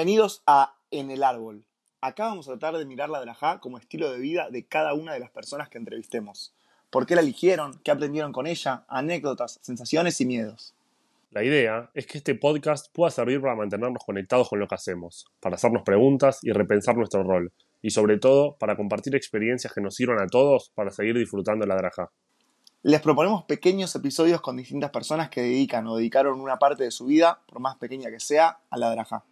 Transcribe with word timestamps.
Bienvenidos 0.00 0.42
a 0.46 0.76
En 0.90 1.10
el 1.10 1.22
Árbol. 1.22 1.66
Acá 2.00 2.24
vamos 2.24 2.48
a 2.48 2.52
tratar 2.52 2.78
de 2.78 2.86
mirar 2.86 3.10
la 3.10 3.20
drajá 3.20 3.60
como 3.60 3.76
estilo 3.76 4.10
de 4.10 4.18
vida 4.18 4.48
de 4.48 4.64
cada 4.64 4.94
una 4.94 5.12
de 5.12 5.20
las 5.20 5.28
personas 5.28 5.68
que 5.68 5.76
entrevistemos. 5.76 6.54
¿Por 6.88 7.04
qué 7.04 7.14
la 7.14 7.20
eligieron? 7.20 7.78
¿Qué 7.84 7.90
aprendieron 7.90 8.32
con 8.32 8.46
ella? 8.46 8.86
Anécdotas, 8.88 9.58
sensaciones 9.60 10.18
y 10.22 10.24
miedos. 10.24 10.74
La 11.32 11.44
idea 11.44 11.90
es 11.92 12.06
que 12.06 12.16
este 12.16 12.34
podcast 12.34 12.90
pueda 12.94 13.10
servir 13.10 13.42
para 13.42 13.54
mantenernos 13.54 14.02
conectados 14.02 14.48
con 14.48 14.58
lo 14.58 14.66
que 14.66 14.74
hacemos, 14.74 15.26
para 15.38 15.56
hacernos 15.56 15.82
preguntas 15.82 16.38
y 16.40 16.52
repensar 16.52 16.96
nuestro 16.96 17.22
rol, 17.22 17.52
y 17.82 17.90
sobre 17.90 18.18
todo 18.18 18.56
para 18.56 18.76
compartir 18.76 19.14
experiencias 19.14 19.70
que 19.74 19.82
nos 19.82 19.96
sirvan 19.96 20.22
a 20.22 20.28
todos 20.28 20.70
para 20.74 20.92
seguir 20.92 21.18
disfrutando 21.18 21.66
la 21.66 21.76
drajá. 21.76 22.10
Les 22.84 23.02
proponemos 23.02 23.44
pequeños 23.44 23.94
episodios 23.94 24.40
con 24.40 24.56
distintas 24.56 24.92
personas 24.92 25.28
que 25.28 25.42
dedican 25.42 25.86
o 25.88 25.96
dedicaron 25.96 26.40
una 26.40 26.58
parte 26.58 26.84
de 26.84 26.90
su 26.90 27.04
vida, 27.04 27.42
por 27.46 27.60
más 27.60 27.76
pequeña 27.76 28.08
que 28.10 28.18
sea, 28.18 28.60
a 28.70 28.78
la 28.78 28.90
drajá. 28.92 29.24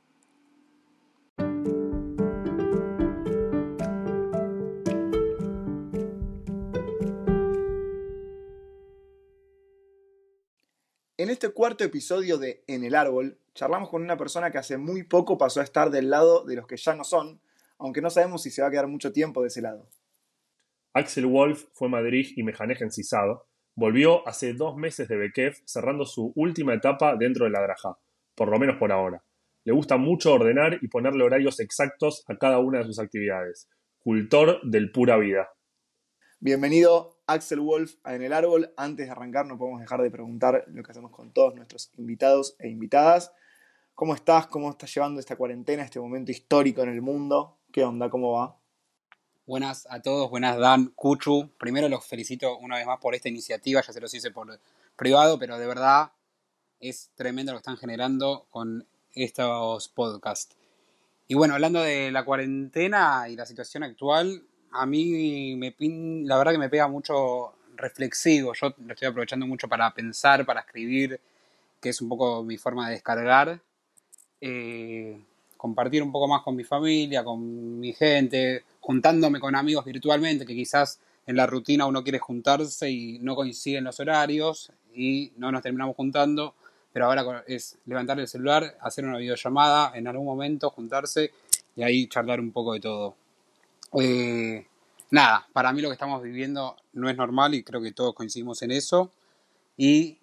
En 11.20 11.30
este 11.30 11.48
cuarto 11.48 11.82
episodio 11.82 12.38
de 12.38 12.62
En 12.68 12.84
el 12.84 12.94
Árbol, 12.94 13.38
charlamos 13.52 13.88
con 13.88 14.02
una 14.02 14.16
persona 14.16 14.52
que 14.52 14.58
hace 14.58 14.78
muy 14.78 15.02
poco 15.02 15.36
pasó 15.36 15.60
a 15.60 15.64
estar 15.64 15.90
del 15.90 16.10
lado 16.10 16.44
de 16.44 16.54
los 16.54 16.68
que 16.68 16.76
ya 16.76 16.94
no 16.94 17.02
son, 17.02 17.40
aunque 17.76 18.00
no 18.00 18.08
sabemos 18.08 18.44
si 18.44 18.52
se 18.52 18.62
va 18.62 18.68
a 18.68 18.70
quedar 18.70 18.86
mucho 18.86 19.12
tiempo 19.12 19.42
de 19.42 19.48
ese 19.48 19.60
lado. 19.60 19.88
Axel 20.92 21.26
Wolf 21.26 21.64
fue 21.72 21.88
Madrid 21.88 22.28
y 22.36 22.44
Mejanej 22.44 22.80
en 22.82 22.92
Cisado. 22.92 23.48
Volvió 23.74 24.26
hace 24.28 24.54
dos 24.54 24.76
meses 24.76 25.08
de 25.08 25.16
Bekef, 25.16 25.58
cerrando 25.64 26.04
su 26.06 26.32
última 26.36 26.72
etapa 26.72 27.16
dentro 27.16 27.46
de 27.46 27.50
la 27.50 27.62
Draja, 27.62 27.98
por 28.36 28.48
lo 28.48 28.60
menos 28.60 28.76
por 28.76 28.92
ahora. 28.92 29.20
Le 29.64 29.72
gusta 29.72 29.96
mucho 29.96 30.34
ordenar 30.34 30.78
y 30.80 30.86
ponerle 30.86 31.24
horarios 31.24 31.58
exactos 31.58 32.22
a 32.28 32.36
cada 32.36 32.60
una 32.60 32.78
de 32.78 32.84
sus 32.84 33.00
actividades. 33.00 33.68
Cultor 33.98 34.60
del 34.62 34.92
pura 34.92 35.16
vida. 35.16 35.48
Bienvenido 36.40 37.18
Axel 37.26 37.58
Wolf 37.58 37.94
en 38.04 38.22
el 38.22 38.32
árbol. 38.32 38.72
Antes 38.76 39.06
de 39.06 39.10
arrancar 39.10 39.44
no 39.44 39.58
podemos 39.58 39.80
dejar 39.80 40.00
de 40.02 40.08
preguntar 40.08 40.62
lo 40.68 40.84
que 40.84 40.92
hacemos 40.92 41.10
con 41.10 41.32
todos 41.32 41.56
nuestros 41.56 41.90
invitados 41.96 42.54
e 42.60 42.68
invitadas. 42.68 43.32
¿Cómo 43.96 44.14
estás? 44.14 44.46
¿Cómo 44.46 44.70
estás 44.70 44.94
llevando 44.94 45.18
esta 45.18 45.34
cuarentena, 45.34 45.82
este 45.82 45.98
momento 45.98 46.30
histórico 46.30 46.80
en 46.82 46.90
el 46.90 47.02
mundo? 47.02 47.58
¿Qué 47.72 47.82
onda? 47.82 48.08
¿Cómo 48.08 48.34
va? 48.34 48.56
Buenas 49.46 49.88
a 49.90 50.00
todos, 50.00 50.30
buenas 50.30 50.56
Dan, 50.58 50.92
Cuchu. 50.94 51.50
Primero 51.58 51.88
los 51.88 52.06
felicito 52.06 52.56
una 52.58 52.76
vez 52.76 52.86
más 52.86 53.00
por 53.00 53.16
esta 53.16 53.28
iniciativa, 53.28 53.82
ya 53.84 53.92
se 53.92 54.00
los 54.00 54.14
hice 54.14 54.30
por 54.30 54.60
privado, 54.94 55.40
pero 55.40 55.58
de 55.58 55.66
verdad 55.66 56.12
es 56.78 57.10
tremendo 57.16 57.50
lo 57.50 57.58
que 57.58 57.62
están 57.62 57.78
generando 57.78 58.46
con 58.50 58.86
estos 59.12 59.88
podcasts. 59.88 60.56
Y 61.26 61.34
bueno, 61.34 61.54
hablando 61.54 61.82
de 61.82 62.12
la 62.12 62.24
cuarentena 62.24 63.28
y 63.28 63.34
la 63.34 63.44
situación 63.44 63.82
actual, 63.82 64.47
a 64.72 64.86
mí 64.86 65.56
me 65.56 65.74
la 66.26 66.38
verdad 66.38 66.52
que 66.52 66.58
me 66.58 66.68
pega 66.68 66.88
mucho 66.88 67.54
reflexivo. 67.76 68.52
Yo 68.54 68.74
lo 68.84 68.92
estoy 68.92 69.08
aprovechando 69.08 69.46
mucho 69.46 69.68
para 69.68 69.92
pensar, 69.92 70.44
para 70.44 70.60
escribir, 70.60 71.20
que 71.80 71.90
es 71.90 72.00
un 72.00 72.08
poco 72.08 72.42
mi 72.42 72.58
forma 72.58 72.86
de 72.88 72.94
descargar. 72.94 73.60
Eh, 74.40 75.18
compartir 75.56 76.02
un 76.02 76.12
poco 76.12 76.28
más 76.28 76.42
con 76.42 76.54
mi 76.54 76.64
familia, 76.64 77.24
con 77.24 77.80
mi 77.80 77.92
gente, 77.92 78.64
juntándome 78.80 79.40
con 79.40 79.54
amigos 79.54 79.84
virtualmente, 79.84 80.46
que 80.46 80.54
quizás 80.54 81.00
en 81.26 81.36
la 81.36 81.46
rutina 81.46 81.86
uno 81.86 82.02
quiere 82.02 82.18
juntarse 82.18 82.90
y 82.90 83.18
no 83.18 83.34
coinciden 83.34 83.84
los 83.84 83.98
horarios 84.00 84.72
y 84.94 85.32
no 85.36 85.52
nos 85.52 85.62
terminamos 85.62 85.96
juntando, 85.96 86.54
pero 86.92 87.06
ahora 87.06 87.44
es 87.46 87.76
levantar 87.86 88.18
el 88.20 88.28
celular, 88.28 88.78
hacer 88.80 89.04
una 89.04 89.18
videollamada 89.18 89.92
en 89.96 90.06
algún 90.06 90.26
momento, 90.26 90.70
juntarse 90.70 91.32
y 91.76 91.82
ahí 91.82 92.06
charlar 92.06 92.40
un 92.40 92.52
poco 92.52 92.72
de 92.72 92.80
todo. 92.80 93.16
Eh, 93.94 94.66
nada, 95.10 95.46
para 95.52 95.72
mí 95.72 95.80
lo 95.80 95.88
que 95.88 95.94
estamos 95.94 96.22
viviendo 96.22 96.76
no 96.92 97.08
es 97.08 97.16
normal 97.16 97.54
y 97.54 97.62
creo 97.62 97.80
que 97.80 97.92
todos 97.92 98.14
coincidimos 98.14 98.62
en 98.62 98.70
eso. 98.70 99.10
Y 99.76 100.18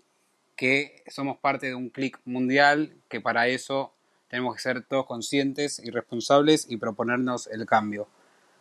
que 0.55 1.03
somos 1.07 1.37
parte 1.37 1.67
de 1.67 1.75
un 1.75 1.89
clic 1.89 2.19
mundial, 2.25 2.95
que 3.09 3.21
para 3.21 3.47
eso 3.47 3.93
tenemos 4.29 4.55
que 4.55 4.61
ser 4.61 4.83
todos 4.83 5.05
conscientes 5.05 5.79
y 5.79 5.91
responsables 5.91 6.67
y 6.69 6.77
proponernos 6.77 7.47
el 7.47 7.65
cambio. 7.65 8.07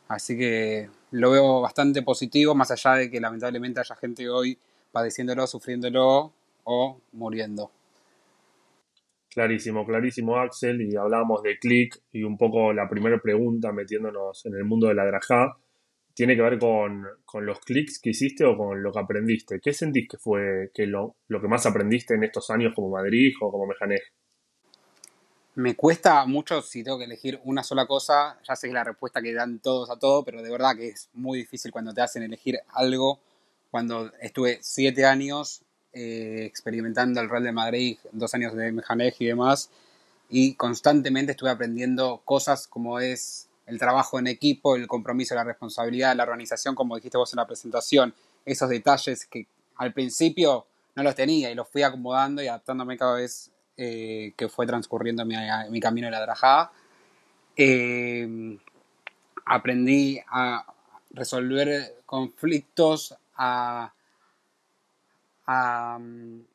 Así 0.08 0.36
que 0.36 0.90
lo 1.10 1.30
veo 1.30 1.60
bastante 1.60 2.02
positivo, 2.02 2.54
más 2.54 2.70
allá 2.70 2.94
de 2.94 3.10
que 3.10 3.20
lamentablemente 3.20 3.80
haya 3.80 3.96
gente 3.96 4.28
hoy 4.28 4.58
padeciéndolo, 4.92 5.46
sufriéndolo 5.46 6.32
o 6.64 7.00
muriendo. 7.12 7.70
Clarísimo, 9.34 9.84
clarísimo, 9.84 10.38
Axel. 10.38 10.80
Y 10.80 10.94
hablábamos 10.94 11.42
de 11.42 11.58
click 11.58 12.00
y 12.12 12.22
un 12.22 12.38
poco 12.38 12.72
la 12.72 12.88
primera 12.88 13.18
pregunta 13.18 13.72
metiéndonos 13.72 14.46
en 14.46 14.54
el 14.54 14.64
mundo 14.64 14.86
de 14.86 14.94
la 14.94 15.04
drajá 15.04 15.56
tiene 16.14 16.36
que 16.36 16.42
ver 16.42 16.60
con, 16.60 17.04
los 17.44 17.58
clics 17.58 17.98
que 17.98 18.10
hiciste 18.10 18.44
o 18.44 18.56
con 18.56 18.80
lo 18.80 18.92
que 18.92 19.00
aprendiste. 19.00 19.60
¿Qué 19.60 19.72
sentís 19.72 20.08
que 20.08 20.16
fue 20.16 20.70
que 20.72 20.86
lo, 20.86 21.16
lo 21.26 21.40
que 21.40 21.48
más 21.48 21.66
aprendiste 21.66 22.14
en 22.14 22.22
estos 22.22 22.48
años 22.50 22.72
como 22.76 22.90
Madrid 22.90 23.32
o 23.40 23.50
como 23.50 23.66
Mejanej? 23.66 24.02
Me 25.56 25.74
cuesta 25.74 26.24
mucho 26.26 26.62
si 26.62 26.84
tengo 26.84 26.98
que 26.98 27.04
elegir 27.04 27.40
una 27.42 27.64
sola 27.64 27.86
cosa. 27.86 28.38
Ya 28.48 28.54
sé 28.54 28.68
que 28.68 28.74
la 28.74 28.84
respuesta 28.84 29.20
que 29.20 29.34
dan 29.34 29.58
todos 29.58 29.90
a 29.90 29.98
todo, 29.98 30.24
pero 30.24 30.42
de 30.42 30.50
verdad 30.52 30.76
que 30.76 30.90
es 30.90 31.10
muy 31.12 31.38
difícil 31.38 31.72
cuando 31.72 31.92
te 31.92 32.02
hacen 32.02 32.22
elegir 32.22 32.60
algo. 32.68 33.18
Cuando 33.72 34.12
estuve 34.20 34.58
siete 34.62 35.04
años 35.04 35.63
eh, 35.94 36.44
experimentando 36.44 37.20
el 37.20 37.30
Real 37.30 37.44
de 37.44 37.52
Madrid, 37.52 37.98
dos 38.12 38.34
años 38.34 38.54
de 38.54 38.72
Mejanej 38.72 39.14
y 39.18 39.26
demás, 39.26 39.70
y 40.28 40.54
constantemente 40.54 41.32
estuve 41.32 41.50
aprendiendo 41.50 42.20
cosas 42.24 42.66
como 42.66 42.98
es 42.98 43.48
el 43.66 43.78
trabajo 43.78 44.18
en 44.18 44.26
equipo, 44.26 44.76
el 44.76 44.86
compromiso, 44.86 45.34
la 45.34 45.44
responsabilidad, 45.44 46.16
la 46.16 46.24
organización, 46.24 46.74
como 46.74 46.96
dijiste 46.96 47.16
vos 47.16 47.32
en 47.32 47.38
la 47.38 47.46
presentación, 47.46 48.14
esos 48.44 48.68
detalles 48.68 49.26
que 49.26 49.46
al 49.76 49.92
principio 49.92 50.66
no 50.94 51.02
los 51.02 51.14
tenía 51.14 51.50
y 51.50 51.54
los 51.54 51.68
fui 51.68 51.82
acomodando 51.82 52.42
y 52.42 52.46
adaptándome 52.46 52.96
cada 52.96 53.14
vez 53.16 53.50
eh, 53.76 54.32
que 54.36 54.48
fue 54.48 54.66
transcurriendo 54.66 55.24
mi, 55.24 55.80
camino 55.80 56.06
de 56.06 56.10
la 56.10 56.20
drajada. 56.20 56.72
Eh, 57.56 58.58
aprendí 59.46 60.20
a 60.28 60.64
resolver 61.10 62.02
conflictos, 62.06 63.16
a 63.36 63.92
a, 65.46 65.98
mm, 66.00 66.46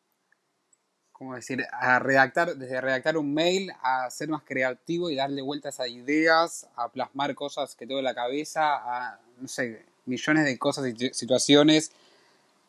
¿cómo 1.11 1.35
decir? 1.35 1.65
A 1.71 1.99
redactar, 1.99 2.55
desde 2.55 2.79
redactar 2.79 3.17
un 3.17 3.33
mail 3.33 3.71
a 3.81 4.09
ser 4.09 4.29
más 4.29 4.43
creativo 4.43 5.09
y 5.09 5.15
darle 5.15 5.41
vueltas 5.41 5.79
a 5.79 5.87
ideas, 5.87 6.67
a 6.75 6.89
plasmar 6.89 7.35
cosas 7.35 7.75
que 7.75 7.85
tengo 7.85 7.99
en 7.99 8.05
la 8.05 8.15
cabeza, 8.15 8.75
a, 8.75 9.19
no 9.37 9.47
sé, 9.47 9.85
millones 10.05 10.45
de 10.45 10.57
cosas 10.57 10.87
y 10.87 11.09
situaciones 11.13 11.91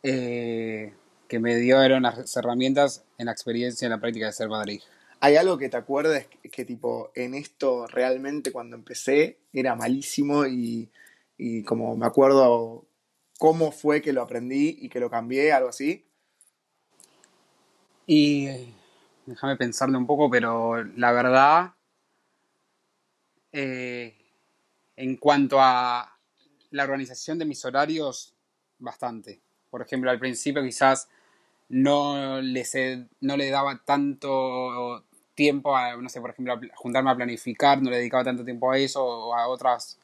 eh, 0.03 0.92
que 1.28 1.38
me 1.38 1.56
dieron 1.56 2.03
las 2.03 2.36
herramientas 2.36 3.04
en 3.19 3.26
la 3.26 3.32
experiencia, 3.32 3.86
en 3.86 3.92
la 3.92 4.00
práctica 4.00 4.26
de 4.26 4.32
ser 4.32 4.48
Madrid. 4.48 4.80
¿Hay 5.20 5.36
algo 5.36 5.59
que 5.59 5.69
te 5.69 5.76
acuerdes 5.76 6.26
que, 6.50 6.64
tipo, 6.64 7.12
en 7.14 7.34
esto 7.34 7.86
realmente 7.86 8.50
cuando 8.50 8.75
empecé 8.75 9.38
era 9.53 9.76
malísimo 9.76 10.47
y, 10.47 10.91
y 11.36 11.62
como 11.62 11.97
me 11.97 12.06
acuerdo 12.06 12.86
cómo 13.38 13.70
fue 13.70 14.03
que 14.03 14.12
lo 14.12 14.22
aprendí 14.22 14.78
y 14.80 14.88
que 14.88 14.98
lo 14.98 15.10
cambié, 15.10 15.53
algo 15.53 15.69
así? 15.69 16.04
Y 18.06 18.49
déjame 19.27 19.56
pensarlo 19.56 19.99
un 19.99 20.06
poco, 20.06 20.31
pero 20.31 20.83
la 20.84 21.12
verdad, 21.12 21.75
eh, 23.53 24.16
en 24.97 25.16
cuanto 25.16 25.59
a 25.60 26.19
la 26.71 26.84
organización 26.84 27.39
de 27.39 27.45
mis 27.45 27.65
horarios, 27.65 28.34
bastante. 28.78 29.41
Por 29.71 29.83
ejemplo, 29.83 30.10
al 30.10 30.19
principio 30.19 30.63
quizás 30.63 31.09
no 31.69 32.41
le, 32.41 32.65
no 33.21 33.36
le 33.36 33.51
daba 33.51 33.80
tanto 33.84 35.04
tiempo 35.34 35.77
a, 35.77 35.97
no 35.97 36.09
sé, 36.09 36.21
por 36.21 36.30
ejemplo, 36.30 36.60
juntarme 36.74 37.10
a 37.10 37.16
planificar, 37.16 37.80
no 37.80 37.91
le 37.91 37.98
dedicaba 37.98 38.24
tanto 38.24 38.45
tiempo 38.45 38.71
a 38.71 38.78
eso 38.78 39.04
o 39.04 39.34
a 39.34 39.48
otras 39.48 39.98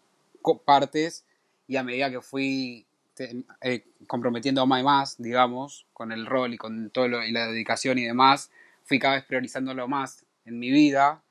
partes. 0.65 1.25
Y 1.69 1.76
a 1.76 1.82
medida 1.82 2.11
que 2.11 2.20
fui 2.20 2.86
este, 3.19 3.45
eh, 3.63 3.87
comprometiendo 4.07 4.67
más 4.67 4.81
y 4.81 4.85
más, 4.85 5.17
digamos, 5.19 5.87
con 5.95 6.13
el 6.13 6.27
rol 6.27 6.53
y 6.53 6.59
con 6.59 6.91
todo 6.91 7.09
lo, 7.09 7.25
y 7.25 7.33
la 7.33 7.47
dedicación 7.47 7.99
y 7.99 8.05
demás, 8.05 8.51
fui 8.85 8.99
cada 8.99 9.15
vez 9.15 9.25
priorizándolo 9.25 9.89
más 9.89 10.27
en 10.45 10.59
mi 10.59 10.71
vida, 10.71 11.23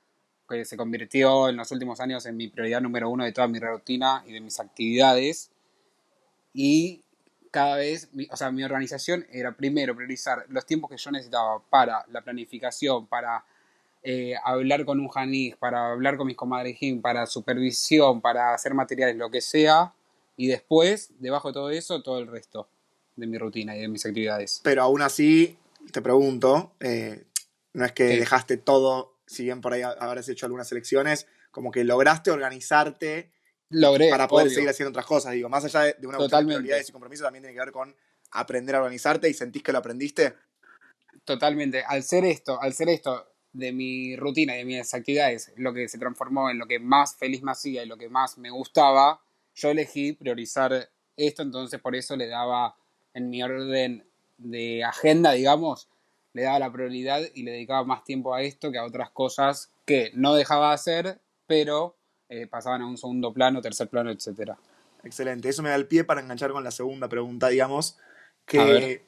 que 0.50 0.66
se 0.66 0.78
convirtió 0.78 1.48
en 1.48 1.58
los 1.58 1.72
últimos 1.72 2.00
años 2.00 2.26
en 2.26 2.38
mi 2.38 2.48
prioridad 2.48 2.82
número 2.82 3.08
uno 3.10 3.24
de 3.24 3.32
toda 3.32 3.48
mi 3.48 3.60
rutina 3.60 4.24
y 4.26 4.34
de 4.34 4.42
mis 4.42 4.60
actividades. 4.60 5.52
Y 6.54 7.04
cada 7.52 7.76
vez, 7.76 8.10
o 8.32 8.36
sea, 8.36 8.52
mi 8.52 8.64
organización 8.64 9.28
era 9.32 9.56
primero 9.56 9.96
priorizar 9.96 10.46
los 10.50 10.66
tiempos 10.66 10.90
que 10.90 10.98
yo 10.98 11.12
necesitaba 11.12 11.62
para 11.70 12.04
la 12.12 12.22
planificación, 12.22 13.06
para 13.06 13.46
eh, 14.02 14.34
hablar 14.44 14.86
con 14.86 15.00
un 15.00 15.08
janis, 15.10 15.56
para 15.56 15.92
hablar 15.92 16.18
con 16.18 16.26
mis 16.26 16.36
comadres 16.36 16.78
para 17.02 17.28
supervisión, 17.28 18.22
para 18.22 18.56
hacer 18.56 18.74
materiales, 18.74 19.18
lo 19.18 19.30
que 19.30 19.42
sea, 19.42 19.94
y 20.38 20.48
después, 20.48 21.12
debajo 21.20 21.50
de 21.50 21.54
todo 21.54 21.70
eso, 21.70 22.02
todo 22.04 22.20
el 22.20 22.28
resto 22.28 22.70
de 23.16 23.28
mi 23.28 23.38
rutina 23.38 23.76
y 23.76 23.82
de 23.82 23.88
mis 23.88 24.06
actividades. 24.06 24.62
Pero 24.64 24.84
aún 24.84 25.02
así, 25.02 25.58
te 25.92 26.02
pregunto, 26.02 26.74
eh, 26.80 27.24
no 27.74 27.86
es 27.86 27.92
que 27.94 28.04
dejaste 28.04 28.58
todo 28.58 29.16
si 29.28 29.44
bien 29.44 29.62
por 29.62 29.74
ahí 29.74 29.82
habrás 29.82 30.30
hecho 30.30 30.46
algunas 30.46 30.72
elecciones, 30.72 31.28
como 31.52 31.72
que 31.72 31.84
lograste 31.84 32.32
organizarte 32.32 33.32
Logré, 33.70 34.10
para 34.10 34.28
poder 34.28 34.48
obvio. 34.48 34.56
seguir 34.56 34.70
haciendo 34.70 34.90
otras 34.90 35.06
cosas. 35.06 35.34
Digo, 35.34 35.50
más 35.50 35.66
allá 35.66 35.82
de, 35.82 36.08
una 36.08 36.18
cuestión 36.18 36.48
de 36.48 36.54
prioridades 36.54 36.90
y 36.90 36.92
compromisos, 36.92 37.26
también 37.26 37.44
tiene 37.44 37.54
que 37.54 37.60
ver 37.60 37.72
con 37.72 37.96
aprender 38.32 38.76
a 38.76 38.80
organizarte 38.80 39.30
y 39.30 39.34
sentís 39.34 39.64
que 39.64 39.72
lo 39.72 39.80
aprendiste. 39.80 40.36
Totalmente. 41.24 41.84
Al 41.84 42.04
ser 42.04 42.26
esto, 42.26 42.62
al 42.62 42.74
ser 42.74 42.90
esto 42.90 43.32
de 43.52 43.72
mi 43.72 44.16
rutina 44.16 44.54
y 44.56 44.60
de 44.60 44.66
mis 44.66 44.94
actividades, 44.94 45.52
lo 45.56 45.74
que 45.74 45.88
se 45.88 45.98
transformó 45.98 46.50
en 46.50 46.60
lo 46.60 46.68
que 46.68 46.80
más 46.80 47.16
feliz 47.16 47.42
me 47.42 47.52
hacía 47.52 47.84
y 47.84 47.88
lo 47.88 47.98
que 47.98 48.10
más 48.10 48.38
me 48.38 48.52
gustaba, 48.52 49.22
yo 49.56 49.70
elegí 49.70 50.14
priorizar 50.14 50.90
esto, 51.18 51.42
entonces 51.42 51.80
por 51.80 51.96
eso 51.96 52.16
le 52.16 52.28
daba 52.28 52.76
en 53.14 53.30
mi 53.30 53.42
orden 53.42 54.06
de 54.38 54.84
agenda, 54.84 55.32
digamos, 55.32 55.90
le 56.34 56.44
daba 56.44 56.60
la 56.60 56.72
prioridad 56.72 57.22
y 57.34 57.44
le 57.44 57.52
dedicaba 57.52 57.86
más 57.86 58.04
tiempo 58.04 58.36
a 58.36 58.42
esto 58.42 58.72
que 58.72 58.78
a 58.78 58.84
otras 58.84 59.10
cosas 59.12 59.72
que 59.86 60.12
no 60.14 60.36
dejaba 60.36 60.70
de 60.70 60.76
hacer, 60.76 61.22
pero 61.48 61.96
eh, 62.28 62.48
pasaban 62.48 62.82
a 62.82 62.88
un 62.88 62.98
segundo 62.98 63.34
plano, 63.34 63.62
tercer 63.62 63.88
plano, 63.88 64.12
etcétera. 64.12 64.58
Excelente. 65.04 65.48
Eso 65.48 65.64
me 65.64 65.70
da 65.70 65.76
el 65.76 65.88
pie 65.88 66.04
para 66.04 66.22
enganchar 66.22 66.52
con 66.52 66.64
la 66.64 66.72
segunda 66.72 67.08
pregunta, 67.08 67.48
digamos, 67.48 67.98
que 68.46 69.04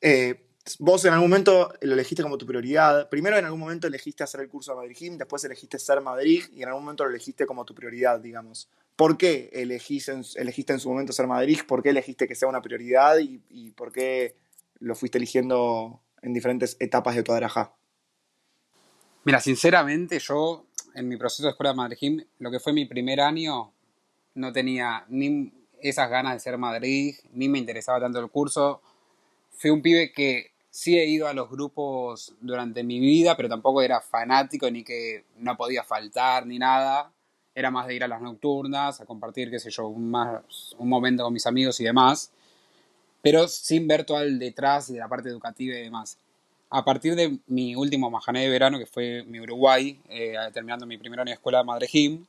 eh, 0.00 0.40
vos 0.78 1.04
en 1.04 1.12
algún 1.12 1.28
momento 1.28 1.72
lo 1.80 1.92
elegiste 1.92 2.22
como 2.22 2.38
tu 2.38 2.46
prioridad. 2.46 3.08
Primero 3.08 3.36
en 3.36 3.44
algún 3.44 3.60
momento 3.60 3.86
elegiste 3.86 4.24
hacer 4.24 4.40
el 4.40 4.48
curso 4.48 4.72
de 4.72 4.78
Madrid 4.78 4.96
Gym, 4.98 5.18
después 5.18 5.44
elegiste 5.44 5.78
ser 5.78 6.00
Madrid 6.00 6.44
y 6.52 6.62
en 6.62 6.68
algún 6.68 6.84
momento 6.84 7.04
lo 7.04 7.10
elegiste 7.10 7.46
como 7.46 7.64
tu 7.64 7.74
prioridad, 7.74 8.20
digamos. 8.20 8.68
¿Por 8.96 9.18
qué 9.18 9.50
elegiste 9.52 10.12
en, 10.12 10.24
elegiste 10.36 10.72
en 10.72 10.80
su 10.80 10.88
momento 10.88 11.12
ser 11.12 11.26
Madrid? 11.26 11.60
¿Por 11.66 11.82
qué 11.82 11.90
elegiste 11.90 12.26
que 12.26 12.34
sea 12.34 12.48
una 12.48 12.62
prioridad 12.62 13.18
y, 13.18 13.70
por 13.72 13.92
qué 13.92 14.36
lo 14.78 14.94
fuiste 14.94 15.18
eligiendo 15.18 16.00
en 16.22 16.32
diferentes 16.32 16.76
etapas 16.80 17.14
de 17.14 17.22
tu 17.22 17.32
adraja? 17.32 17.74
Mira, 19.24 19.40
sinceramente, 19.40 20.18
yo 20.18 20.66
en 20.94 21.08
mi 21.08 21.16
proceso 21.16 21.44
de 21.44 21.50
escuela 21.50 21.70
de 21.70 21.76
Madrid 21.76 21.96
Gym, 22.00 22.24
lo 22.38 22.50
que 22.50 22.60
fue 22.60 22.72
mi 22.72 22.86
primer 22.86 23.20
año, 23.20 23.72
no 24.34 24.52
tenía 24.52 25.04
ni 25.08 25.52
esas 25.80 26.08
ganas 26.08 26.34
de 26.34 26.40
ser 26.40 26.56
Madrid, 26.56 27.16
ni 27.32 27.48
me 27.48 27.58
interesaba 27.58 28.00
tanto 28.00 28.20
el 28.20 28.30
curso. 28.30 28.80
Fui 29.58 29.70
un 29.70 29.82
pibe 29.82 30.12
que 30.12 30.53
sí 30.74 30.98
he 30.98 31.06
ido 31.06 31.28
a 31.28 31.32
los 31.32 31.48
grupos 31.48 32.34
durante 32.40 32.82
mi 32.82 32.98
vida, 32.98 33.36
pero 33.36 33.48
tampoco 33.48 33.80
era 33.80 34.00
fanático 34.00 34.68
ni 34.72 34.82
que 34.82 35.24
no 35.36 35.56
podía 35.56 35.84
faltar 35.84 36.44
ni 36.46 36.58
nada. 36.58 37.12
Era 37.54 37.70
más 37.70 37.86
de 37.86 37.94
ir 37.94 38.02
a 38.02 38.08
las 38.08 38.20
nocturnas, 38.20 39.00
a 39.00 39.06
compartir, 39.06 39.52
qué 39.52 39.60
sé 39.60 39.70
yo, 39.70 39.86
un, 39.86 40.10
más, 40.10 40.74
un 40.76 40.88
momento 40.88 41.22
con 41.22 41.32
mis 41.32 41.46
amigos 41.46 41.78
y 41.78 41.84
demás, 41.84 42.32
pero 43.22 43.46
sin 43.46 43.86
ver 43.86 44.04
todo 44.04 44.20
el 44.20 44.36
detrás 44.40 44.92
de 44.92 44.98
la 44.98 45.06
parte 45.06 45.28
educativa 45.28 45.76
y 45.76 45.82
demás. 45.82 46.18
A 46.70 46.84
partir 46.84 47.14
de 47.14 47.38
mi 47.46 47.76
último 47.76 48.10
majané 48.10 48.40
de 48.40 48.48
verano, 48.48 48.76
que 48.76 48.86
fue 48.86 49.22
mi 49.28 49.38
Uruguay, 49.38 50.00
eh, 50.08 50.34
terminando 50.52 50.86
mi 50.86 50.98
primer 50.98 51.20
año 51.20 51.28
de 51.28 51.34
escuela 51.34 51.58
de 51.58 51.64
Madre 51.66 51.86
Gym, 51.86 52.26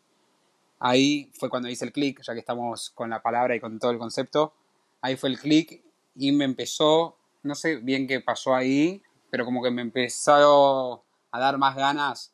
ahí 0.77 1.31
fue 1.33 1.49
cuando 1.49 1.67
hice 1.67 1.85
el 1.85 1.91
clic, 1.91 2.21
ya 2.21 2.33
que 2.33 2.41
estamos 2.41 2.91
con 2.91 3.09
la 3.09 3.23
palabra 3.23 3.55
y 3.55 3.59
con 3.59 3.79
todo 3.79 3.89
el 3.89 3.97
concepto, 3.97 4.53
ahí 5.01 5.15
fue 5.15 5.29
el 5.29 5.39
clic 5.39 5.81
y 6.15 6.31
me 6.31 6.45
empezó, 6.45 7.17
no 7.45 7.55
sé 7.55 7.77
bien 7.77 8.07
qué 8.07 8.19
pasó 8.19 8.55
ahí, 8.55 9.01
pero 9.29 9.45
como 9.45 9.63
que 9.63 9.71
me 9.71 9.81
empezó 9.81 11.03
a 11.31 11.39
dar 11.39 11.57
más 11.57 11.75
ganas 11.75 12.33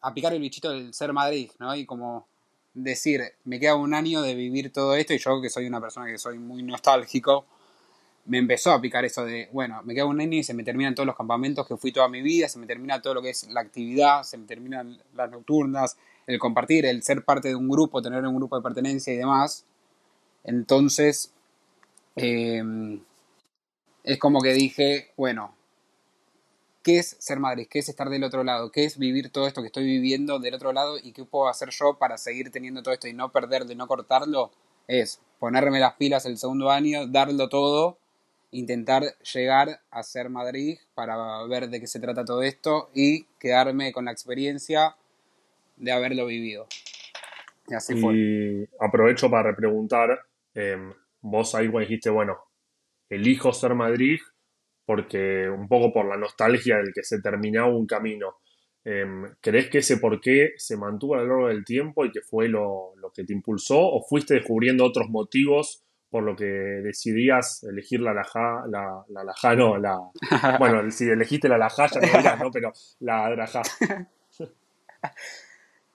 a 0.00 0.14
picar 0.14 0.32
el 0.32 0.40
bichito 0.40 0.70
del 0.70 0.94
ser 0.94 1.12
Madrid, 1.12 1.50
¿no? 1.58 1.74
Y 1.76 1.84
como 1.84 2.26
decir, 2.72 3.22
me 3.44 3.60
queda 3.60 3.74
un 3.74 3.92
año 3.92 4.22
de 4.22 4.34
vivir 4.34 4.72
todo 4.72 4.94
esto 4.94 5.12
y 5.12 5.18
yo 5.18 5.40
que 5.40 5.50
soy 5.50 5.66
una 5.66 5.80
persona 5.80 6.06
que 6.06 6.18
soy 6.18 6.38
muy 6.38 6.62
nostálgico, 6.62 7.44
me 8.24 8.38
empezó 8.38 8.72
a 8.72 8.80
picar 8.80 9.04
eso 9.04 9.24
de, 9.24 9.48
bueno, 9.52 9.82
me 9.84 9.94
queda 9.94 10.06
un 10.06 10.20
año 10.20 10.38
y 10.38 10.42
se 10.42 10.54
me 10.54 10.64
terminan 10.64 10.94
todos 10.94 11.06
los 11.06 11.16
campamentos 11.16 11.66
que 11.66 11.76
fui 11.76 11.92
toda 11.92 12.08
mi 12.08 12.22
vida, 12.22 12.48
se 12.48 12.58
me 12.58 12.66
termina 12.66 13.02
todo 13.02 13.14
lo 13.14 13.22
que 13.22 13.30
es 13.30 13.48
la 13.50 13.60
actividad, 13.60 14.22
se 14.22 14.38
me 14.38 14.46
terminan 14.46 14.98
las 15.14 15.30
nocturnas, 15.30 15.96
el 16.26 16.38
compartir, 16.38 16.86
el 16.86 17.02
ser 17.02 17.22
parte 17.24 17.48
de 17.48 17.54
un 17.54 17.68
grupo, 17.68 18.00
tener 18.00 18.24
un 18.26 18.36
grupo 18.36 18.56
de 18.56 18.62
pertenencia 18.62 19.12
y 19.12 19.16
demás. 19.16 19.64
Entonces, 20.42 21.32
eh, 22.16 22.62
es 24.06 24.18
como 24.18 24.40
que 24.40 24.54
dije, 24.54 25.12
bueno, 25.18 25.54
¿qué 26.82 26.98
es 26.98 27.16
ser 27.18 27.38
Madrid? 27.38 27.66
¿Qué 27.68 27.80
es 27.80 27.90
estar 27.90 28.08
del 28.08 28.24
otro 28.24 28.42
lado? 28.42 28.72
¿Qué 28.72 28.86
es 28.86 28.98
vivir 28.98 29.30
todo 29.30 29.46
esto 29.46 29.60
que 29.60 29.66
estoy 29.66 29.84
viviendo 29.84 30.38
del 30.38 30.54
otro 30.54 30.72
lado? 30.72 30.96
¿Y 31.02 31.12
qué 31.12 31.24
puedo 31.24 31.48
hacer 31.48 31.68
yo 31.70 31.98
para 31.98 32.16
seguir 32.16 32.50
teniendo 32.50 32.82
todo 32.82 32.94
esto 32.94 33.08
y 33.08 33.12
no 33.12 33.30
perderlo 33.30 33.70
y 33.70 33.76
no 33.76 33.86
cortarlo? 33.86 34.50
Es 34.88 35.20
ponerme 35.38 35.80
las 35.80 35.94
pilas 35.94 36.24
el 36.24 36.38
segundo 36.38 36.70
año, 36.70 37.06
darlo 37.06 37.50
todo 37.50 37.98
intentar 38.52 39.02
llegar 39.34 39.80
a 39.90 40.02
ser 40.02 40.30
Madrid 40.30 40.78
para 40.94 41.44
ver 41.46 41.68
de 41.68 41.80
qué 41.80 41.86
se 41.86 42.00
trata 42.00 42.24
todo 42.24 42.42
esto 42.42 42.90
y 42.94 43.24
quedarme 43.38 43.92
con 43.92 44.06
la 44.06 44.12
experiencia 44.12 44.96
de 45.76 45.92
haberlo 45.92 46.26
vivido. 46.26 46.66
Y 47.68 47.74
así. 47.74 47.94
Y 47.94 48.68
aprovecho 48.80 49.30
para 49.30 49.50
repreguntar, 49.50 50.20
eh, 50.54 50.76
vos 51.20 51.54
ahí 51.54 51.68
dijiste, 51.68 52.08
bueno, 52.08 52.38
elijo 53.08 53.52
ser 53.52 53.74
Madrid 53.74 54.18
porque 54.84 55.48
un 55.50 55.68
poco 55.68 55.92
por 55.92 56.06
la 56.06 56.16
nostalgia 56.16 56.76
del 56.76 56.92
que 56.94 57.02
se 57.02 57.20
terminaba 57.20 57.68
un 57.68 57.86
camino. 57.86 58.36
Eh, 58.84 59.04
¿Crees 59.40 59.68
que 59.68 59.78
ese 59.78 59.96
por 59.96 60.20
qué 60.20 60.52
se 60.56 60.76
mantuvo 60.76 61.14
a 61.14 61.18
lo 61.18 61.26
largo 61.26 61.48
del 61.48 61.64
tiempo 61.64 62.04
y 62.04 62.12
que 62.12 62.20
fue 62.20 62.48
lo, 62.48 62.94
lo 62.96 63.10
que 63.10 63.24
te 63.24 63.32
impulsó? 63.32 63.78
¿O 63.80 64.02
fuiste 64.08 64.34
descubriendo 64.34 64.84
otros 64.84 65.08
motivos 65.08 65.82
por 66.08 66.22
lo 66.22 66.36
que 66.36 66.44
decidías 66.44 67.64
elegir 67.64 68.00
la 68.00 68.14
Lajá, 68.14 68.64
la, 68.68 69.04
la 69.08 69.24
Lajá 69.24 69.56
no, 69.56 69.76
la... 69.76 69.98
Bueno, 70.58 70.88
si 70.90 71.04
elegiste 71.04 71.48
la 71.48 71.58
Lajá 71.58 71.88
ya 71.88 72.00
no 72.00 72.18
dirás, 72.18 72.40
¿no? 72.40 72.50
Pero 72.50 72.72
la 73.00 73.28
Drajá. 73.30 73.62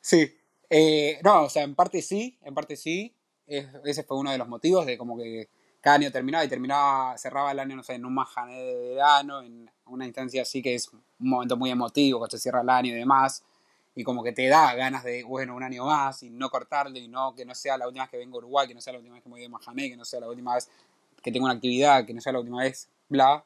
Sí. 0.03 0.35
Eh, 0.69 1.19
no, 1.23 1.43
o 1.43 1.49
sea, 1.49 1.63
en 1.63 1.75
parte 1.75 2.01
sí, 2.01 2.37
en 2.43 2.53
parte 2.53 2.75
sí. 2.75 3.13
Es, 3.45 3.67
ese 3.85 4.03
fue 4.03 4.17
uno 4.17 4.31
de 4.31 4.37
los 4.37 4.47
motivos 4.47 4.85
de 4.85 4.97
como 4.97 5.17
que 5.17 5.49
cada 5.81 5.95
año 5.95 6.11
terminaba 6.11 6.45
y 6.45 6.47
terminaba, 6.47 7.17
cerraba 7.17 7.51
el 7.51 7.59
año, 7.59 7.75
no 7.75 7.83
sé, 7.83 7.95
en 7.95 8.05
un 8.05 8.13
majané 8.13 8.61
de 8.61 8.89
verano, 8.91 9.41
en 9.41 9.69
una 9.87 10.05
instancia 10.05 10.43
así 10.43 10.61
que 10.61 10.75
es 10.75 10.87
un 10.93 11.01
momento 11.17 11.57
muy 11.57 11.71
emotivo, 11.71 12.19
cuando 12.19 12.37
se 12.37 12.43
cierra 12.43 12.61
el 12.61 12.69
año 12.69 12.91
y 12.91 12.95
demás. 12.95 13.43
Y 13.93 14.03
como 14.03 14.23
que 14.23 14.31
te 14.31 14.47
da 14.47 14.73
ganas 14.75 15.03
de, 15.03 15.23
bueno, 15.23 15.53
un 15.55 15.63
año 15.63 15.85
más 15.85 16.23
y 16.23 16.29
no 16.29 16.50
cortarle 16.50 17.00
y 17.00 17.07
no 17.09 17.35
que 17.35 17.45
no 17.45 17.53
sea 17.53 17.77
la 17.77 17.88
última 17.88 18.05
vez 18.05 18.11
que 18.11 18.17
vengo 18.17 18.38
a 18.38 18.39
Uruguay, 18.39 18.67
que 18.67 18.73
no 18.73 18.79
sea 18.79 18.93
la 18.93 19.00
última 19.00 19.15
vez 19.15 19.23
que 19.23 19.29
me 19.29 19.33
voy 19.33 19.41
de 19.41 19.50
Majané, 19.50 19.89
que 19.89 19.97
no 19.97 20.05
sea 20.05 20.21
la 20.21 20.29
última 20.29 20.55
vez 20.55 20.69
que 21.21 21.31
tengo 21.31 21.45
una 21.45 21.55
actividad, 21.55 22.05
que 22.05 22.13
no 22.13 22.21
sea 22.21 22.31
la 22.31 22.39
última 22.39 22.59
vez, 22.59 22.88
bla. 23.09 23.43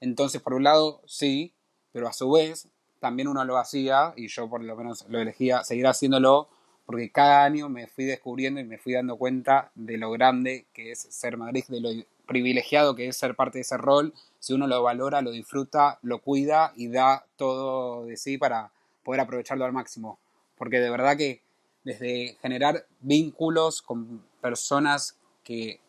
Entonces, 0.00 0.40
por 0.40 0.54
un 0.54 0.64
lado, 0.64 1.02
sí, 1.06 1.52
pero 1.92 2.08
a 2.08 2.12
su 2.12 2.30
vez 2.30 2.68
también 3.00 3.28
uno 3.28 3.44
lo 3.44 3.58
hacía 3.58 4.14
y 4.16 4.28
yo 4.28 4.48
por 4.48 4.62
lo 4.62 4.76
menos 4.76 5.04
lo 5.08 5.20
elegía 5.20 5.62
seguir 5.64 5.86
haciéndolo 5.86 6.48
porque 6.86 7.10
cada 7.10 7.44
año 7.44 7.68
me 7.68 7.88
fui 7.88 8.04
descubriendo 8.04 8.60
y 8.60 8.64
me 8.64 8.78
fui 8.78 8.92
dando 8.92 9.16
cuenta 9.16 9.72
de 9.74 9.98
lo 9.98 10.10
grande 10.12 10.66
que 10.72 10.92
es 10.92 11.00
ser 11.00 11.36
Madrid, 11.36 11.64
de 11.68 11.80
lo 11.80 11.90
privilegiado 12.26 12.94
que 12.94 13.08
es 13.08 13.16
ser 13.16 13.34
parte 13.34 13.58
de 13.58 13.62
ese 13.62 13.76
rol, 13.76 14.14
si 14.38 14.52
uno 14.52 14.68
lo 14.68 14.82
valora, 14.82 15.20
lo 15.20 15.32
disfruta, 15.32 15.98
lo 16.02 16.20
cuida 16.20 16.72
y 16.76 16.88
da 16.88 17.26
todo 17.36 18.04
de 18.04 18.16
sí 18.16 18.38
para 18.38 18.70
poder 19.02 19.20
aprovecharlo 19.20 19.64
al 19.64 19.72
máximo. 19.72 20.18
Porque 20.56 20.78
de 20.78 20.90
verdad 20.90 21.16
que 21.16 21.42
desde 21.84 22.36
generar 22.40 22.86
vínculos 23.00 23.82
con 23.82 24.24
personas 24.40 25.18
que 25.42 25.80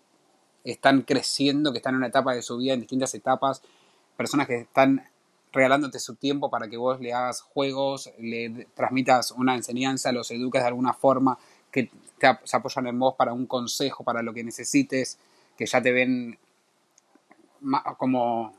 están 0.64 1.04
creciendo, 1.04 1.72
que 1.72 1.78
están 1.78 1.94
en 1.94 2.00
una 2.00 2.08
etapa 2.08 2.34
de 2.34 2.42
su 2.42 2.58
vida, 2.58 2.74
en 2.74 2.82
distintas 2.82 3.14
etapas, 3.14 3.62
personas 4.16 4.48
que 4.48 4.58
están 4.58 5.08
regalándote 5.58 6.00
su 6.00 6.16
tiempo 6.16 6.52
para 6.52 6.70
que 6.70 6.78
vos 6.78 7.02
le 7.02 7.14
hagas 7.14 7.42
juegos, 7.42 8.12
le 8.20 8.68
transmitas 8.76 9.32
una 9.32 9.56
enseñanza, 9.56 10.12
los 10.12 10.30
eduques 10.30 10.62
de 10.62 10.68
alguna 10.68 10.94
forma, 10.94 11.38
que 11.72 11.90
se 12.44 12.58
apoyan 12.58 12.86
en 12.86 13.00
vos 13.00 13.16
para 13.16 13.34
un 13.34 13.48
consejo, 13.48 14.04
para 14.04 14.22
lo 14.22 14.34
que 14.34 14.44
necesites, 14.44 15.18
que 15.58 15.66
ya 15.66 15.82
te 15.82 15.92
ven 15.92 16.38
como... 17.98 18.56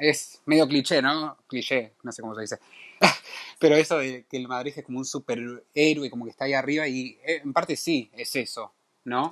Es 0.00 0.40
medio 0.46 0.66
cliché, 0.66 1.02
¿no? 1.02 1.36
Cliché, 1.48 1.92
no 2.02 2.12
sé 2.12 2.22
cómo 2.22 2.34
se 2.34 2.42
dice. 2.42 2.58
Pero 3.58 3.76
eso 3.76 3.98
de 3.98 4.24
que 4.24 4.36
el 4.36 4.48
Madrid 4.48 4.72
es 4.76 4.84
como 4.84 4.98
un 4.98 5.04
superhéroe, 5.04 6.08
como 6.08 6.24
que 6.24 6.30
está 6.30 6.44
ahí 6.44 6.54
arriba, 6.54 6.86
y 6.86 7.18
en 7.24 7.52
parte 7.52 7.76
sí, 7.76 8.10
es 8.12 8.34
eso, 8.36 8.72
¿no? 9.04 9.30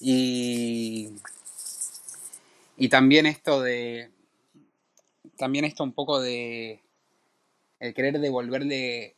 Y, 0.00 1.10
y 2.76 2.88
también 2.88 3.26
esto 3.26 3.60
de, 3.60 4.10
también 5.40 5.64
esto 5.64 5.82
un 5.82 5.92
poco 5.92 6.20
de 6.20 6.82
el 7.80 7.94
querer 7.94 8.20
devolverle 8.20 9.16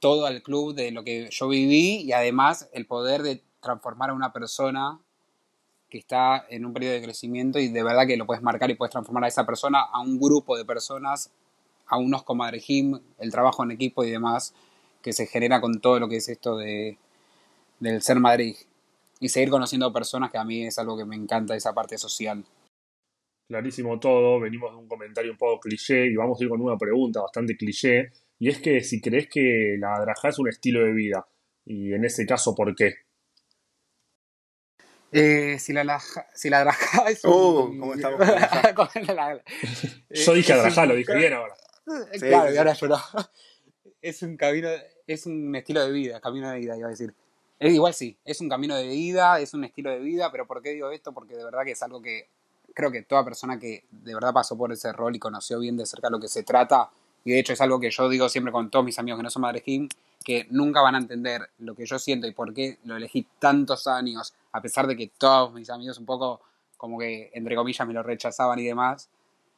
todo 0.00 0.24
al 0.24 0.42
club 0.42 0.74
de 0.74 0.90
lo 0.92 1.04
que 1.04 1.28
yo 1.30 1.46
viví 1.46 2.00
y 2.00 2.12
además 2.12 2.70
el 2.72 2.86
poder 2.86 3.22
de 3.22 3.42
transformar 3.60 4.08
a 4.08 4.14
una 4.14 4.32
persona 4.32 4.98
que 5.90 5.98
está 5.98 6.46
en 6.48 6.64
un 6.64 6.72
periodo 6.72 6.94
de 6.94 7.02
crecimiento 7.02 7.58
y 7.58 7.68
de 7.68 7.82
verdad 7.82 8.06
que 8.06 8.16
lo 8.16 8.24
puedes 8.24 8.42
marcar 8.42 8.70
y 8.70 8.76
puedes 8.76 8.92
transformar 8.92 9.24
a 9.24 9.28
esa 9.28 9.44
persona 9.44 9.80
a 9.80 10.00
un 10.00 10.18
grupo 10.18 10.56
de 10.56 10.64
personas, 10.64 11.30
a 11.86 11.98
unos 11.98 12.24
Gym, 12.66 12.98
el 13.18 13.30
trabajo 13.30 13.62
en 13.62 13.70
equipo 13.70 14.02
y 14.04 14.10
demás 14.10 14.54
que 15.02 15.12
se 15.12 15.26
genera 15.26 15.60
con 15.60 15.80
todo 15.80 16.00
lo 16.00 16.08
que 16.08 16.16
es 16.16 16.30
esto 16.30 16.56
de, 16.56 16.96
del 17.78 18.00
ser 18.00 18.20
Madrid 18.20 18.56
y 19.20 19.28
seguir 19.28 19.50
conociendo 19.50 19.92
personas 19.92 20.30
que 20.30 20.38
a 20.38 20.44
mí 20.44 20.64
es 20.64 20.78
algo 20.78 20.96
que 20.96 21.04
me 21.04 21.16
encanta, 21.16 21.54
esa 21.54 21.74
parte 21.74 21.98
social. 21.98 22.42
Clarísimo 23.48 23.98
todo. 23.98 24.38
Venimos 24.40 24.70
de 24.70 24.76
un 24.76 24.86
comentario 24.88 25.32
un 25.32 25.38
poco 25.38 25.60
cliché 25.60 26.06
y 26.06 26.14
vamos 26.16 26.40
a 26.40 26.44
ir 26.44 26.50
con 26.50 26.60
una 26.60 26.76
pregunta 26.76 27.20
bastante 27.22 27.56
cliché. 27.56 28.10
Y 28.38 28.48
es 28.48 28.60
que 28.60 28.80
si 28.82 29.00
crees 29.00 29.28
que 29.28 29.76
la 29.78 29.98
Drajá 30.00 30.28
es 30.28 30.38
un 30.38 30.48
estilo 30.48 30.84
de 30.84 30.92
vida, 30.92 31.26
y 31.64 31.92
en 31.92 32.04
ese 32.04 32.24
caso, 32.24 32.54
¿por 32.54 32.74
qué? 32.76 32.94
Eh, 35.10 35.58
si, 35.58 35.72
la, 35.72 35.84
laja- 35.84 36.26
si 36.34 36.50
la 36.50 36.60
Drajá 36.60 37.04
es 37.10 37.24
Uh, 37.24 37.62
un... 37.64 37.78
¿cómo 37.80 37.94
estamos 37.94 38.18
con 38.18 38.26
la- 38.28 39.14
la- 39.14 39.42
Yo 40.10 40.32
Eh, 40.32 40.36
dije 40.36 40.52
Drajá, 40.54 40.86
lo 40.86 40.94
dije 40.94 41.16
bien 41.16 41.32
ahora. 41.32 41.54
Eh, 42.12 42.18
Sí, 42.18 42.18
claro, 42.20 42.48
sí, 42.50 42.54
y 42.54 42.58
ahora 42.58 42.72
lloró. 42.74 42.96
Es 44.02 44.22
un 44.22 44.36
camino, 44.36 44.68
es 45.06 45.26
un 45.26 45.56
estilo 45.56 45.84
de 45.84 45.90
vida, 45.92 46.20
camino 46.20 46.50
de 46.50 46.58
vida, 46.58 46.76
iba 46.76 46.86
a 46.86 46.90
decir. 46.90 47.12
Es 47.58 47.72
igual 47.72 47.92
sí, 47.94 48.16
es 48.24 48.40
un 48.40 48.48
camino 48.48 48.76
de 48.76 48.86
vida, 48.86 49.40
es 49.40 49.52
un 49.54 49.64
estilo 49.64 49.90
de 49.90 49.98
vida, 49.98 50.30
pero 50.30 50.46
¿por 50.46 50.62
qué 50.62 50.70
digo 50.70 50.90
esto? 50.92 51.12
Porque 51.12 51.34
de 51.34 51.44
verdad 51.44 51.64
que 51.64 51.72
es 51.72 51.82
algo 51.82 52.00
que 52.00 52.28
creo 52.74 52.90
que 52.90 53.02
toda 53.02 53.24
persona 53.24 53.58
que 53.58 53.84
de 53.90 54.14
verdad 54.14 54.32
pasó 54.32 54.56
por 54.56 54.72
ese 54.72 54.92
rol 54.92 55.16
y 55.16 55.18
conoció 55.18 55.58
bien 55.58 55.76
de 55.76 55.86
cerca 55.86 56.10
lo 56.10 56.20
que 56.20 56.28
se 56.28 56.42
trata, 56.42 56.90
y 57.24 57.32
de 57.32 57.40
hecho 57.40 57.52
es 57.52 57.60
algo 57.60 57.80
que 57.80 57.90
yo 57.90 58.08
digo 58.08 58.28
siempre 58.28 58.52
con 58.52 58.70
todos 58.70 58.84
mis 58.84 58.98
amigos 58.98 59.18
que 59.18 59.22
no 59.22 59.30
son 59.30 59.42
Madre 59.42 59.62
que 60.24 60.46
nunca 60.50 60.82
van 60.82 60.94
a 60.94 60.98
entender 60.98 61.50
lo 61.58 61.74
que 61.74 61.86
yo 61.86 61.98
siento 61.98 62.26
y 62.26 62.32
por 62.32 62.52
qué 62.52 62.78
lo 62.84 62.96
elegí 62.96 63.26
tantos 63.38 63.86
años, 63.86 64.34
a 64.52 64.60
pesar 64.60 64.86
de 64.86 64.96
que 64.96 65.08
todos 65.08 65.52
mis 65.52 65.70
amigos 65.70 65.98
un 65.98 66.06
poco 66.06 66.40
como 66.76 66.98
que 66.98 67.30
entre 67.34 67.56
comillas 67.56 67.86
me 67.86 67.94
lo 67.94 68.02
rechazaban 68.02 68.58
y 68.58 68.64
demás, 68.64 69.08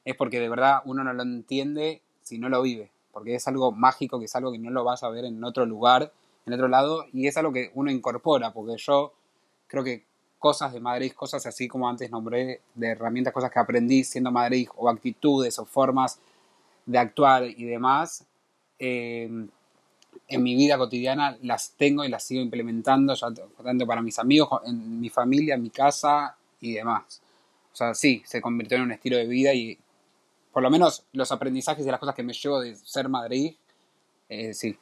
es 0.04 0.16
porque 0.16 0.40
de 0.40 0.48
verdad 0.48 0.80
uno 0.84 1.04
no 1.04 1.12
lo 1.12 1.22
entiende 1.22 2.02
si 2.22 2.38
no 2.38 2.48
lo 2.48 2.62
vive, 2.62 2.90
porque 3.12 3.34
es 3.34 3.46
algo 3.48 3.72
mágico, 3.72 4.18
que 4.18 4.26
es 4.26 4.36
algo 4.36 4.52
que 4.52 4.58
no 4.58 4.70
lo 4.70 4.84
vas 4.84 5.02
a 5.02 5.08
ver 5.08 5.24
en 5.24 5.42
otro 5.44 5.66
lugar, 5.66 6.12
en 6.46 6.52
otro 6.52 6.68
lado, 6.68 7.04
y 7.12 7.26
es 7.26 7.36
algo 7.36 7.52
que 7.52 7.70
uno 7.74 7.90
incorpora, 7.90 8.52
porque 8.52 8.76
yo 8.78 9.12
creo 9.66 9.84
que 9.84 10.04
cosas 10.40 10.72
de 10.72 10.80
Madrid, 10.80 11.12
cosas 11.12 11.46
así 11.46 11.68
como 11.68 11.88
antes 11.88 12.10
nombré, 12.10 12.62
de 12.74 12.88
herramientas, 12.88 13.32
cosas 13.32 13.52
que 13.52 13.58
aprendí 13.60 14.02
siendo 14.02 14.32
Madrid, 14.32 14.68
o 14.76 14.88
actitudes 14.88 15.56
o 15.60 15.64
formas 15.64 16.18
de 16.86 16.98
actuar 16.98 17.44
y 17.44 17.64
demás, 17.64 18.24
eh, 18.78 19.30
en 20.26 20.42
mi 20.42 20.56
vida 20.56 20.78
cotidiana 20.78 21.36
las 21.42 21.72
tengo 21.72 22.04
y 22.04 22.08
las 22.08 22.24
sigo 22.24 22.40
implementando, 22.40 23.14
ya 23.14 23.28
tanto 23.62 23.86
para 23.86 24.02
mis 24.02 24.18
amigos, 24.18 24.48
en 24.64 25.00
mi 25.00 25.10
familia, 25.10 25.54
en 25.54 25.62
mi 25.62 25.70
casa 25.70 26.36
y 26.60 26.72
demás. 26.72 27.20
O 27.72 27.76
sea, 27.76 27.94
sí, 27.94 28.22
se 28.24 28.40
convirtió 28.40 28.76
en 28.78 28.84
un 28.84 28.92
estilo 28.92 29.16
de 29.16 29.26
vida 29.26 29.52
y 29.54 29.78
por 30.52 30.62
lo 30.62 30.70
menos 30.70 31.04
los 31.12 31.30
aprendizajes 31.30 31.86
y 31.86 31.90
las 31.90 32.00
cosas 32.00 32.14
que 32.14 32.22
me 32.22 32.32
llevo 32.32 32.60
de 32.60 32.74
ser 32.74 33.08
Madrid, 33.08 33.54
eh, 34.28 34.54
sí. 34.54 34.76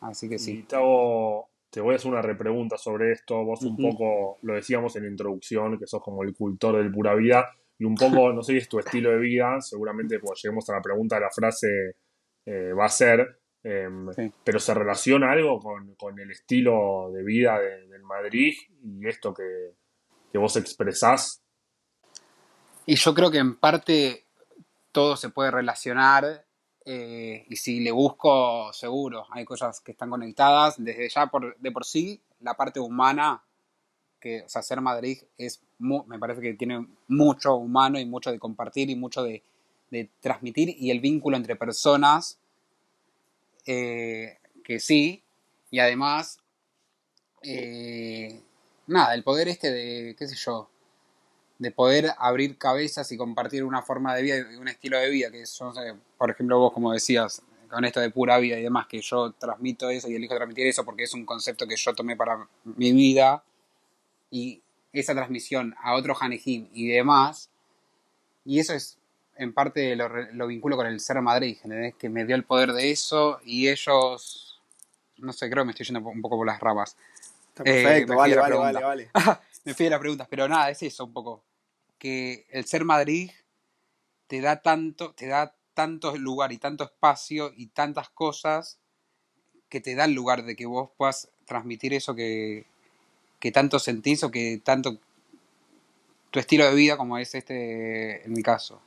Así 0.00 0.28
que 0.28 0.36
Y 0.36 0.38
sí. 0.38 0.66
hago- 0.72 1.48
te 1.72 1.80
voy 1.80 1.94
a 1.94 1.96
hacer 1.96 2.10
una 2.12 2.20
repregunta 2.22 2.76
sobre 2.76 3.12
esto. 3.12 3.42
Vos 3.44 3.62
un 3.62 3.76
poco, 3.78 4.38
lo 4.42 4.54
decíamos 4.54 4.94
en 4.96 5.04
la 5.04 5.08
introducción, 5.10 5.78
que 5.78 5.86
sos 5.86 6.02
como 6.02 6.22
el 6.22 6.34
cultor 6.34 6.76
del 6.76 6.92
pura 6.92 7.14
vida. 7.14 7.50
Y 7.78 7.84
un 7.84 7.94
poco, 7.94 8.32
no 8.32 8.42
sé 8.42 8.52
si 8.52 8.58
es 8.58 8.68
tu 8.68 8.78
estilo 8.78 9.10
de 9.10 9.18
vida, 9.18 9.58
seguramente 9.60 10.20
cuando 10.20 10.34
lleguemos 10.40 10.68
a 10.68 10.74
la 10.74 10.82
pregunta 10.82 11.18
la 11.18 11.30
frase 11.30 11.96
eh, 12.44 12.72
va 12.72 12.84
a 12.84 12.88
ser, 12.90 13.40
em, 13.64 14.12
Sí. 14.12 14.30
pero 14.44 14.58
se 14.58 14.74
relaciona 14.74 15.32
algo 15.32 15.58
con, 15.58 15.94
con 15.94 16.18
el 16.20 16.30
estilo 16.30 17.10
de 17.12 17.22
vida 17.24 17.58
de- 17.58 17.86
del 17.88 18.02
Madrid 18.02 18.52
y 18.84 19.08
esto 19.08 19.32
que, 19.32 19.74
que 20.30 20.38
vos 20.38 20.56
expresás. 20.56 21.42
Y 22.84 22.96
yo 22.96 23.14
creo 23.14 23.30
que 23.30 23.38
en 23.38 23.56
parte 23.56 24.26
todo 24.92 25.16
se 25.16 25.30
puede 25.30 25.50
relacionar 25.50 26.44
eh, 26.84 27.46
y 27.48 27.56
si 27.56 27.80
le 27.80 27.90
busco, 27.90 28.72
seguro, 28.72 29.26
hay 29.30 29.44
cosas 29.44 29.80
que 29.80 29.92
están 29.92 30.10
conectadas. 30.10 30.82
Desde 30.82 31.08
ya 31.08 31.26
por, 31.26 31.56
de 31.58 31.70
por 31.70 31.84
sí, 31.84 32.20
la 32.40 32.54
parte 32.54 32.80
humana, 32.80 33.42
que, 34.20 34.42
o 34.42 34.48
sea, 34.48 34.80
Madrid 34.80 35.18
es, 35.36 35.62
me 35.78 36.18
parece 36.18 36.40
que 36.40 36.54
tiene 36.54 36.86
mucho 37.08 37.56
humano 37.56 37.98
y 37.98 38.06
mucho 38.06 38.30
de 38.30 38.38
compartir 38.38 38.90
y 38.90 38.96
mucho 38.96 39.22
de, 39.22 39.42
de 39.90 40.08
transmitir 40.20 40.74
y 40.78 40.90
el 40.90 41.00
vínculo 41.00 41.36
entre 41.36 41.56
personas, 41.56 42.38
eh, 43.66 44.38
que 44.64 44.80
sí, 44.80 45.22
y 45.70 45.78
además, 45.80 46.40
eh, 47.42 48.40
nada, 48.86 49.14
el 49.14 49.22
poder 49.22 49.48
este 49.48 49.70
de, 49.70 50.16
qué 50.18 50.26
sé 50.26 50.36
yo, 50.36 50.70
de 51.62 51.70
poder 51.70 52.10
abrir 52.18 52.58
cabezas 52.58 53.10
y 53.12 53.16
compartir 53.16 53.62
una 53.62 53.82
forma 53.82 54.14
de 54.16 54.22
vida 54.22 54.36
y 54.52 54.56
un 54.56 54.66
estilo 54.66 54.98
de 54.98 55.08
vida, 55.08 55.30
que 55.30 55.44
yo 55.44 55.72
sé, 55.72 55.94
por 56.18 56.30
ejemplo 56.30 56.58
vos 56.58 56.72
como 56.72 56.92
decías, 56.92 57.40
con 57.70 57.84
esto 57.84 58.00
de 58.00 58.10
pura 58.10 58.36
vida 58.38 58.58
y 58.58 58.62
demás, 58.62 58.86
que 58.88 59.00
yo 59.00 59.30
transmito 59.32 59.88
eso 59.88 60.08
y 60.10 60.16
elijo 60.16 60.34
transmitir 60.34 60.66
eso 60.66 60.84
porque 60.84 61.04
es 61.04 61.14
un 61.14 61.24
concepto 61.24 61.66
que 61.66 61.76
yo 61.76 61.94
tomé 61.94 62.16
para 62.16 62.46
mi 62.64 62.92
vida 62.92 63.44
y 64.30 64.60
esa 64.92 65.14
transmisión 65.14 65.74
a 65.80 65.94
otro 65.94 66.14
Hanejim 66.20 66.68
y 66.72 66.88
demás, 66.88 67.48
y 68.44 68.58
eso 68.58 68.74
es 68.74 68.98
en 69.36 69.54
parte 69.54 69.94
lo, 69.96 70.08
lo 70.08 70.46
vinculo 70.48 70.76
con 70.76 70.86
el 70.86 70.98
ser 71.00 71.20
Madrid, 71.22 71.56
¿entendés? 71.62 71.94
que 71.94 72.08
me 72.08 72.24
dio 72.26 72.34
el 72.34 72.44
poder 72.44 72.72
de 72.72 72.90
eso 72.90 73.40
y 73.44 73.68
ellos, 73.68 74.60
no 75.18 75.32
sé, 75.32 75.48
creo 75.48 75.62
que 75.62 75.66
me 75.66 75.70
estoy 75.72 75.86
yendo 75.86 76.00
un 76.00 76.20
poco 76.20 76.36
por 76.38 76.46
las 76.46 76.58
ramas. 76.60 76.96
Está 77.48 77.62
Eh, 77.62 77.82
perfecto, 77.84 78.12
me 78.14 78.18
vale, 78.18 78.36
vale, 78.36 78.56
vale, 78.56 78.78
pregunta. 78.78 79.20
vale. 79.22 79.38
me 79.64 79.74
fui 79.74 79.84
de 79.84 79.90
las 79.90 80.00
preguntas, 80.00 80.26
pero 80.28 80.48
nada, 80.48 80.68
es 80.70 80.82
eso 80.82 81.04
un 81.04 81.12
poco. 81.12 81.42
Que 82.02 82.46
el 82.50 82.64
ser 82.64 82.84
Madrid 82.84 83.30
te 84.26 84.40
da 84.40 84.60
tanto, 84.60 85.12
te 85.12 85.28
da 85.28 85.54
tanto 85.72 86.16
lugar 86.16 86.50
y 86.50 86.58
tanto 86.58 86.82
espacio 86.82 87.52
y 87.56 87.68
tantas 87.68 88.10
cosas 88.10 88.80
que 89.68 89.80
te 89.80 89.94
da 89.94 90.06
el 90.06 90.12
lugar 90.12 90.42
de 90.42 90.56
que 90.56 90.66
vos 90.66 90.90
puedas 90.96 91.30
transmitir 91.46 91.94
eso 91.94 92.16
que, 92.16 92.66
que 93.38 93.52
tanto 93.52 93.78
sentís 93.78 94.24
o 94.24 94.32
que 94.32 94.60
tanto 94.64 94.98
tu 96.32 96.40
estilo 96.40 96.64
de 96.64 96.74
vida 96.74 96.96
como 96.96 97.18
es 97.18 97.36
este 97.36 98.26
en 98.26 98.32
mi 98.32 98.42
caso. 98.42 98.80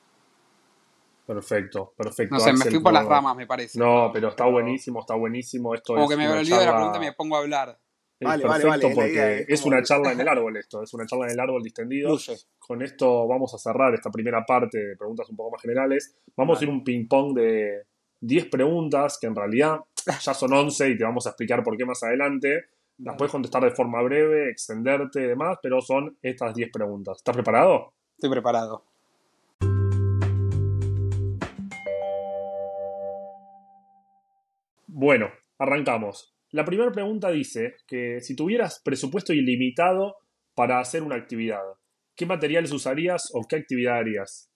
Perfecto, 1.26 1.94
perfecto. 1.96 2.36
No 2.36 2.42
sé, 2.42 2.52
me 2.52 2.66
fui 2.66 2.80
por 2.80 2.92
las 2.92 3.06
ramas, 3.06 3.38
me 3.38 3.48
parece. 3.48 3.80
No, 3.80 4.12
pero 4.12 4.28
está 4.28 4.44
buenísimo, 4.44 5.00
está 5.00 5.16
buenísimo. 5.16 5.74
Esto 5.74 5.94
Como 5.94 6.04
es 6.04 6.10
que 6.10 6.18
me 6.18 6.28
olvido 6.28 6.60
de 6.60 6.66
la 6.66 6.76
pregunta 6.76 6.98
y 6.98 7.02
me 7.02 7.14
pongo 7.14 7.38
a 7.38 7.40
hablar. 7.40 7.80
Es 8.18 8.28
Vale, 8.30 8.44
perfecto 8.44 8.70
es 8.70 8.82
la 8.82 8.90
porque 8.96 9.12
idea, 9.12 9.46
es 9.46 9.66
una 9.66 9.84
charla 9.84 10.14
en 10.14 10.22
el 10.22 10.28
árbol 10.30 10.56
esto, 10.56 10.82
es 10.82 10.94
una 10.94 11.06
charla 11.06 11.26
en 11.26 11.32
el 11.32 11.40
árbol 11.40 11.62
distendido. 11.62 12.18
Con 12.60 12.82
esto 12.82 13.28
vamos 13.28 13.54
a 13.54 13.58
cerrar 13.58 13.94
esta 13.94 14.10
primera 14.10 14.46
parte 14.46 14.78
de 14.78 14.96
preguntas 14.96 15.30
un 15.30 15.36
poco 15.36 15.52
más 15.52 15.62
generales. 15.62 16.16
Vamos 16.38 16.60
a 16.60 16.64
ir 16.64 16.70
un 16.70 16.84
ping-pong 16.84 17.34
de 17.36 17.84
10 18.22 18.46
preguntas, 18.46 19.18
que 19.20 19.28
en 19.28 19.36
realidad 19.36 19.80
ya 20.22 20.34
son 20.34 20.54
11 20.54 20.90
y 20.92 20.98
te 20.98 21.04
vamos 21.04 21.26
a 21.26 21.32
explicar 21.32 21.62
por 21.62 21.76
qué 21.76 21.86
más 21.86 22.02
adelante. 22.04 22.68
Las 23.00 23.18
puedes 23.18 23.34
contestar 23.34 23.62
de 23.64 23.72
forma 23.72 24.02
breve, 24.02 24.50
extenderte 24.50 25.22
y 25.22 25.28
demás, 25.28 25.58
pero 25.62 25.82
son 25.82 26.18
estas 26.22 26.56
10 26.56 26.70
preguntas. 26.72 27.18
¿Estás 27.18 27.36
preparado? 27.36 27.92
Estoy 28.16 28.30
preparado. 28.30 28.84
Bueno, 34.88 35.30
arrancamos. 35.60 36.35
La 36.56 36.64
primera 36.64 36.90
pregunta 36.90 37.32
dice 37.32 37.76
que 37.86 38.22
si 38.22 38.34
tuvieras 38.34 38.80
presupuesto 38.80 39.34
ilimitado 39.34 40.16
para 40.54 40.80
hacer 40.80 41.04
una 41.04 41.18
actividad, 41.18 41.62
¿qué 42.16 42.26
materiales 42.26 42.72
usarías 42.72 43.30
o 43.34 43.46
qué 43.46 43.58
actividad 43.58 43.98
harías? 43.98 44.50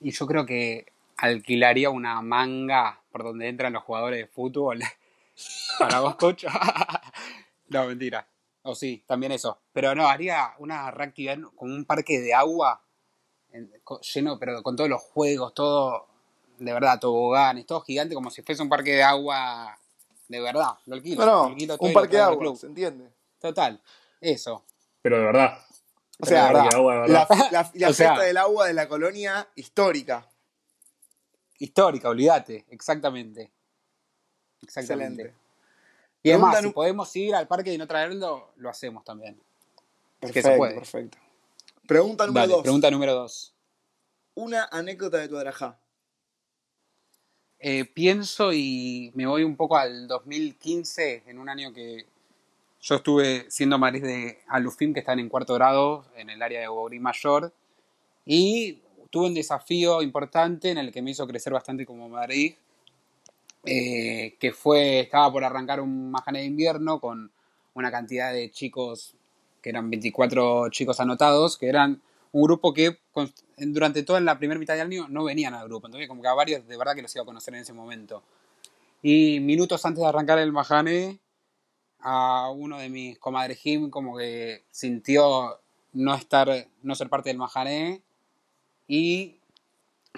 Y 0.00 0.10
yo 0.10 0.26
creo 0.26 0.44
que 0.44 0.86
alquilaría 1.18 1.90
una 1.90 2.20
manga 2.20 3.00
por 3.12 3.22
donde 3.22 3.46
entran 3.46 3.74
los 3.74 3.84
jugadores 3.84 4.18
de 4.18 4.26
fútbol. 4.26 4.80
Para 5.78 6.00
vos, 6.00 6.16
coach. 6.16 6.46
no, 7.68 7.86
mentira. 7.86 8.26
O 8.62 8.74
sí, 8.74 9.04
también 9.06 9.30
eso. 9.30 9.60
Pero 9.72 9.94
no, 9.94 10.08
haría 10.08 10.54
una 10.58 10.90
reactividad 10.90 11.38
con 11.54 11.70
un 11.70 11.84
parque 11.84 12.18
de 12.18 12.34
agua 12.34 12.82
lleno, 14.12 14.36
pero 14.40 14.64
con 14.64 14.74
todos 14.74 14.90
los 14.90 15.00
juegos, 15.00 15.54
todo, 15.54 16.08
de 16.58 16.72
verdad, 16.72 16.98
toboganes, 16.98 17.66
todo 17.66 17.82
gigante, 17.82 18.16
como 18.16 18.30
si 18.30 18.42
fuese 18.42 18.64
un 18.64 18.68
parque 18.68 18.94
de 18.94 19.04
agua 19.04 19.78
de 20.28 20.40
verdad. 20.40 20.70
Lo 20.86 20.94
alquilo. 20.96 21.24
No, 21.24 21.26
lo 21.26 21.32
no, 21.32 21.44
alquilo 21.50 21.76
todo 21.78 21.88
un 21.88 21.94
parque 21.94 22.16
de 22.16 22.22
agua, 22.22 22.38
club. 22.38 22.56
¿se 22.56 22.66
entiende? 22.66 23.10
Total. 23.40 23.80
Eso. 24.20 24.64
Pero 25.02 25.18
de 25.18 25.24
verdad. 25.24 25.58
O 26.20 26.26
sea, 26.26 26.46
agua 26.48 26.94
de 26.94 27.00
verdad. 27.00 27.26
la, 27.30 27.50
la- 27.50 27.70
la 27.74 27.88
O 27.90 27.92
sea- 27.92 28.08
fiesta 28.14 28.22
del 28.22 28.36
agua 28.36 28.66
de 28.66 28.74
la 28.74 28.88
colonia 28.88 29.48
histórica. 29.56 30.28
Histórica, 31.58 32.08
olvídate. 32.08 32.64
Exactamente. 32.70 33.50
Exactamente. 34.62 35.22
Excelente. 35.22 35.44
Y 36.22 36.30
además, 36.30 36.52
Pregunta 36.52 36.68
si 36.68 36.74
podemos 36.74 37.16
ir 37.16 37.34
al 37.34 37.46
parque 37.46 37.72
y 37.72 37.78
no 37.78 37.86
traerlo, 37.86 38.52
lo 38.56 38.70
hacemos 38.70 39.04
también. 39.04 39.38
Perfecto, 40.18 40.48
se 40.50 40.56
puede. 40.56 40.74
perfecto. 40.76 41.18
Pregunta 41.86 42.26
número 42.26 42.40
Dale, 42.42 42.52
dos. 42.54 42.62
pregunta 42.62 42.90
número 42.90 43.12
dos. 43.14 43.54
Una 44.34 44.64
anécdota 44.72 45.18
de 45.18 45.28
tu 45.28 45.36
Adrajá. 45.36 45.78
Eh, 47.66 47.86
pienso 47.86 48.52
y 48.52 49.10
me 49.14 49.24
voy 49.24 49.42
un 49.42 49.56
poco 49.56 49.78
al 49.78 50.06
2015, 50.06 51.22
en 51.26 51.38
un 51.38 51.48
año 51.48 51.72
que 51.72 52.04
yo 52.82 52.96
estuve 52.96 53.50
siendo 53.50 53.78
Madrid 53.78 54.02
de 54.02 54.40
Alufim, 54.48 54.92
que 54.92 55.00
están 55.00 55.18
en 55.18 55.30
cuarto 55.30 55.54
grado, 55.54 56.04
en 56.14 56.28
el 56.28 56.42
área 56.42 56.60
de 56.60 56.68
Bogotá 56.68 56.96
Mayor, 57.00 57.54
y 58.26 58.80
tuve 59.08 59.28
un 59.28 59.34
desafío 59.34 60.02
importante 60.02 60.72
en 60.72 60.76
el 60.76 60.92
que 60.92 61.00
me 61.00 61.12
hizo 61.12 61.26
crecer 61.26 61.54
bastante 61.54 61.86
como 61.86 62.06
Madrid, 62.06 62.54
eh, 63.64 64.36
que 64.38 64.52
fue, 64.52 65.00
estaba 65.00 65.32
por 65.32 65.42
arrancar 65.42 65.80
un 65.80 66.10
Majane 66.10 66.40
de 66.40 66.44
invierno 66.44 67.00
con 67.00 67.30
una 67.72 67.90
cantidad 67.90 68.30
de 68.30 68.50
chicos, 68.50 69.14
que 69.62 69.70
eran 69.70 69.88
24 69.88 70.68
chicos 70.68 71.00
anotados, 71.00 71.56
que 71.56 71.68
eran 71.68 72.02
un 72.34 72.42
grupo 72.42 72.74
que 72.74 72.98
durante 73.58 74.02
toda 74.02 74.20
la 74.20 74.36
primera 74.36 74.58
mitad 74.58 74.74
del 74.74 74.88
año 74.88 75.06
no 75.08 75.22
venían 75.22 75.54
al 75.54 75.68
grupo. 75.68 75.86
Entonces, 75.86 76.08
como 76.08 76.20
que 76.20 76.26
a 76.26 76.34
varios 76.34 76.66
de 76.66 76.76
verdad 76.76 76.96
que 76.96 77.02
los 77.02 77.14
iba 77.14 77.22
a 77.22 77.26
conocer 77.26 77.54
en 77.54 77.60
ese 77.60 77.72
momento. 77.72 78.24
Y 79.02 79.38
minutos 79.38 79.84
antes 79.86 80.02
de 80.02 80.08
arrancar 80.08 80.40
el 80.40 80.50
Mahané, 80.50 81.20
a 82.00 82.50
uno 82.50 82.78
de 82.78 82.88
mis 82.88 83.20
comadres 83.20 83.58
Jim 83.58 83.88
como 83.88 84.16
que 84.16 84.64
sintió 84.72 85.60
no 85.92 86.14
estar, 86.14 86.48
no 86.82 86.96
ser 86.96 87.08
parte 87.08 87.30
del 87.30 87.38
Mahané 87.38 88.02
y 88.88 89.38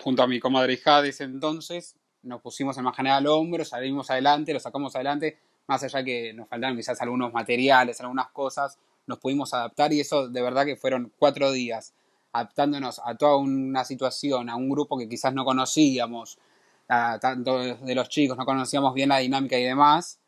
junto 0.01 0.23
a 0.23 0.27
mi 0.27 0.41
comadre 0.41 0.81
de 0.85 1.09
ese 1.11 1.25
entonces 1.25 1.97
nos 2.23 2.41
pusimos 2.41 2.79
el 2.79 2.83
Mahané 2.83 3.11
al 3.11 3.27
hombro, 3.27 3.63
salimos 3.65 4.11
adelante, 4.11 4.55
lo 4.55 4.59
sacamos 4.61 4.97
adelante, 4.97 5.39
más 5.67 5.83
allá 5.83 6.03
que 6.03 6.33
nos 6.33 6.49
faltaron 6.49 6.79
quizás 6.79 7.01
algunos 7.03 7.31
materiales, 7.33 8.01
algunas 8.01 8.31
cosas, 8.31 8.79
nos 9.07 9.19
pudimos 9.19 9.53
adaptar 9.53 9.93
y 9.93 10.01
eso 10.01 10.29
de 10.29 10.41
verdad 10.41 10.65
que 10.65 10.77
fueron 10.77 11.13
cuatro 11.19 11.53
días 11.53 11.93
adaptándonos 12.37 13.01
a 13.05 13.15
toda 13.17 13.37
una 13.37 13.85
situación, 13.85 14.51
a 14.51 14.57
un 14.57 14.69
grupo 14.69 14.99
que 14.99 15.09
quizás 15.09 15.33
no 15.33 15.45
conocíamos, 15.45 16.39
a, 16.89 17.19
tanto 17.19 17.59
de 17.59 17.95
los 17.95 18.09
chicos, 18.09 18.37
no 18.37 18.45
conocíamos 18.45 18.95
bien 18.95 19.09
la 19.09 19.19
dinámica 19.19 19.59
y 19.59 19.65
demás, 19.65 20.21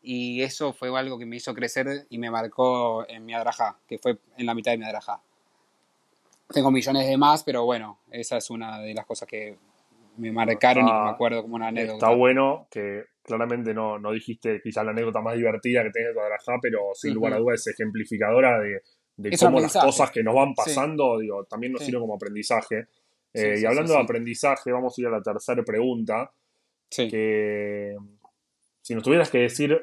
y 0.00 0.42
eso 0.42 0.72
fue 0.72 0.96
algo 0.96 1.18
que 1.18 1.26
me 1.26 1.36
hizo 1.36 1.54
crecer 1.54 2.06
y 2.08 2.18
me 2.18 2.30
marcó 2.30 3.06
en 3.08 3.24
mi 3.24 3.34
adraja, 3.34 3.78
que 3.86 3.98
fue 3.98 4.18
en 4.36 4.46
la 4.46 4.54
mitad 4.54 4.70
de 4.70 4.78
mi 4.78 4.84
adraja. 4.84 5.20
Tengo 6.48 6.70
millones 6.70 7.06
de 7.06 7.16
más, 7.16 7.42
pero 7.42 7.64
bueno, 7.64 7.98
esa 8.10 8.36
es 8.36 8.48
una 8.50 8.78
de 8.78 8.94
las 8.94 9.04
cosas 9.04 9.28
que 9.28 9.58
me 10.16 10.32
marcaron 10.32 10.88
y 10.88 10.92
me 10.92 11.10
acuerdo 11.10 11.42
como 11.42 11.56
una 11.56 11.68
anécdota. 11.68 12.06
Está 12.06 12.16
bueno 12.16 12.66
que 12.70 13.04
claramente 13.22 13.74
no, 13.74 13.98
no 13.98 14.12
dijiste 14.12 14.60
quizás 14.62 14.84
la 14.84 14.92
anécdota 14.92 15.20
más 15.20 15.36
divertida 15.36 15.82
que 15.82 15.90
tenés 15.90 16.08
de 16.08 16.14
tu 16.14 16.20
adraja, 16.20 16.54
pero 16.62 16.78
sin 16.94 17.14
lugar 17.14 17.34
a 17.34 17.38
dudas 17.38 17.60
es 17.60 17.74
ejemplificadora 17.74 18.58
de, 18.60 18.80
de 19.18 19.36
cómo 19.36 19.60
las 19.60 19.72
cosas 19.72 20.10
que 20.12 20.22
nos 20.22 20.34
van 20.34 20.54
pasando, 20.54 21.18
digo, 21.18 21.44
también 21.44 21.72
nos 21.72 21.84
sirven 21.84 22.00
como 22.00 22.14
aprendizaje. 22.14 22.86
Eh, 23.34 23.58
y 23.60 23.64
hablando 23.66 23.92
de 23.92 24.00
aprendizaje, 24.00 24.72
vamos 24.72 24.96
a 24.96 25.00
ir 25.00 25.06
a 25.08 25.10
la 25.10 25.22
tercera 25.22 25.62
pregunta. 25.64 26.32
Que 26.88 27.96
si 28.80 28.94
nos 28.94 29.02
tuvieras 29.02 29.28
que 29.28 29.38
decir 29.38 29.76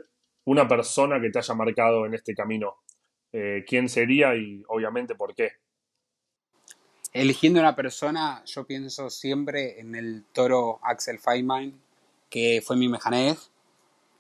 una 0.46 0.68
persona 0.68 1.20
que 1.22 1.30
te 1.30 1.40
haya 1.40 1.54
marcado 1.54 2.06
en 2.06 2.14
este 2.14 2.34
camino, 2.34 2.78
eh, 3.34 3.66
¿quién 3.68 3.90
sería 3.90 4.36
y 4.36 4.64
obviamente 4.70 5.16
por 5.16 5.36
qué? 5.36 5.52
Eligiendo 7.12 7.60
una 7.60 7.76
persona, 7.76 8.42
yo 8.46 8.66
pienso 8.66 9.10
siempre 9.10 9.80
en 9.80 9.96
el 9.96 10.24
toro 10.32 10.80
Axel 10.82 11.20
Feynman, 11.20 11.74
que 12.30 12.62
fue 12.66 12.78
mi 12.78 12.88
mejanez, 12.88 13.52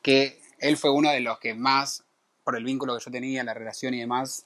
que 0.02 0.40
él 0.60 0.78
fue 0.78 0.92
uno 0.92 1.10
de 1.10 1.22
los 1.22 1.40
que 1.40 1.54
más, 1.54 2.06
por 2.44 2.56
el 2.58 2.66
vínculo 2.66 2.98
que 2.98 3.04
yo 3.04 3.12
tenía, 3.12 3.44
la 3.44 3.54
relación 3.54 3.94
y 3.94 4.00
demás, 4.02 4.46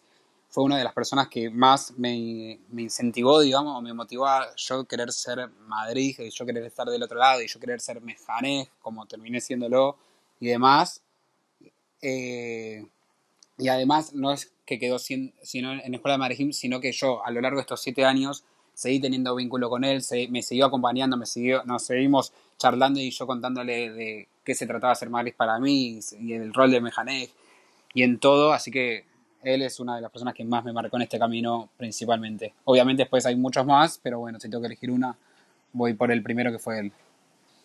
fue 0.49 0.63
una 0.63 0.77
de 0.77 0.83
las 0.83 0.93
personas 0.93 1.27
que 1.27 1.49
más 1.49 1.93
me, 1.97 2.59
me 2.69 2.81
incentivó, 2.81 3.39
digamos, 3.39 3.81
me 3.83 3.93
motivó 3.93 4.25
a 4.25 4.47
yo 4.55 4.85
querer 4.85 5.11
ser 5.11 5.47
Madrid, 5.67 6.19
y 6.19 6.31
yo 6.31 6.45
querer 6.45 6.63
estar 6.63 6.87
del 6.87 7.03
otro 7.03 7.19
lado, 7.19 7.41
y 7.41 7.47
yo 7.47 7.59
querer 7.59 7.79
ser 7.79 8.01
mejanés, 8.01 8.67
como 8.81 9.05
terminé 9.05 9.41
siéndolo, 9.41 9.97
y 10.39 10.47
demás. 10.47 11.03
Eh, 12.01 12.83
y 13.59 13.67
además, 13.67 14.13
no 14.13 14.31
es 14.31 14.51
que 14.65 14.79
quedó 14.79 14.97
sin, 14.97 15.33
sino 15.43 15.71
en 15.73 15.93
Escuela 15.93 16.13
de 16.13 16.19
Madrid, 16.19 16.51
sino 16.51 16.79
que 16.79 16.91
yo, 16.93 17.23
a 17.23 17.29
lo 17.29 17.41
largo 17.41 17.57
de 17.57 17.61
estos 17.61 17.81
siete 17.81 18.05
años, 18.05 18.43
seguí 18.73 18.99
teniendo 18.99 19.35
vínculo 19.35 19.69
con 19.69 19.83
él, 19.83 20.01
me 20.29 20.41
siguió 20.41 20.65
acompañando, 20.65 21.15
me 21.17 21.25
siguió, 21.25 21.63
nos 21.65 21.83
seguimos 21.83 22.33
charlando 22.57 22.99
y 22.99 23.11
yo 23.11 23.27
contándole 23.27 23.91
de 23.91 24.27
qué 24.43 24.55
se 24.55 24.65
trataba 24.65 24.93
de 24.93 24.99
ser 24.99 25.09
Madrid 25.09 25.33
para 25.35 25.59
mí 25.59 25.99
y 26.19 26.33
el 26.33 26.53
rol 26.53 26.71
de 26.71 26.79
mejanés 26.79 27.29
y 27.93 28.03
en 28.03 28.19
todo, 28.19 28.53
así 28.53 28.71
que 28.71 29.05
él 29.43 29.61
es 29.61 29.79
una 29.79 29.95
de 29.95 30.01
las 30.01 30.11
personas 30.11 30.33
que 30.33 30.43
más 30.43 30.63
me 30.63 30.73
marcó 30.73 30.97
en 30.97 31.03
este 31.03 31.19
camino 31.19 31.69
principalmente. 31.77 32.53
Obviamente 32.65 33.03
después 33.03 33.25
hay 33.25 33.35
muchos 33.35 33.65
más, 33.65 33.99
pero 34.01 34.19
bueno, 34.19 34.39
si 34.39 34.49
tengo 34.49 34.61
que 34.61 34.67
elegir 34.67 34.91
una, 34.91 35.15
voy 35.73 35.93
por 35.93 36.11
el 36.11 36.21
primero 36.23 36.51
que 36.51 36.59
fue 36.59 36.79
él. 36.79 36.91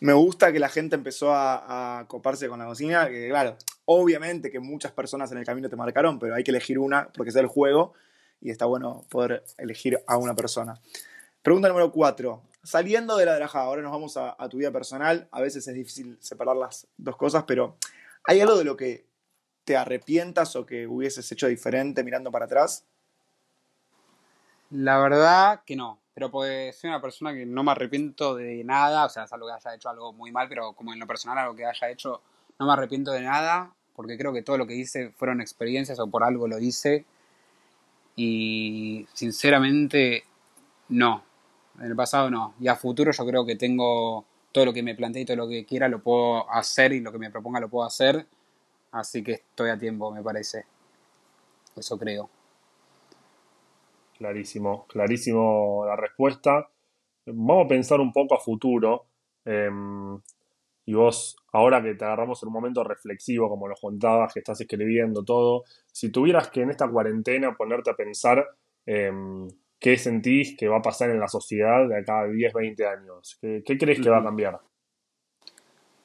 Me 0.00 0.12
gusta 0.12 0.52
que 0.52 0.58
la 0.58 0.68
gente 0.68 0.96
empezó 0.96 1.32
a, 1.34 2.04
coparse 2.08 2.48
con 2.48 2.58
la 2.58 2.66
cocina, 2.66 3.08
que 3.08 3.28
claro, 3.28 3.56
obviamente 3.86 4.50
que 4.50 4.60
muchas 4.60 4.92
personas 4.92 5.30
en 5.32 5.38
el 5.38 5.44
camino 5.44 5.68
te 5.68 5.76
marcaron, 5.76 6.18
pero 6.18 6.34
hay 6.34 6.44
que 6.44 6.50
elegir 6.50 6.78
una 6.78 7.08
porque 7.08 7.30
es 7.30 7.36
el 7.36 7.46
juego 7.46 7.94
y 8.40 8.50
está 8.50 8.66
bueno 8.66 9.04
poder 9.08 9.44
elegir 9.56 9.98
a 10.06 10.16
una 10.18 10.34
persona. 10.34 10.78
Pregunta 11.42 11.68
número 11.68 11.90
cuatro. 11.90 12.42
Saliendo 12.62 13.16
de 13.16 13.26
la 13.26 13.34
drajada, 13.34 13.66
ahora 13.66 13.82
nos 13.82 13.92
vamos 13.92 14.16
a 14.16 14.48
tu 14.48 14.56
vida 14.56 14.70
personal. 14.70 15.28
A 15.30 15.42
veces 15.42 15.68
es 15.68 15.74
difícil 15.74 16.16
separar 16.20 16.56
las 16.56 16.86
dos 16.96 17.16
cosas, 17.16 17.44
pero 17.46 17.76
¿hay 18.24 18.40
algo 18.40 18.56
de 18.56 18.64
lo 18.64 18.74
que 18.74 19.04
te 19.64 19.76
arrepientas 19.76 20.56
o 20.56 20.66
que 20.66 20.86
hubieses 20.86 21.30
hecho 21.32 21.46
diferente 21.46 22.04
mirando 22.04 22.30
para 22.30 22.44
atrás? 22.44 22.84
La 24.70 24.98
verdad 24.98 25.62
que 25.64 25.76
no, 25.76 25.98
pero 26.14 26.30
pues 26.30 26.76
soy 26.76 26.88
una 26.88 27.00
persona 27.00 27.32
que 27.32 27.46
no 27.46 27.62
me 27.64 27.72
arrepiento 27.72 28.34
de 28.34 28.62
nada, 28.64 29.04
o 29.04 29.08
sea, 29.08 29.26
algo 29.30 29.46
que 29.46 29.52
haya 29.52 29.74
hecho 29.74 29.88
algo 29.88 30.12
muy 30.12 30.32
mal, 30.32 30.48
pero 30.48 30.72
como 30.72 30.92
en 30.92 31.00
lo 31.00 31.06
personal 31.06 31.38
algo 31.38 31.56
que 31.56 31.66
haya 31.66 31.90
hecho, 31.90 32.22
no 32.58 32.66
me 32.66 32.72
arrepiento 32.72 33.12
de 33.12 33.22
nada, 33.22 33.72
porque 33.94 34.18
creo 34.18 34.32
que 34.32 34.42
todo 34.42 34.58
lo 34.58 34.66
que 34.66 34.74
hice 34.74 35.10
fueron 35.10 35.40
experiencias 35.40 35.98
o 36.00 36.06
por 36.08 36.24
algo 36.24 36.48
lo 36.48 36.58
hice. 36.58 37.04
Y 38.16 39.06
sinceramente, 39.12 40.24
no. 40.88 41.24
En 41.78 41.86
el 41.86 41.96
pasado 41.96 42.30
no. 42.30 42.54
Y 42.60 42.68
a 42.68 42.76
futuro 42.76 43.10
yo 43.10 43.26
creo 43.26 43.44
que 43.44 43.56
tengo 43.56 44.24
todo 44.52 44.66
lo 44.66 44.72
que 44.72 44.82
me 44.82 44.94
planteé 44.94 45.22
y 45.22 45.24
todo 45.24 45.36
lo 45.36 45.48
que 45.48 45.64
quiera 45.64 45.88
lo 45.88 46.00
puedo 46.00 46.50
hacer 46.50 46.92
y 46.92 47.00
lo 47.00 47.10
que 47.10 47.18
me 47.18 47.30
proponga 47.30 47.60
lo 47.60 47.68
puedo 47.68 47.86
hacer. 47.86 48.26
Así 48.94 49.24
que 49.24 49.32
estoy 49.32 49.70
a 49.70 49.78
tiempo, 49.78 50.12
me 50.12 50.22
parece. 50.22 50.66
Eso 51.76 51.98
creo. 51.98 52.30
Clarísimo, 54.16 54.86
clarísimo 54.86 55.84
la 55.84 55.96
respuesta. 55.96 56.70
Vamos 57.26 57.64
a 57.64 57.68
pensar 57.68 58.00
un 58.00 58.12
poco 58.12 58.36
a 58.36 58.40
futuro. 58.40 59.06
Em, 59.44 60.16
y 60.86 60.94
vos, 60.94 61.36
ahora 61.52 61.82
que 61.82 61.94
te 61.96 62.04
agarramos 62.04 62.40
en 62.44 62.46
un 62.46 62.52
momento 62.52 62.84
reflexivo, 62.84 63.48
como 63.48 63.66
lo 63.66 63.74
contabas, 63.74 64.32
que 64.32 64.38
estás 64.38 64.60
escribiendo 64.60 65.24
todo, 65.24 65.64
si 65.90 66.10
tuvieras 66.10 66.48
que 66.50 66.62
en 66.62 66.70
esta 66.70 66.88
cuarentena 66.88 67.56
ponerte 67.56 67.90
a 67.90 67.96
pensar 67.96 68.46
em, 68.86 69.48
qué 69.80 69.98
sentís 69.98 70.56
que 70.56 70.68
va 70.68 70.76
a 70.76 70.82
pasar 70.82 71.10
en 71.10 71.18
la 71.18 71.26
sociedad 71.26 71.88
de 71.88 71.98
acá 71.98 72.20
a 72.20 72.26
10, 72.28 72.52
20 72.52 72.86
años, 72.86 73.38
¿qué, 73.40 73.64
qué 73.66 73.76
crees 73.76 74.00
que 74.00 74.10
va 74.10 74.18
a 74.18 74.22
cambiar? 74.22 74.60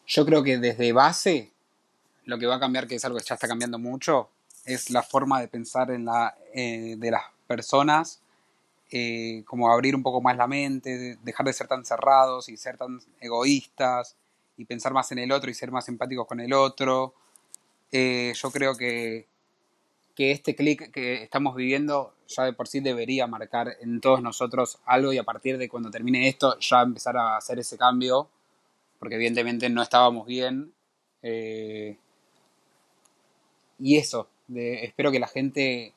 Yo 0.08 0.26
creo 0.26 0.42
que 0.42 0.58
desde 0.58 0.92
base 0.92 1.54
lo 2.30 2.38
que 2.38 2.46
va 2.46 2.56
a 2.56 2.60
cambiar, 2.60 2.88
que 2.88 2.96
es 2.96 3.06
algo 3.06 3.18
que 3.18 3.26
ya 3.26 3.36
está 3.36 3.48
cambiando 3.48 3.80
mucho, 3.80 4.30
es 4.66 4.90
la 4.92 5.04
forma 5.04 5.42
de 5.42 5.48
pensar 5.48 5.90
eh, 5.92 6.96
de 6.98 7.12
las 7.12 7.24
personas, 7.48 8.22
eh, 8.92 9.44
como 9.46 9.72
abrir 9.72 9.96
un 9.96 10.04
poco 10.04 10.22
más 10.22 10.38
la 10.38 10.48
mente, 10.48 11.18
dejar 11.24 11.46
de 11.46 11.54
ser 11.54 11.68
tan 11.68 11.86
cerrados 11.86 12.50
y 12.50 12.58
ser 12.58 12.78
tan 12.78 13.00
egoístas 13.20 14.16
y 14.58 14.66
pensar 14.66 14.94
más 14.94 15.12
en 15.12 15.20
el 15.20 15.32
otro 15.32 15.50
y 15.50 15.54
ser 15.54 15.72
más 15.72 15.88
empáticos 15.90 16.28
con 16.28 16.40
el 16.40 16.54
otro. 16.54 17.14
Eh, 17.92 18.34
yo 18.36 18.52
creo 18.52 18.76
que, 18.76 19.28
que 20.16 20.32
este 20.32 20.56
clic 20.56 20.92
que 20.92 21.24
estamos 21.24 21.56
viviendo 21.56 22.14
ya 22.28 22.44
de 22.44 22.54
por 22.54 22.68
sí 22.68 22.80
debería 22.80 23.26
marcar 23.26 23.76
en 23.82 24.02
todos 24.02 24.22
nosotros 24.22 24.80
algo 24.86 25.12
y 25.14 25.18
a 25.18 25.24
partir 25.24 25.58
de 25.58 25.68
cuando 25.68 25.90
termine 25.90 26.28
esto 26.28 26.60
ya 26.60 26.82
empezar 26.82 27.18
a 27.18 27.38
hacer 27.38 27.58
ese 27.58 27.78
cambio, 27.78 28.30
porque 29.00 29.16
evidentemente 29.16 29.70
no 29.70 29.82
estábamos 29.82 30.28
bien. 30.28 30.74
Y 33.80 33.98
eso, 33.98 34.28
espero 34.54 35.12
que 35.12 35.20
la 35.20 35.28
gente 35.28 35.94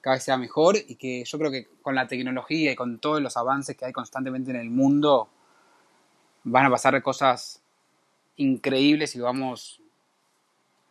cada 0.00 0.16
vez 0.16 0.24
sea 0.24 0.38
mejor 0.38 0.76
y 0.76 0.94
que 0.96 1.24
yo 1.24 1.38
creo 1.38 1.50
que 1.50 1.68
con 1.82 1.94
la 1.94 2.08
tecnología 2.08 2.72
y 2.72 2.76
con 2.76 2.98
todos 2.98 3.20
los 3.20 3.36
avances 3.36 3.76
que 3.76 3.84
hay 3.84 3.92
constantemente 3.92 4.50
en 4.50 4.56
el 4.56 4.70
mundo, 4.70 5.28
van 6.44 6.66
a 6.66 6.70
pasar 6.70 7.00
cosas 7.02 7.62
increíbles 8.36 9.14
y 9.14 9.20
vamos... 9.20 9.82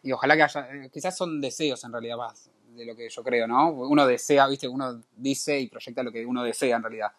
Y 0.03 0.11
ojalá 0.11 0.35
que 0.35 0.43
haya... 0.43 0.89
Quizás 0.91 1.17
son 1.17 1.41
deseos 1.41 1.83
en 1.83 1.91
realidad 1.91 2.17
más 2.17 2.51
de 2.75 2.85
lo 2.85 2.95
que 2.95 3.09
yo 3.09 3.23
creo, 3.23 3.47
¿no? 3.47 3.71
Uno 3.71 4.05
desea, 4.05 4.47
viste, 4.47 4.67
uno 4.67 5.01
dice 5.17 5.59
y 5.59 5.67
proyecta 5.67 6.03
lo 6.03 6.11
que 6.11 6.25
uno 6.25 6.43
desea 6.43 6.75
en 6.75 6.83
realidad. 6.83 7.11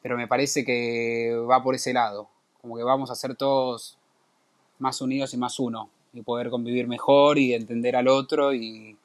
Pero 0.00 0.16
me 0.16 0.26
parece 0.26 0.64
que 0.64 1.36
va 1.48 1.62
por 1.62 1.74
ese 1.74 1.92
lado. 1.92 2.28
Como 2.60 2.76
que 2.76 2.82
vamos 2.82 3.10
a 3.10 3.14
ser 3.14 3.36
todos 3.36 3.98
más 4.78 5.00
unidos 5.02 5.34
y 5.34 5.36
más 5.36 5.60
uno 5.60 5.90
y 6.12 6.22
poder 6.22 6.50
convivir 6.50 6.86
mejor 6.86 7.38
y 7.38 7.54
entender 7.54 7.96
al 7.96 8.08
otro 8.08 8.52
y, 8.52 8.96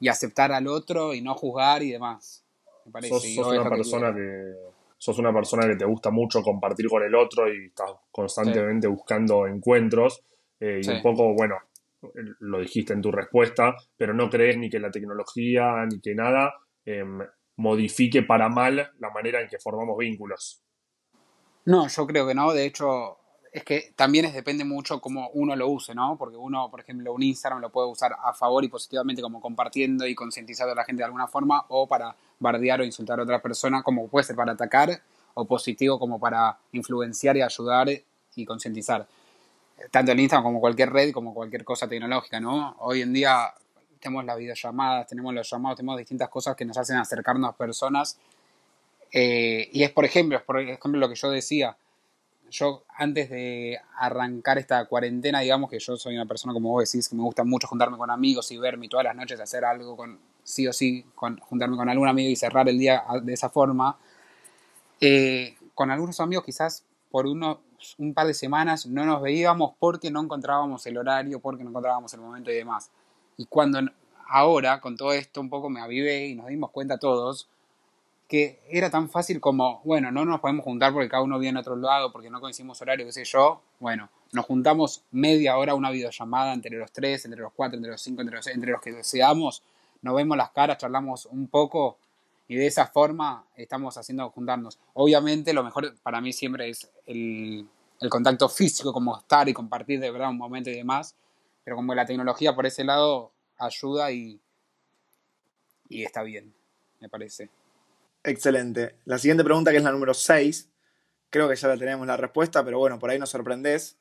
y 0.00 0.08
aceptar 0.08 0.52
al 0.52 0.66
otro 0.66 1.14
y 1.14 1.20
no 1.20 1.34
juzgar 1.34 1.82
y 1.82 1.92
demás. 1.92 2.44
Me 2.84 2.92
parece. 2.92 3.34
Sos, 3.34 3.46
una 3.46 3.68
persona 3.70 4.14
que, 4.14 4.54
sos 4.96 5.18
una 5.18 5.32
persona 5.32 5.66
que 5.66 5.76
te 5.76 5.84
gusta 5.84 6.10
mucho 6.10 6.42
compartir 6.42 6.88
con 6.88 7.02
el 7.02 7.14
otro 7.14 7.52
y 7.52 7.66
estás 7.66 7.90
constantemente 8.10 8.88
buscando 8.88 9.46
encuentros 9.46 10.24
eh, 10.60 10.80
y 10.82 10.88
un 10.88 11.02
poco, 11.02 11.34
bueno, 11.34 11.56
lo 12.40 12.60
dijiste 12.60 12.92
en 12.92 13.02
tu 13.02 13.12
respuesta, 13.12 13.76
pero 13.96 14.14
no 14.14 14.28
crees 14.28 14.56
ni 14.56 14.70
que 14.70 14.78
la 14.78 14.90
tecnología 14.90 15.84
ni 15.90 16.00
que 16.00 16.14
nada 16.14 16.54
em, 16.84 17.20
modifique 17.56 18.22
para 18.22 18.48
mal 18.48 18.92
la 18.98 19.10
manera 19.10 19.40
en 19.40 19.48
que 19.48 19.58
formamos 19.58 19.96
vínculos. 19.98 20.62
No, 21.64 21.86
yo 21.88 22.06
creo 22.06 22.26
que 22.26 22.34
no. 22.34 22.52
De 22.52 22.64
hecho, 22.64 23.18
es 23.58 23.64
que 23.64 23.92
también 23.94 24.24
es, 24.24 24.34
depende 24.34 24.64
mucho 24.64 25.00
cómo 25.00 25.30
uno 25.34 25.54
lo 25.54 25.68
use, 25.68 25.94
¿no? 25.94 26.16
Porque 26.16 26.36
uno, 26.36 26.70
por 26.70 26.80
ejemplo, 26.80 27.12
un 27.12 27.22
Instagram 27.22 27.60
lo 27.60 27.70
puede 27.70 27.88
usar 27.88 28.16
a 28.22 28.32
favor 28.32 28.64
y 28.64 28.68
positivamente 28.68 29.22
como 29.22 29.40
compartiendo 29.40 30.06
y 30.06 30.14
concientizando 30.14 30.72
a 30.72 30.76
la 30.76 30.84
gente 30.84 31.00
de 31.00 31.04
alguna 31.04 31.28
forma 31.28 31.64
o 31.68 31.86
para 31.86 32.14
bardear 32.38 32.80
o 32.80 32.84
insultar 32.84 33.20
a 33.20 33.22
otra 33.22 33.40
persona, 33.40 33.82
como 33.82 34.08
puede 34.08 34.24
ser 34.24 34.36
para 34.36 34.52
atacar 34.52 35.00
o 35.34 35.44
positivo 35.44 35.98
como 35.98 36.18
para 36.18 36.58
influenciar 36.72 37.36
y 37.36 37.42
ayudar 37.42 37.88
y 38.34 38.44
concientizar. 38.44 39.06
Tanto 39.90 40.12
el 40.12 40.20
Instagram 40.20 40.44
como 40.44 40.60
cualquier 40.60 40.90
red, 40.90 41.12
como 41.12 41.34
cualquier 41.34 41.64
cosa 41.64 41.88
tecnológica, 41.88 42.40
¿no? 42.40 42.76
Hoy 42.80 43.02
en 43.02 43.12
día 43.12 43.54
tenemos 44.00 44.24
las 44.24 44.38
videollamadas, 44.38 45.06
tenemos 45.06 45.34
los 45.34 45.48
llamados, 45.48 45.76
tenemos 45.76 45.98
distintas 45.98 46.28
cosas 46.28 46.56
que 46.56 46.64
nos 46.64 46.76
hacen 46.76 46.96
acercarnos 46.96 47.50
a 47.50 47.56
personas. 47.56 48.18
Eh, 49.12 49.68
y 49.72 49.82
es, 49.82 49.90
por 49.90 50.04
ejemplo, 50.04 50.42
por 50.44 50.60
ejemplo, 50.60 50.98
lo 50.98 51.08
que 51.08 51.14
yo 51.14 51.30
decía, 51.30 51.76
yo 52.50 52.84
antes 52.96 53.30
de 53.30 53.78
arrancar 53.96 54.58
esta 54.58 54.84
cuarentena, 54.86 55.40
digamos 55.40 55.70
que 55.70 55.78
yo 55.78 55.96
soy 55.96 56.14
una 56.14 56.26
persona, 56.26 56.52
como 56.52 56.70
vos 56.70 56.90
decís, 56.90 57.08
que 57.08 57.16
me 57.16 57.22
gusta 57.22 57.44
mucho 57.44 57.68
juntarme 57.68 57.96
con 57.96 58.10
amigos 58.10 58.50
y 58.50 58.58
verme 58.58 58.88
todas 58.88 59.04
las 59.04 59.16
noches 59.16 59.40
hacer 59.40 59.64
algo 59.64 59.96
con, 59.96 60.18
sí 60.42 60.66
o 60.66 60.72
sí, 60.72 61.04
con, 61.14 61.38
juntarme 61.38 61.76
con 61.76 61.88
algún 61.88 62.08
amigo 62.08 62.30
y 62.30 62.36
cerrar 62.36 62.68
el 62.68 62.78
día 62.78 63.04
de 63.22 63.32
esa 63.32 63.50
forma. 63.50 63.98
Eh, 65.00 65.56
con 65.74 65.90
algunos 65.90 66.18
amigos 66.20 66.44
quizás 66.44 66.84
por 67.10 67.26
unos, 67.26 67.58
un 67.98 68.14
par 68.14 68.26
de 68.26 68.34
semanas 68.34 68.86
no 68.86 69.04
nos 69.04 69.22
veíamos 69.22 69.74
porque 69.78 70.10
no 70.10 70.22
encontrábamos 70.22 70.84
el 70.86 70.98
horario, 70.98 71.40
porque 71.40 71.64
no 71.64 71.70
encontrábamos 71.70 72.12
el 72.14 72.20
momento 72.20 72.50
y 72.50 72.54
demás. 72.54 72.90
Y 73.36 73.46
cuando 73.46 73.80
ahora, 74.26 74.80
con 74.80 74.96
todo 74.96 75.12
esto, 75.12 75.40
un 75.40 75.50
poco 75.50 75.70
me 75.70 75.80
avivé 75.80 76.26
y 76.26 76.34
nos 76.34 76.46
dimos 76.46 76.70
cuenta 76.70 76.98
todos 76.98 77.48
que 78.28 78.60
era 78.68 78.90
tan 78.90 79.08
fácil 79.08 79.40
como, 79.40 79.80
bueno, 79.84 80.12
no 80.12 80.26
nos 80.26 80.40
podemos 80.40 80.62
juntar 80.62 80.92
porque 80.92 81.08
cada 81.08 81.22
uno 81.22 81.38
viene 81.38 81.58
a 81.58 81.62
otro 81.62 81.76
lado, 81.76 82.12
porque 82.12 82.28
no 82.28 82.40
coincidimos 82.40 82.80
horario, 82.82 83.06
qué 83.06 83.12
sé 83.12 83.24
yo. 83.24 83.62
Bueno, 83.80 84.10
nos 84.32 84.44
juntamos 84.44 85.02
media 85.10 85.56
hora 85.56 85.74
una 85.74 85.90
videollamada 85.90 86.52
entre 86.52 86.76
los 86.76 86.92
tres, 86.92 87.24
entre 87.24 87.40
los 87.40 87.52
cuatro, 87.54 87.76
entre 87.76 87.90
los 87.90 88.02
cinco, 88.02 88.20
entre 88.20 88.36
los, 88.36 88.46
entre 88.48 88.70
los 88.70 88.82
que 88.82 88.92
deseamos. 88.92 89.62
Nos 90.02 90.14
vemos 90.14 90.36
las 90.36 90.50
caras, 90.50 90.76
charlamos 90.76 91.24
un 91.24 91.48
poco 91.48 91.96
y 92.48 92.56
de 92.56 92.66
esa 92.66 92.86
forma 92.86 93.46
estamos 93.56 93.96
haciendo 93.96 94.28
juntarnos. 94.28 94.78
Obviamente 94.92 95.54
lo 95.54 95.64
mejor 95.64 95.94
para 96.02 96.20
mí 96.20 96.34
siempre 96.34 96.68
es 96.68 96.90
el, 97.06 97.66
el 97.98 98.10
contacto 98.10 98.50
físico, 98.50 98.92
como 98.92 99.16
estar 99.16 99.48
y 99.48 99.54
compartir 99.54 100.00
de 100.00 100.10
verdad 100.10 100.28
un 100.28 100.36
momento 100.36 100.68
y 100.68 100.74
demás, 100.74 101.14
pero 101.64 101.76
como 101.76 101.94
la 101.94 102.04
tecnología 102.04 102.54
por 102.54 102.66
ese 102.66 102.84
lado 102.84 103.32
ayuda 103.56 104.12
y, 104.12 104.38
y 105.88 106.04
está 106.04 106.22
bien, 106.22 106.52
me 107.00 107.08
parece. 107.08 107.48
Excelente. 108.24 108.96
La 109.04 109.18
siguiente 109.18 109.44
pregunta, 109.44 109.70
que 109.70 109.78
es 109.78 109.82
la 109.82 109.92
número 109.92 110.14
6, 110.14 110.68
creo 111.30 111.48
que 111.48 111.56
ya 111.56 111.68
la 111.68 111.76
tenemos 111.76 112.06
la 112.06 112.16
respuesta, 112.16 112.64
pero 112.64 112.78
bueno, 112.78 112.98
por 112.98 113.10
ahí 113.10 113.18
nos 113.18 113.30
sorprendés. 113.30 113.98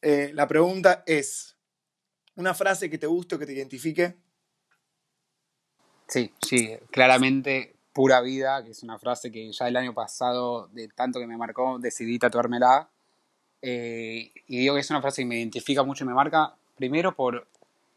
Eh, 0.00 0.32
la 0.34 0.48
pregunta 0.48 1.02
es, 1.06 1.56
¿una 2.36 2.54
frase 2.54 2.90
que 2.90 2.98
te 2.98 3.06
guste 3.06 3.34
o 3.34 3.38
que 3.38 3.46
te 3.46 3.52
identifique? 3.52 4.16
Sí, 6.08 6.32
sí, 6.46 6.76
claramente 6.90 7.76
pura 7.92 8.20
vida, 8.20 8.62
que 8.64 8.70
es 8.70 8.82
una 8.82 8.98
frase 8.98 9.30
que 9.30 9.52
ya 9.52 9.68
el 9.68 9.76
año 9.76 9.94
pasado, 9.94 10.68
de 10.68 10.88
tanto 10.88 11.20
que 11.20 11.26
me 11.26 11.36
marcó, 11.36 11.78
decidí 11.78 12.18
tatuármela. 12.18 12.90
Eh, 13.60 14.32
y 14.46 14.58
digo 14.58 14.74
que 14.74 14.80
es 14.80 14.90
una 14.90 15.00
frase 15.00 15.22
que 15.22 15.26
me 15.26 15.38
identifica 15.38 15.82
mucho 15.84 16.04
y 16.04 16.08
me 16.08 16.14
marca, 16.14 16.56
primero 16.76 17.14
por 17.14 17.46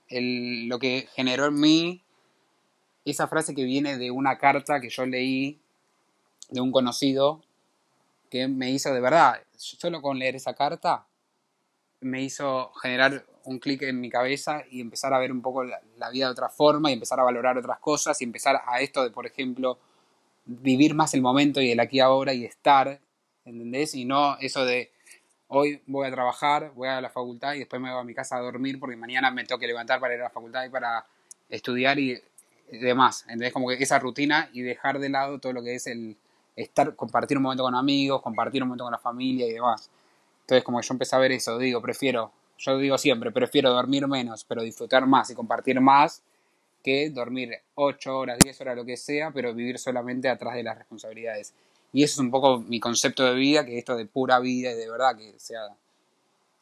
lo 0.10 0.80
que 0.80 1.08
generó 1.15 1.47
en 1.47 1.60
mí 1.60 2.05
esa 3.06 3.28
frase 3.28 3.54
que 3.54 3.63
viene 3.63 3.98
de 3.98 4.12
una 4.12 4.38
carta 4.38 4.82
que 4.82 4.89
yo 4.89 5.06
leí 5.06 5.60
de 6.50 6.62
un 6.62 6.72
conocido 6.72 7.44
que 8.30 8.48
me 8.48 8.72
hizo 8.72 8.94
de 8.94 9.00
verdad, 9.00 9.41
solo 9.56 10.02
con 10.02 10.20
leer 10.20 10.36
esa 10.36 10.54
carta, 10.54 11.06
me 12.02 12.22
hizo 12.22 12.72
generar 12.82 13.26
un 13.46 13.60
clic 13.60 13.84
en 13.84 14.02
mi 14.02 14.10
cabeza 14.10 14.63
y 14.70 14.82
empezar 14.82 15.13
a 15.13 15.20
ver 15.20 15.32
un 15.32 15.41
poco 15.41 15.63
la, 15.63 16.10
vida 16.12 16.26
de 16.26 16.32
otra 16.32 16.50
forma 16.50 16.89
y 16.89 16.94
empezar 16.94 17.20
a 17.20 17.24
valorar 17.24 17.58
otras 17.58 17.80
cosas 17.80 18.20
y 18.22 18.24
empezar 18.24 18.62
a 18.65 18.82
esto 18.82 19.04
de, 19.04 19.12
por 19.12 19.26
ejemplo, 19.26 19.80
vivir 20.46 20.94
más 20.96 21.13
el 21.13 21.22
momento 21.22 21.62
y 21.62 21.72
el 21.72 21.80
aquí 21.80 22.00
ahora 22.00 22.34
y 22.34 22.46
estar, 22.46 23.00
¿entendés? 23.46 23.96
Y 23.96 24.06
no 24.06 24.38
eso 24.39 24.65
de 24.65 24.91
hoy 25.48 25.82
voy 25.86 26.08
a 26.08 26.12
trabajar, 26.12 26.72
voy 26.76 26.88
a 26.88 27.02
la 27.02 27.10
facultad 27.10 27.54
y 27.54 27.60
después 27.60 27.82
me 27.82 27.91
voy 27.91 28.02
a 28.02 28.04
mi 28.04 28.13
casa 28.13 28.38
a 28.38 28.41
dormir 28.41 28.80
porque 28.80 28.96
mañana 28.96 29.32
me 29.32 29.44
tengo 29.44 29.60
que 29.60 29.68
levantar 29.68 30.00
para 30.00 30.15
ir 30.15 30.22
a 30.22 30.26
la 30.26 30.30
facultad 30.30 30.65
y 30.65 30.70
para 30.70 31.06
estudiar 31.50 32.00
y 32.00 32.20
demás. 32.71 33.25
Entonces, 33.28 33.54
como 33.54 33.67
que 33.69 33.75
esa 33.75 33.99
rutina 33.99 34.49
y 34.54 34.62
dejar 34.62 34.99
de 34.99 35.10
lado 35.10 35.39
todo 35.39 35.54
lo 35.54 35.63
que 35.63 35.75
es 35.75 35.88
el 35.88 36.17
estar, 36.56 36.95
compartir 36.95 37.38
un 37.38 37.43
momento 37.43 37.63
con 37.63 37.75
amigos, 37.75 38.21
compartir 38.21 38.63
un 38.63 38.69
momento 38.69 38.86
con 38.86 38.91
la 38.91 38.99
familia 38.99 39.47
y 39.47 39.54
demás. 39.54 39.89
Entonces, 40.41 40.63
como 40.63 40.82
yo 40.82 40.93
empecé 40.93 41.15
a 41.15 41.19
ver 41.19 41.32
eso, 41.32 41.58
digo, 41.58 41.82
prefiero, 41.82 42.32
yo 42.58 42.78
digo 42.78 42.97
siempre, 42.97 43.32
prefiero 43.32 43.71
dormir 43.71 44.08
menos, 44.08 44.43
pero 44.43 44.62
disfrutar 44.62 45.06
más 45.06 45.30
y 45.30 45.36
compartir 45.36 45.80
más 45.82 46.21
que 46.84 47.10
dormir 47.10 47.51
8 47.73 48.15
horas, 48.15 48.38
10 48.43 48.62
horas, 48.62 48.75
lo 48.75 48.86
que 48.86 48.95
sea, 48.95 49.32
pero 49.32 49.56
vivir 49.56 49.80
solamente 49.80 50.30
atrás 50.30 50.54
de 50.54 50.62
las 50.62 50.78
responsabilidades. 50.78 51.54
Y 51.91 52.04
eso 52.04 52.13
es 52.13 52.19
un 52.19 52.30
poco 52.30 52.60
mi 52.60 52.80
concepto 52.80 53.23
de 53.23 53.34
vida, 53.34 53.65
que 53.65 53.78
esto 53.80 53.95
de 53.95 54.06
pura 54.06 54.39
vida 54.39 54.71
y 54.71 54.75
de 54.75 54.89
verdad 54.89 55.15
que 55.17 55.34
sea 55.39 55.62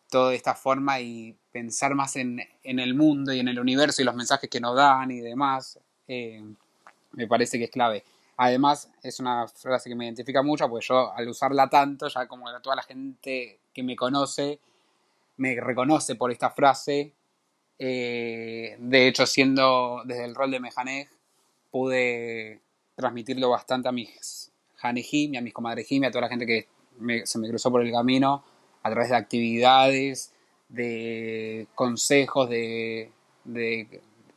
todo 0.10 0.30
de 0.30 0.36
esta 0.36 0.54
forma 0.56 1.02
y 1.02 1.36
pensar 1.52 1.96
más 1.96 2.16
en, 2.16 2.40
en 2.64 2.80
el 2.80 2.94
mundo 2.94 3.34
y 3.34 3.40
en 3.40 3.48
el 3.48 3.60
universo 3.60 4.02
y 4.02 4.06
los 4.06 4.16
mensajes 4.16 4.50
que 4.50 4.62
nos 4.62 4.76
dan 4.76 5.12
y 5.12 5.20
demás, 5.20 5.80
eh, 6.08 6.44
me 7.12 7.28
parece 7.28 7.58
que 7.58 7.66
es 7.66 7.72
clave. 7.72 8.04
Además, 8.38 8.92
es 9.04 9.20
una 9.20 9.48
frase 9.48 9.90
que 9.90 9.96
me 9.96 10.06
identifica 10.06 10.42
mucho, 10.42 10.68
porque 10.68 10.86
yo 10.88 11.14
al 11.14 11.28
usarla 11.28 11.70
tanto, 11.70 12.08
ya 12.08 12.28
como 12.28 12.46
toda 12.62 12.76
la 12.76 12.84
gente 12.84 13.60
que 13.74 13.84
me 13.84 13.96
conoce, 13.96 14.60
me 15.38 15.60
reconoce 15.60 16.16
por 16.16 16.32
esta 16.32 16.50
frase. 16.50 17.14
Eh, 17.78 18.76
de 18.80 19.08
hecho, 19.08 19.26
siendo 19.26 20.02
desde 20.06 20.26
el 20.26 20.36
rol 20.36 20.52
de 20.52 20.60
Mejanej, 20.60 21.10
pude 21.72 22.62
transmitirlo 22.96 23.50
bastante 23.50 23.90
a 23.90 23.92
mis 23.92 24.52
Hanejim, 24.82 25.38
a 25.38 25.42
mis 25.42 25.54
comadrejim, 25.54 26.04
a 26.04 26.12
toda 26.12 26.22
la 26.24 26.30
gente 26.30 26.46
que 26.46 26.68
me, 27.00 27.26
se 27.26 27.40
me 27.40 27.48
cruzó 27.50 27.72
por 27.72 27.82
el 27.82 27.92
camino, 27.92 28.44
a 28.82 28.90
través 28.90 29.10
de 29.10 29.16
actividades, 29.16 30.34
de 30.70 31.68
consejos, 31.76 32.50
de 32.50 33.12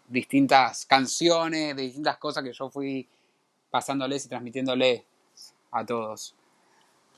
distintas 0.09 0.87
canciones, 0.87 1.77
de 1.77 1.83
distintas 1.83 2.16
cosas 2.19 2.42
que 2.45 2.53
yo 2.53 2.71
fui 2.71 3.09
pasándoles 3.71 4.27
y 4.27 4.29
transmitiéndoles 4.29 5.03
a 5.71 5.85
todos. 5.85 6.35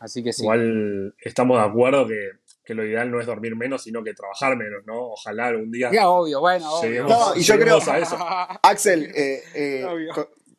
Así 0.00 0.22
que 0.22 0.32
sí. 0.32 0.42
Igual 0.42 1.14
estamos 1.20 1.58
de 1.58 1.64
acuerdo 1.64 2.06
que, 2.06 2.30
que, 2.64 2.74
lo 2.74 2.84
ideal 2.84 3.10
no 3.10 3.20
es 3.20 3.26
dormir 3.26 3.56
menos, 3.56 3.82
sino 3.82 4.02
que 4.04 4.14
trabajar 4.14 4.56
menos, 4.56 4.84
¿no? 4.86 5.12
Ojalá 5.12 5.46
algún 5.48 5.70
día. 5.70 5.90
Ya, 5.92 6.08
obvio, 6.08 6.40
bueno, 6.40 6.72
obvio. 6.72 7.06
no, 7.06 7.34
y 7.34 7.40
yo 7.40 7.58
creo. 7.58 7.78
A 7.84 7.98
eso. 7.98 8.16
Axel, 8.62 9.10
eh, 9.14 9.42
eh, 9.54 9.86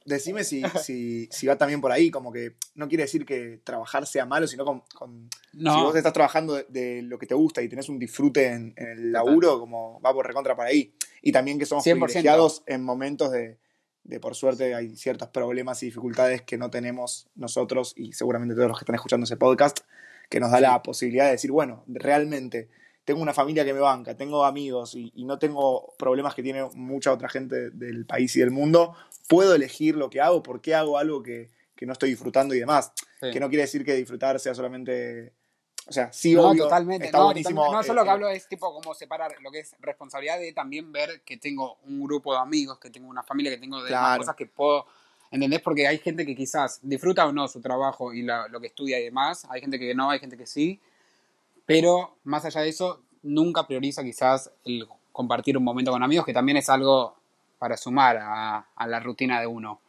decime 0.05 0.43
si, 0.43 0.61
si, 0.83 1.27
si, 1.31 1.47
va 1.47 1.57
también 1.57 1.81
por 1.81 1.91
ahí, 1.91 2.11
como 2.11 2.31
que 2.31 2.55
no 2.75 2.87
quiere 2.87 3.03
decir 3.03 3.25
que 3.25 3.59
trabajar 3.63 4.05
sea 4.05 4.25
malo, 4.25 4.47
sino 4.47 4.65
con, 4.65 4.83
con 4.93 5.29
no. 5.53 5.75
si 5.75 5.81
vos 5.81 5.95
estás 5.95 6.13
trabajando 6.13 6.55
de, 6.55 6.65
de, 6.69 7.01
lo 7.01 7.17
que 7.19 7.27
te 7.27 7.35
gusta 7.35 7.61
y 7.61 7.69
tenés 7.69 7.89
un 7.89 7.99
disfrute 7.99 8.47
en, 8.47 8.73
en 8.77 8.87
el 8.87 9.11
laburo, 9.11 9.59
como 9.59 10.01
va 10.01 10.13
por 10.13 10.25
recontra 10.25 10.55
para 10.55 10.69
ahí. 10.69 10.93
Y 11.21 11.31
también 11.31 11.59
que 11.59 11.65
somos 11.65 11.85
100%. 11.85 12.05
privilegiados 12.05 12.63
en 12.65 12.83
momentos 12.83 13.31
de, 13.31 13.57
de, 14.03 14.19
por 14.19 14.35
suerte, 14.35 14.73
hay 14.73 14.95
ciertos 14.95 15.29
problemas 15.29 15.81
y 15.83 15.87
dificultades 15.87 16.41
que 16.41 16.57
no 16.57 16.69
tenemos 16.69 17.27
nosotros 17.35 17.93
y 17.95 18.13
seguramente 18.13 18.55
todos 18.55 18.69
los 18.69 18.77
que 18.77 18.83
están 18.83 18.95
escuchando 18.95 19.25
ese 19.25 19.37
podcast, 19.37 19.79
que 20.29 20.39
nos 20.39 20.51
da 20.51 20.57
sí. 20.57 20.63
la 20.63 20.83
posibilidad 20.83 21.25
de 21.25 21.31
decir, 21.31 21.51
bueno, 21.51 21.83
realmente 21.87 22.69
tengo 23.03 23.21
una 23.21 23.33
familia 23.33 23.65
que 23.65 23.73
me 23.73 23.79
banca, 23.79 24.15
tengo 24.15 24.45
amigos 24.45 24.93
y, 24.93 25.11
y, 25.15 25.25
no 25.25 25.39
tengo 25.39 25.93
problemas 25.97 26.35
que 26.35 26.43
tiene 26.43 26.63
mucha 26.75 27.11
otra 27.11 27.27
gente 27.27 27.71
del 27.71 28.05
país 28.05 28.35
y 28.35 28.39
del 28.39 28.51
mundo, 28.51 28.95
puedo 29.29 29.55
elegir 29.55 29.95
lo 29.95 30.09
que 30.09 30.19
hago, 30.19 30.43
por 30.43 30.59
qué 30.59 30.73
hago 30.75 30.97
algo 30.97 31.23
que, 31.23 31.49
que 31.75 31.85
no 31.85 31.93
estoy 31.93 32.09
disfrutando 32.09 32.53
y 32.55 32.59
demás. 32.59 32.91
Sí. 33.21 33.31
Que 33.31 33.39
no 33.39 33.47
quiere 33.47 33.61
decir 33.61 33.85
que 33.85 33.93
disfrutar 33.93 34.37
sea 34.39 34.53
solamente... 34.53 35.31
O 35.87 35.91
sea, 35.91 36.11
sí, 36.11 36.33
no, 36.33 36.49
obvio, 36.49 36.63
totalmente. 36.63 37.05
está 37.05 37.17
no, 37.19 37.25
buenísimo. 37.25 37.61
Totalmente. 37.61 37.87
No, 37.87 37.87
yo 37.87 37.93
eh, 37.93 37.95
lo 37.95 38.03
que 38.03 38.09
hablo 38.09 38.29
es 38.29 38.47
tipo 38.47 38.73
como 38.73 38.93
separar 38.93 39.35
lo 39.41 39.49
que 39.51 39.59
es 39.59 39.75
responsabilidad 39.79 40.37
de 40.39 40.51
también 40.51 40.91
ver 40.91 41.21
que 41.21 41.37
tengo 41.37 41.77
un 41.85 42.03
grupo 42.03 42.33
de 42.33 42.39
amigos, 42.39 42.79
que 42.79 42.89
tengo 42.89 43.07
una 43.07 43.23
familia, 43.23 43.51
que 43.51 43.57
tengo 43.57 43.81
de 43.81 43.87
Claro. 43.89 44.19
cosas 44.19 44.35
que 44.35 44.45
puedo... 44.47 44.85
¿Entendés? 45.31 45.61
Porque 45.61 45.87
hay 45.87 45.99
gente 45.99 46.25
que 46.25 46.35
quizás 46.35 46.79
disfruta 46.81 47.25
o 47.27 47.31
no 47.31 47.47
su 47.47 47.61
trabajo 47.61 48.11
y 48.13 48.23
la- 48.23 48.47
lo 48.47 48.59
que 48.59 48.67
estudia 48.67 48.99
y 48.99 49.03
demás. 49.03 49.45
Hay 49.51 49.61
gente 49.61 49.77
que 49.77 49.93
no, 49.93 50.09
hay 50.09 50.19
gente 50.19 50.35
que 50.37 50.47
sí. 50.47 50.79
Pero 51.67 52.17
más 52.23 52.45
allá 52.45 52.61
de 52.61 52.69
eso, 52.69 53.03
nunca 53.21 53.67
prioriza 53.67 54.03
quizás 54.03 54.51
el 54.65 54.87
compartir 55.11 55.55
un 55.57 55.63
momento 55.63 55.91
con 55.91 56.01
amigos, 56.01 56.25
que 56.25 56.33
también 56.33 56.57
es 56.57 56.67
algo 56.69 57.15
para 57.59 57.77
sumar 57.77 58.17
a, 58.17 58.57
a 58.75 58.87
la 58.87 58.99
rutina 58.99 59.39
de 59.39 59.47
uno 59.47 59.79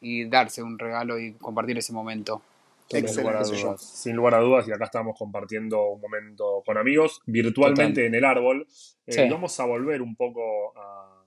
y 0.00 0.26
darse 0.26 0.62
un 0.62 0.78
regalo 0.78 1.18
y 1.18 1.32
compartir 1.34 1.76
ese 1.76 1.92
momento. 1.92 2.40
Sin 2.88 3.00
Excelente, 3.00 3.22
lugar, 3.22 3.42
a 3.42 3.46
dudas, 3.46 3.82
sin 3.82 4.16
lugar 4.16 4.34
a 4.34 4.40
dudas, 4.40 4.68
y 4.68 4.72
acá 4.72 4.84
estamos 4.84 5.18
compartiendo 5.18 5.88
un 5.88 6.00
momento 6.00 6.62
con 6.64 6.76
amigos, 6.76 7.22
virtualmente 7.26 8.02
Total. 8.02 8.04
en 8.06 8.14
el 8.14 8.24
árbol. 8.24 8.66
Eh, 9.06 9.12
Sí. 9.12 9.28
Vamos 9.30 9.58
a 9.58 9.64
volver 9.64 10.02
un 10.02 10.14
poco 10.16 10.72
a 10.78 11.24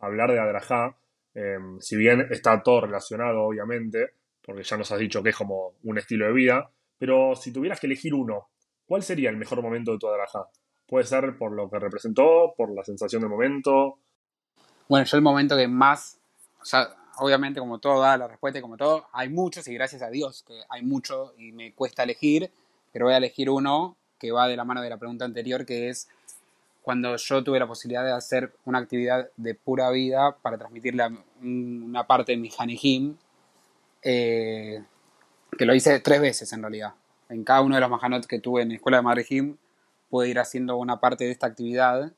hablar 0.00 0.32
de 0.32 0.40
Adrajá, 0.40 0.96
eh, 1.34 1.58
si 1.80 1.96
bien 1.96 2.26
está 2.30 2.62
todo 2.62 2.82
relacionado, 2.82 3.42
obviamente, 3.42 4.10
porque 4.44 4.62
ya 4.62 4.76
nos 4.76 4.90
has 4.90 4.98
dicho 4.98 5.22
que 5.22 5.30
es 5.30 5.36
como 5.36 5.74
un 5.84 5.98
estilo 5.98 6.26
de 6.26 6.32
vida, 6.32 6.70
pero 6.98 7.34
si 7.36 7.52
tuvieras 7.52 7.78
que 7.80 7.86
elegir 7.86 8.14
uno 8.14 8.48
¿cuál 8.88 9.02
sería 9.02 9.30
el 9.30 9.36
mejor 9.36 9.62
momento 9.62 9.92
de 9.92 9.98
tu 9.98 10.08
Adraja? 10.08 10.48
Puede 10.86 11.04
ser 11.04 11.36
por 11.36 11.52
lo 11.52 11.70
que 11.70 11.78
representó, 11.78 12.54
por 12.56 12.74
la 12.74 12.82
sensación 12.82 13.20
del 13.20 13.30
momento. 13.30 13.98
Bueno, 14.88 15.04
yo 15.04 15.18
el 15.18 15.22
momento 15.22 15.54
que 15.54 15.68
más, 15.68 16.18
o 16.62 16.64
sea, 16.64 16.88
obviamente 17.18 17.60
como 17.60 17.78
todo 17.78 18.00
da 18.00 18.16
la 18.16 18.26
respuesta 18.26 18.58
y 18.58 18.62
como 18.62 18.78
todo, 18.78 19.06
hay 19.12 19.28
muchos 19.28 19.68
y 19.68 19.74
gracias 19.74 20.00
a 20.00 20.08
Dios 20.08 20.44
que 20.46 20.62
hay 20.70 20.82
mucho 20.82 21.34
y 21.36 21.52
me 21.52 21.74
cuesta 21.74 22.04
elegir, 22.04 22.50
pero 22.90 23.04
voy 23.04 23.12
a 23.12 23.18
elegir 23.18 23.50
uno 23.50 23.96
que 24.18 24.32
va 24.32 24.48
de 24.48 24.56
la 24.56 24.64
mano 24.64 24.80
de 24.80 24.88
la 24.88 24.96
pregunta 24.96 25.26
anterior, 25.26 25.66
que 25.66 25.90
es 25.90 26.08
cuando 26.80 27.16
yo 27.16 27.44
tuve 27.44 27.58
la 27.58 27.66
posibilidad 27.66 28.02
de 28.02 28.12
hacer 28.12 28.54
una 28.64 28.78
actividad 28.78 29.28
de 29.36 29.54
pura 29.54 29.90
vida 29.90 30.34
para 30.40 30.56
transmitirle 30.56 31.04
una 31.42 32.06
parte 32.06 32.32
de 32.32 32.38
mi 32.38 32.50
Hanehim, 32.56 33.14
eh, 34.00 34.82
que 35.58 35.66
lo 35.66 35.74
hice 35.74 36.00
tres 36.00 36.18
veces 36.22 36.50
en 36.54 36.62
realidad. 36.62 36.94
En 37.28 37.44
cada 37.44 37.60
uno 37.60 37.74
de 37.74 37.82
los 37.82 37.90
Mahanot 37.90 38.24
que 38.24 38.38
tuve 38.38 38.62
en 38.62 38.70
la 38.70 38.76
escuela 38.76 38.96
de 38.96 39.02
Madrejim, 39.02 39.58
pude 40.08 40.30
ir 40.30 40.38
haciendo 40.38 40.78
una 40.78 40.98
parte 40.98 41.24
de 41.24 41.30
esta 41.30 41.46
actividad, 41.46 42.10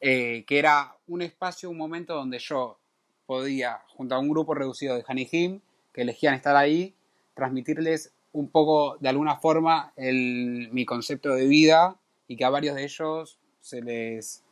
eh, 0.00 0.44
que 0.46 0.58
era 0.58 0.95
un 1.08 1.22
espacio, 1.22 1.70
un 1.70 1.76
momento 1.76 2.14
donde 2.14 2.38
yo 2.38 2.78
podía, 3.26 3.80
junto 3.88 4.14
a 4.14 4.18
un 4.18 4.28
grupo 4.28 4.54
reducido 4.54 4.94
de 4.94 5.04
Hanehim, 5.06 5.60
que 5.92 6.02
elegían 6.02 6.34
estar 6.34 6.56
ahí, 6.56 6.94
transmitirles 7.34 8.12
un 8.32 8.48
poco, 8.48 8.98
de 9.00 9.08
alguna 9.08 9.36
forma, 9.36 9.92
mi 9.96 10.84
concepto 10.84 11.30
de 11.30 11.46
vida 11.46 11.96
y 12.28 12.36
que 12.36 12.44
a 12.44 12.50
varios 12.50 12.76
de 12.76 12.84
ellos 12.84 13.38
se 13.60 13.80
les, 13.82 14.44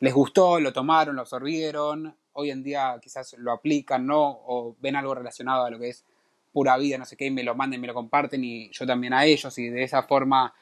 les 0.00 0.12
gustó, 0.12 0.58
lo 0.60 0.72
tomaron, 0.72 1.14
lo 1.14 1.22
absorbieron, 1.22 2.14
hoy 2.32 2.50
en 2.50 2.62
día 2.62 2.98
quizás 3.00 3.34
lo 3.38 3.52
aplican, 3.52 4.06
¿no? 4.06 4.40
O 4.46 4.76
ven 4.80 4.96
algo 4.96 5.14
relacionado 5.14 5.64
a 5.64 5.70
lo 5.70 5.78
que 5.78 5.90
es 5.90 6.04
pura 6.52 6.76
vida, 6.76 6.98
no 6.98 7.04
sé 7.04 7.16
qué, 7.16 7.26
y 7.26 7.30
me 7.30 7.42
lo 7.42 7.54
manden, 7.54 7.80
me 7.80 7.86
lo 7.86 7.94
comparten 7.94 8.42
y 8.42 8.70
yo 8.70 8.86
también 8.86 9.12
a 9.12 9.24
ellos 9.24 9.56
y 9.58 9.68
de 9.68 9.82
esa 9.82 10.02
forma 10.02 10.52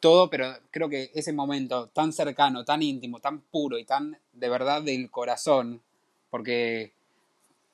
todo, 0.00 0.30
pero 0.30 0.54
creo 0.70 0.88
que 0.88 1.10
ese 1.14 1.32
momento 1.32 1.88
tan 1.88 2.12
cercano, 2.12 2.64
tan 2.64 2.82
íntimo, 2.82 3.20
tan 3.20 3.40
puro 3.40 3.78
y 3.78 3.84
tan 3.84 4.18
de 4.32 4.48
verdad 4.48 4.82
del 4.82 5.10
corazón, 5.10 5.82
porque 6.30 6.92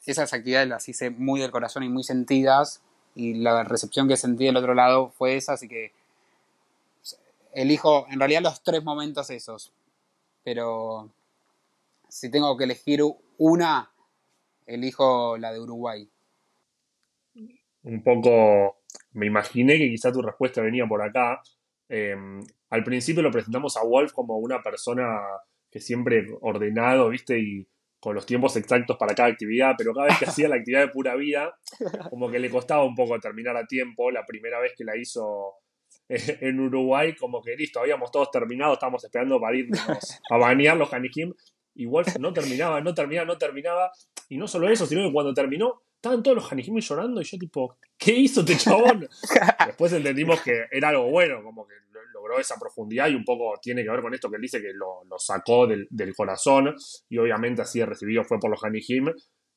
esas 0.07 0.33
actividades 0.33 0.69
las 0.69 0.89
hice 0.89 1.11
muy 1.11 1.41
del 1.41 1.51
corazón 1.51 1.83
y 1.83 1.89
muy 1.89 2.03
sentidas 2.03 2.83
y 3.15 3.35
la 3.35 3.65
recepción 3.65 4.09
que 4.09 4.17
sentí 4.17 4.47
del 4.47 4.57
otro 4.57 4.75
lado 4.75 5.11
fue 5.11 5.37
esa, 5.37 5.55
así 5.55 5.69
que 5.69 5.93
elijo 7.53 8.07
en 8.11 8.19
realidad 8.19 8.43
los 8.43 8.63
tres 8.63 8.83
momentos 8.83 9.31
esos, 9.31 9.73
pero 10.43 11.11
si 12.09 12.31
tengo 12.31 12.57
que 12.57 12.65
elegir 12.65 13.03
una, 13.39 13.91
elijo 14.67 15.37
la 15.39 15.53
de 15.53 15.61
Uruguay. 15.61 16.09
Un 17.85 18.03
poco, 18.03 18.77
me 19.13 19.27
imaginé 19.27 19.79
que 19.79 19.89
quizá 19.89 20.13
tu 20.13 20.23
respuesta 20.23 20.61
venía 20.61 20.87
por 20.87 21.03
acá. 21.03 21.43
Em, 21.95 22.43
al 22.71 22.85
principio 22.85 23.23
lo 23.23 23.31
presentamos 23.31 23.77
a 23.77 23.85
Wolf 23.85 24.13
como 24.13 24.39
una 24.39 24.63
persona 24.63 25.21
que 25.71 25.79
siempre 25.79 26.27
ordenado, 26.41 27.11
viste, 27.11 27.39
y 27.39 27.69
con 28.01 28.15
los 28.15 28.25
tiempos 28.25 28.57
exactos 28.57 28.97
para 28.97 29.15
cada 29.15 29.29
actividad, 29.29 29.75
pero 29.77 29.93
cada 29.93 30.07
vez 30.07 30.19
que 30.19 30.25
hacía 30.25 30.49
la 30.49 30.57
actividad 30.57 30.87
de 30.87 30.89
pura 30.89 31.15
vida, 31.17 31.55
como 32.11 32.31
que 32.31 32.39
le 32.39 32.49
costaba 32.49 32.83
un 32.83 32.95
poco 32.95 33.21
terminar 33.21 33.59
a 33.59 33.67
tiempo. 33.67 34.11
La 34.11 34.25
primera 34.25 34.59
vez 34.59 34.73
que 34.75 34.85
la 34.85 34.97
hizo 34.97 35.57
en 36.09 36.61
Uruguay, 36.61 37.15
como 37.15 37.43
que 37.43 37.57
listo, 37.57 37.81
habíamos 37.81 38.11
todos 38.11 38.31
terminado, 38.31 38.73
estábamos 38.73 39.05
esperando 39.05 39.39
para 39.39 39.55
irnos 39.55 39.79
a 40.31 40.37
bañar 40.39 40.79
los 40.79 40.91
Hanikim, 40.95 41.35
Wolf 41.87 42.19
no 42.19 42.33
terminaba, 42.33 42.81
no 42.81 42.95
terminaba, 42.95 43.27
no 43.27 43.39
terminaba, 43.39 43.91
y 44.29 44.37
no 44.37 44.47
solo 44.47 44.69
eso, 44.69 44.87
sino 44.87 45.07
que 45.07 45.13
cuando 45.13 45.35
terminó, 45.35 45.83
estaban 45.97 46.23
todos 46.23 46.37
los 46.37 46.53
Hanikim 46.53 46.79
llorando, 46.79 47.21
y 47.21 47.25
yo 47.25 47.39
tipo, 47.39 47.77
¿qué 47.97 48.13
hizo 48.13 48.41
este 48.41 48.57
chabón? 48.57 49.09
Después 49.67 49.93
entendimos 49.93 50.41
que 50.43 50.65
era 50.71 50.89
algo 50.89 51.11
bueno, 51.11 51.43
como 51.43 51.67
que 51.67 51.75
logró 52.13 52.39
esa 52.39 52.57
profundidad 52.59 53.09
y 53.09 53.15
un 53.15 53.25
poco 53.25 53.55
tiene 53.61 53.83
que 53.83 53.91
ver 53.91 54.01
con 54.01 54.15
esto 54.15 54.29
que 54.29 54.37
él 54.37 54.43
dice 54.43 54.61
que 54.61 54.73
lo, 54.73 55.03
sacó 55.19 55.67
del, 55.67 56.15
corazón 56.15 56.75
y 57.09 57.19
obviamente 57.19 57.63
así 57.63 57.83
recibido 57.85 58.25
fue 58.25 58.39
por 58.39 58.51
los 58.51 58.63
Hanihim, 58.63 59.13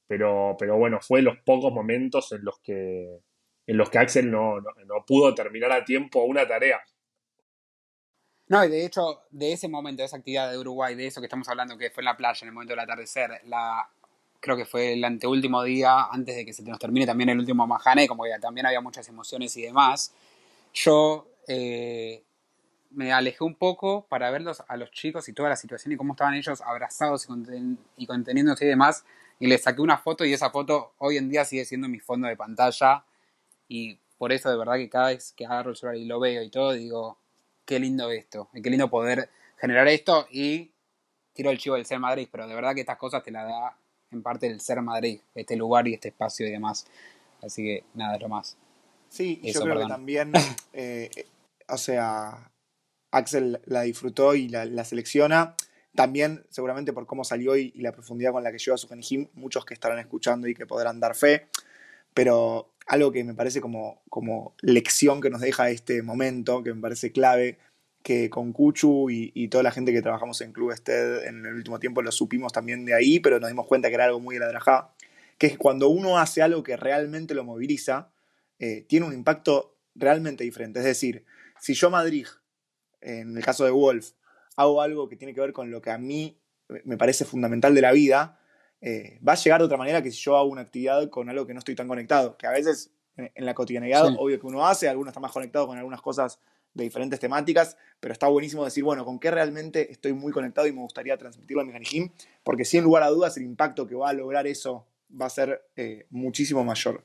pero, 0.07 0.55
pero 0.57 0.77
bueno, 0.77 0.99
fue 1.01 1.21
los 1.21 1.37
pocos 1.45 1.73
momentos 1.73 2.31
en 2.31 2.43
los 2.43 2.59
que, 2.59 3.21
en 3.67 3.77
los 3.77 3.89
que 3.89 3.97
Axel 3.97 4.29
no, 4.29 4.61
no, 4.61 5.05
pudo 5.05 5.33
terminar 5.33 5.71
a 5.71 5.83
tiempo 5.83 6.23
una 6.23 6.47
tarea. 6.47 6.79
No, 8.47 8.63
y 8.63 8.69
de 8.69 8.85
hecho, 8.85 9.23
de 9.31 9.53
ese 9.53 9.67
momento, 9.67 10.01
de 10.01 10.05
esa 10.05 10.17
actividad 10.17 10.51
de 10.51 10.57
Uruguay, 10.57 10.95
de 10.95 11.07
eso 11.07 11.19
que 11.19 11.25
estamos 11.25 11.47
hablando, 11.49 11.77
que 11.77 11.89
fue 11.89 12.01
en 12.01 12.05
la 12.05 12.17
playa, 12.17 12.39
en 12.41 12.49
el 12.49 12.53
momento 12.53 12.73
del 12.73 12.79
atardecer, 12.79 13.41
la, 13.45 13.89
creo 14.39 14.55
que 14.55 14.65
fue 14.65 14.93
el 14.93 15.03
anteúltimo 15.03 15.63
día, 15.63 16.05
antes 16.11 16.35
de 16.35 16.45
que 16.45 16.53
se 16.53 16.63
nos 16.63 16.77
termine 16.77 17.05
también 17.05 17.29
el 17.29 17.39
último 17.39 17.65
Mahane, 17.65 18.07
como 18.07 18.23
que 18.23 18.29
también 18.39 18.67
había 18.67 18.81
muchas 18.81 19.07
emociones 19.09 19.57
y 19.57 19.63
demás, 19.63 20.13
yo 20.73 21.27
eh, 21.47 22.23
me 22.91 23.11
alejé 23.11 23.43
un 23.43 23.55
poco 23.55 24.05
para 24.07 24.29
verlos 24.31 24.63
a 24.67 24.77
los 24.77 24.91
chicos 24.91 25.27
y 25.27 25.33
toda 25.33 25.49
la 25.49 25.55
situación 25.55 25.93
y 25.93 25.97
cómo 25.97 26.13
estaban 26.13 26.33
ellos 26.35 26.61
abrazados 26.61 27.27
y, 27.97 28.05
conteniéndose 28.05 28.65
y 28.65 28.67
demás. 28.69 29.05
Y 29.39 29.47
les 29.47 29.63
saqué 29.63 29.81
una 29.81 29.97
foto 29.97 30.23
y 30.23 30.33
esa 30.33 30.49
foto 30.49 30.93
hoy 30.97 31.17
en 31.17 31.29
día 31.29 31.43
sigue 31.43 31.65
siendo 31.65 31.89
mi 31.89 31.99
fondo 31.99 32.27
de 32.27 32.37
pantalla. 32.37 33.03
Y 33.67 33.99
por 34.17 34.31
eso 34.31 34.49
de 34.49 34.57
verdad 34.57 34.75
que 34.75 34.89
cada 34.89 35.07
vez 35.07 35.33
que 35.33 35.45
agarro 35.45 35.71
el 35.71 35.75
celular 35.75 35.97
y 35.97 36.05
lo 36.05 36.19
veo 36.19 36.41
y 36.41 36.49
todo, 36.49 36.71
digo, 36.71 37.17
qué 37.65 37.79
lindo 37.79 38.09
esto. 38.11 38.49
Y 38.53 38.61
qué 38.61 38.69
lindo 38.69 38.89
poder 38.89 39.29
generar 39.57 39.87
esto 39.87 40.27
y 40.31 40.71
tiro 41.33 41.51
el 41.51 41.57
chivo 41.57 41.75
del 41.75 41.85
Ser 41.85 41.99
Madrid. 41.99 42.27
Pero 42.31 42.47
de 42.47 42.55
verdad 42.55 42.73
que 42.73 42.81
estas 42.81 42.97
cosas 42.97 43.23
te 43.23 43.31
las 43.31 43.47
da 43.47 43.77
en 44.11 44.21
parte 44.21 44.47
el 44.47 44.61
Ser 44.61 44.81
Madrid, 44.81 45.19
este 45.33 45.55
lugar 45.55 45.87
y 45.87 45.93
este 45.93 46.09
espacio 46.09 46.47
y 46.47 46.51
demás. 46.51 46.85
Así 47.41 47.63
que 47.63 47.83
nada, 47.93 48.15
es 48.15 48.21
lo 48.21 48.29
más. 48.29 48.57
Sí, 49.09 49.39
yo 49.43 49.61
creo 49.61 49.79
que 49.79 49.87
también, 49.87 50.33
eh, 50.73 51.09
o 51.67 51.77
sea, 51.77 52.51
Axel 53.11 53.61
la 53.65 53.81
disfrutó 53.81 54.35
y 54.35 54.49
la, 54.49 54.83
selecciona. 54.83 55.55
También, 55.95 56.45
seguramente 56.49 56.91
por 56.91 57.05
cómo 57.05 57.23
salió 57.23 57.55
y, 57.55 57.71
la 57.75 57.93
profundidad 57.93 58.33
con 58.33 58.43
la 58.43 58.51
que 58.51 58.57
lleva 58.57 58.77
su 58.77 58.89
Genihim, 58.89 59.29
muchos 59.33 59.65
que 59.65 59.73
estarán 59.73 59.99
escuchando 59.99 60.47
y 60.47 60.53
que 60.53 60.65
podrán 60.65 60.99
dar 60.99 61.15
fe. 61.15 61.47
Pero 62.13 62.69
algo 62.85 63.11
que 63.11 63.23
me 63.23 63.33
parece 63.33 63.61
como, 63.61 64.03
como 64.09 64.55
lección 64.61 65.21
que 65.21 65.29
nos 65.29 65.41
deja 65.41 65.69
este 65.69 66.01
momento, 66.01 66.63
que 66.63 66.73
me 66.73 66.81
parece 66.81 67.11
clave, 67.11 67.57
que 68.03 68.29
con 68.29 68.53
Cuchu 68.53 69.09
y, 69.09 69.47
toda 69.47 69.63
la 69.63 69.71
gente 69.71 69.91
que 69.91 70.01
trabajamos 70.01 70.39
en 70.41 70.53
Club 70.53 70.71
Ested 70.71 71.25
en 71.25 71.45
el 71.45 71.55
último 71.55 71.79
tiempo 71.79 72.03
lo 72.03 72.11
supimos 72.11 72.53
también 72.53 72.85
de 72.85 72.93
ahí, 72.93 73.19
pero 73.19 73.39
nos 73.39 73.49
dimos 73.49 73.65
cuenta 73.65 73.89
que 73.89 73.95
era 73.95 74.05
algo 74.05 74.19
muy 74.19 74.35
de 74.37 74.41
la 74.41 74.93
que 75.37 75.47
es 75.47 75.57
cuando 75.57 75.89
uno 75.89 76.17
hace 76.17 76.41
algo 76.41 76.63
que 76.63 76.77
realmente 76.77 77.33
lo 77.33 77.43
moviliza, 77.43 78.11
eh, 78.59 78.85
tiene 78.87 79.05
un 79.05 79.13
impacto 79.13 79.77
realmente 79.95 80.43
diferente. 80.43 80.79
Es 80.79 80.85
decir, 80.85 81.25
si 81.59 81.73
yo 81.73 81.89
Madrid 81.89 82.27
en 83.05 83.37
el 83.37 83.43
caso 83.43 83.65
de 83.65 83.71
Wolf, 83.71 84.11
hago 84.55 84.81
algo 84.81 85.07
que 85.07 85.15
tiene 85.15 85.33
que 85.33 85.41
ver 85.41 85.53
con 85.53 85.71
lo 85.71 85.81
que 85.81 85.91
a 85.91 85.97
mí 85.97 86.39
me 86.83 86.97
parece 86.97 87.25
fundamental 87.25 87.75
de 87.75 87.81
la 87.81 87.91
vida, 87.91 88.39
eh, 88.81 89.19
va 89.27 89.33
a 89.33 89.35
llegar 89.35 89.59
de 89.59 89.65
otra 89.65 89.77
manera 89.77 90.01
que 90.01 90.11
si 90.11 90.17
yo 90.21 90.37
hago 90.37 90.49
una 90.49 90.61
actividad 90.61 91.09
con 91.09 91.29
algo 91.29 91.45
que 91.45 91.53
no 91.53 91.59
estoy 91.59 91.75
tan 91.75 91.87
conectado. 91.87 92.37
Que 92.37 92.47
a 92.47 92.51
veces 92.51 92.91
en, 93.17 93.45
la 93.45 93.53
cotidianidad, 93.53 94.05
obvio 94.17 94.39
que 94.39 94.47
uno 94.47 94.65
hace, 94.65 94.89
algunos 94.89 95.11
están 95.11 95.21
más 95.21 95.31
conectados 95.31 95.67
con 95.67 95.77
algunas 95.77 96.01
cosas 96.01 96.39
de 96.73 96.83
diferentes 96.83 97.19
temáticas, 97.19 97.77
pero 97.99 98.11
está 98.11 98.27
buenísimo 98.27 98.65
decir, 98.65 98.83
bueno, 98.83 99.05
con 99.05 99.17
qué 99.17 99.31
realmente 99.31 99.91
estoy 99.91 100.13
muy 100.13 100.33
conectado 100.33 100.67
y 100.67 100.73
me 100.73 100.81
gustaría 100.81 101.17
transmitirlo 101.17 101.61
a 101.61 101.65
mi 101.65 102.11
porque 102.43 102.65
sin 102.65 102.83
lugar 102.83 103.03
a 103.03 103.07
dudas 103.07 103.37
el 103.37 103.43
impacto 103.43 103.87
que 103.87 103.95
va 103.95 104.09
a 104.09 104.13
lograr 104.13 104.45
eso 104.45 104.85
va 105.09 105.27
a 105.27 105.29
ser 105.29 105.65
eh, 105.77 106.05
muchísimo 106.09 106.63
mayor. 106.65 107.03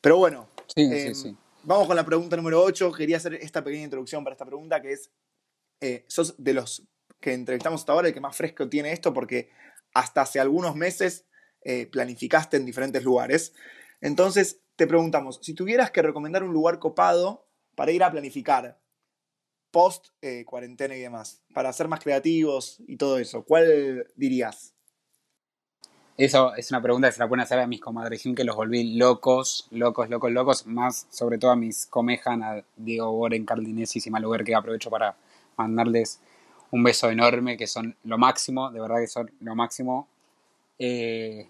Pero 0.00 0.18
bueno, 0.18 0.48
sí, 0.74 0.82
em, 0.82 1.14
sí. 1.14 1.36
Vamos 1.64 1.86
con 1.86 1.96
la 1.96 2.04
pregunta 2.04 2.36
número 2.36 2.62
8. 2.62 2.92
Quería 2.92 3.16
hacer 3.16 3.34
esta 3.34 3.62
pequeña 3.62 3.84
introducción 3.84 4.24
para 4.24 4.34
esta 4.34 4.44
pregunta, 4.44 4.80
que 4.80 4.92
es, 4.92 5.10
eh, 5.80 6.04
sos 6.08 6.34
de 6.38 6.54
los 6.54 6.82
que 7.20 7.32
entrevistamos 7.32 7.80
hasta 7.80 7.92
ahora 7.92 8.08
el 8.08 8.14
que 8.14 8.20
más 8.20 8.36
fresco 8.36 8.68
tiene 8.68 8.92
esto, 8.92 9.14
porque 9.14 9.50
hasta 9.94 10.22
hace 10.22 10.40
algunos 10.40 10.74
meses 10.74 11.26
eh, 11.62 11.86
planificaste 11.86 12.56
en 12.56 12.66
diferentes 12.66 13.04
lugares. 13.04 13.54
Entonces, 14.00 14.60
te 14.76 14.86
preguntamos, 14.86 15.38
si 15.42 15.54
tuvieras 15.54 15.90
que 15.90 16.02
recomendar 16.02 16.42
un 16.42 16.52
lugar 16.52 16.78
copado 16.78 17.46
para 17.74 17.92
ir 17.92 18.02
a 18.02 18.10
planificar 18.10 18.80
post 19.70 20.08
eh, 20.20 20.44
cuarentena 20.44 20.94
y 20.96 21.00
demás, 21.00 21.42
para 21.54 21.72
ser 21.72 21.88
más 21.88 22.00
creativos 22.00 22.82
y 22.86 22.96
todo 22.96 23.18
eso, 23.18 23.44
¿cuál 23.44 24.06
dirías? 24.16 24.74
Eso 26.18 26.54
es 26.54 26.70
una 26.70 26.82
pregunta 26.82 27.08
que 27.08 27.14
se 27.14 27.20
la 27.20 27.28
pueden 27.28 27.42
hacer 27.42 27.58
a 27.58 27.66
mis 27.66 27.80
comadrejim 27.80 28.34
que 28.34 28.44
los 28.44 28.54
volví 28.54 28.96
locos, 28.96 29.66
locos, 29.70 30.10
locos, 30.10 30.30
locos. 30.30 30.66
Más 30.66 31.06
sobre 31.10 31.38
todo 31.38 31.52
a 31.52 31.56
mis 31.56 31.86
comejan, 31.86 32.42
a 32.42 32.62
Diego 32.76 33.10
Boren, 33.12 33.46
Cardinesi 33.46 33.98
y 34.04 34.10
Maluber, 34.10 34.44
que 34.44 34.54
aprovecho 34.54 34.90
para 34.90 35.16
mandarles 35.56 36.20
un 36.72 36.82
beso 36.82 37.10
enorme, 37.10 37.56
que 37.56 37.66
son 37.66 37.96
lo 38.04 38.18
máximo, 38.18 38.70
de 38.70 38.80
verdad 38.80 38.96
que 39.00 39.06
son 39.06 39.30
lo 39.40 39.54
máximo. 39.54 40.08
Eh, 40.78 41.48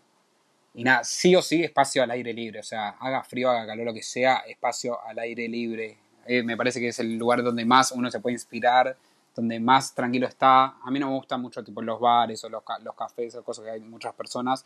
y 0.74 0.84
nada, 0.84 1.04
sí 1.04 1.34
o 1.34 1.42
sí, 1.42 1.64
espacio 1.64 2.02
al 2.02 2.10
aire 2.10 2.32
libre. 2.32 2.60
O 2.60 2.62
sea, 2.62 2.90
haga 3.00 3.24
frío, 3.24 3.50
haga 3.50 3.66
calor, 3.66 3.86
lo 3.86 3.94
que 3.94 4.02
sea, 4.02 4.38
espacio 4.46 5.02
al 5.02 5.18
aire 5.18 5.48
libre. 5.48 5.96
Eh, 6.26 6.42
me 6.42 6.56
parece 6.56 6.80
que 6.80 6.88
es 6.88 6.98
el 6.98 7.16
lugar 7.16 7.42
donde 7.42 7.64
más 7.64 7.92
uno 7.92 8.10
se 8.10 8.20
puede 8.20 8.34
inspirar 8.34 8.96
donde 9.34 9.60
más 9.60 9.94
tranquilo 9.94 10.26
está. 10.26 10.76
A 10.82 10.90
mí 10.90 10.98
no 10.98 11.08
me 11.08 11.14
gustan 11.14 11.40
mucho 11.40 11.62
tipo 11.64 11.82
los 11.82 12.00
bares 12.00 12.42
o 12.44 12.48
los, 12.48 12.62
cafés 12.96 13.34
o 13.34 13.44
cosas 13.44 13.64
que 13.64 13.70
hay 13.70 13.80
muchas 13.80 14.14
personas. 14.14 14.64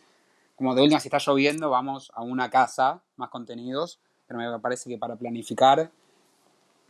Como 0.55 0.75
de 0.75 0.83
última, 0.83 1.01
si 1.01 1.09
está 1.09 1.19
lloviendo, 1.19 1.71
vamos 1.71 2.11
a 2.15 2.23
una 2.23 2.51
casa, 2.51 3.03
más 3.17 3.29
contenidos, 3.29 4.01
pero 4.27 4.41
me 4.41 4.59
parece 4.59 4.89
que 4.89 4.99
para 4.99 5.17
planificar 5.17 5.91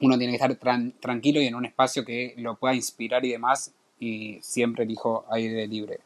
uno 0.01 0.19
tiene 0.19 0.33
que 0.33 0.37
estar 0.37 0.51
tran- 0.59 0.95
tranquilo 1.01 1.41
y 1.41 1.47
en 1.47 1.55
un 1.55 1.65
espacio 1.67 2.05
que 2.05 2.35
lo 2.37 2.57
pueda 2.57 2.75
inspirar 2.75 3.25
y 3.25 3.31
demás, 3.33 3.75
y 3.99 4.39
siempre 4.43 4.85
elijo 4.85 5.25
aire 5.31 5.67
libre. 5.67 6.01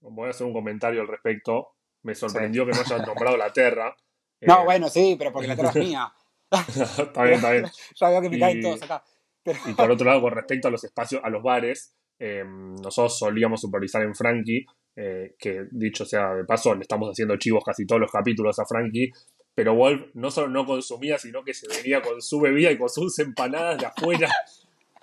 Voy 0.00 0.26
a 0.28 0.30
hacer 0.30 0.46
un 0.46 0.52
comentario 0.52 1.00
al 1.00 1.08
respecto. 1.08 1.68
Me 2.02 2.14
sorprendió 2.14 2.66
que 2.66 2.72
no 2.72 2.80
hayas 2.80 3.06
nombrado 3.06 3.36
la 3.36 3.52
Terra. 3.52 3.96
No, 4.42 4.60
Eh, 4.60 4.64
bueno, 4.64 4.88
sí, 4.88 5.16
pero 5.18 5.32
porque 5.32 5.48
la 5.48 5.54
tierra 5.54 5.70
es 5.70 5.76
mía. 5.88 6.12
está 6.50 7.22
bien, 7.24 7.34
está 7.36 7.50
bien. 7.52 7.64
Ya 8.00 8.08
veo 8.10 8.20
que 8.22 8.30
me 8.30 8.38
caen 8.38 8.58
Y- 8.58 8.62
todos 8.62 8.82
acá. 8.82 9.02
Pero, 9.42 9.58
Y 9.66 9.72
por 9.74 9.90
otro 9.90 10.06
lado, 10.06 10.22
con 10.22 10.32
respecto 10.32 10.68
a 10.68 10.70
los 10.70 10.84
espacios, 10.84 11.20
a 11.22 11.28
los 11.28 11.42
bares, 11.42 11.94
eh, 12.18 12.42
nosotros 12.46 13.18
solíamos 13.18 13.60
supervisar 13.60 14.02
en 14.02 14.14
Frankie, 14.14 14.64
eh, 14.96 15.34
que 15.38 15.66
dicho 15.70 16.06
sea 16.06 16.32
de 16.34 16.44
paso, 16.44 16.74
le 16.74 16.80
estamos 16.82 17.10
haciendo 17.10 17.36
chivos 17.36 17.62
casi 17.62 17.84
todos 17.86 18.00
los 18.00 18.10
capítulos 18.10 18.58
a 18.58 18.64
Frankie, 18.64 19.10
pero 19.54 19.74
Wolf 19.74 20.14
no 20.14 20.30
solo 20.30 20.48
no 20.48 20.66
consumía, 20.66 21.18
sino 21.18 21.44
que 21.44 21.54
se 21.54 21.68
venía 21.68 22.02
con 22.02 22.20
su 22.20 22.40
bebida 22.40 22.70
y 22.70 22.78
con 22.78 22.88
sus 22.88 23.18
empanadas 23.18 23.78
de 23.78 23.86
afuera. 23.86 24.28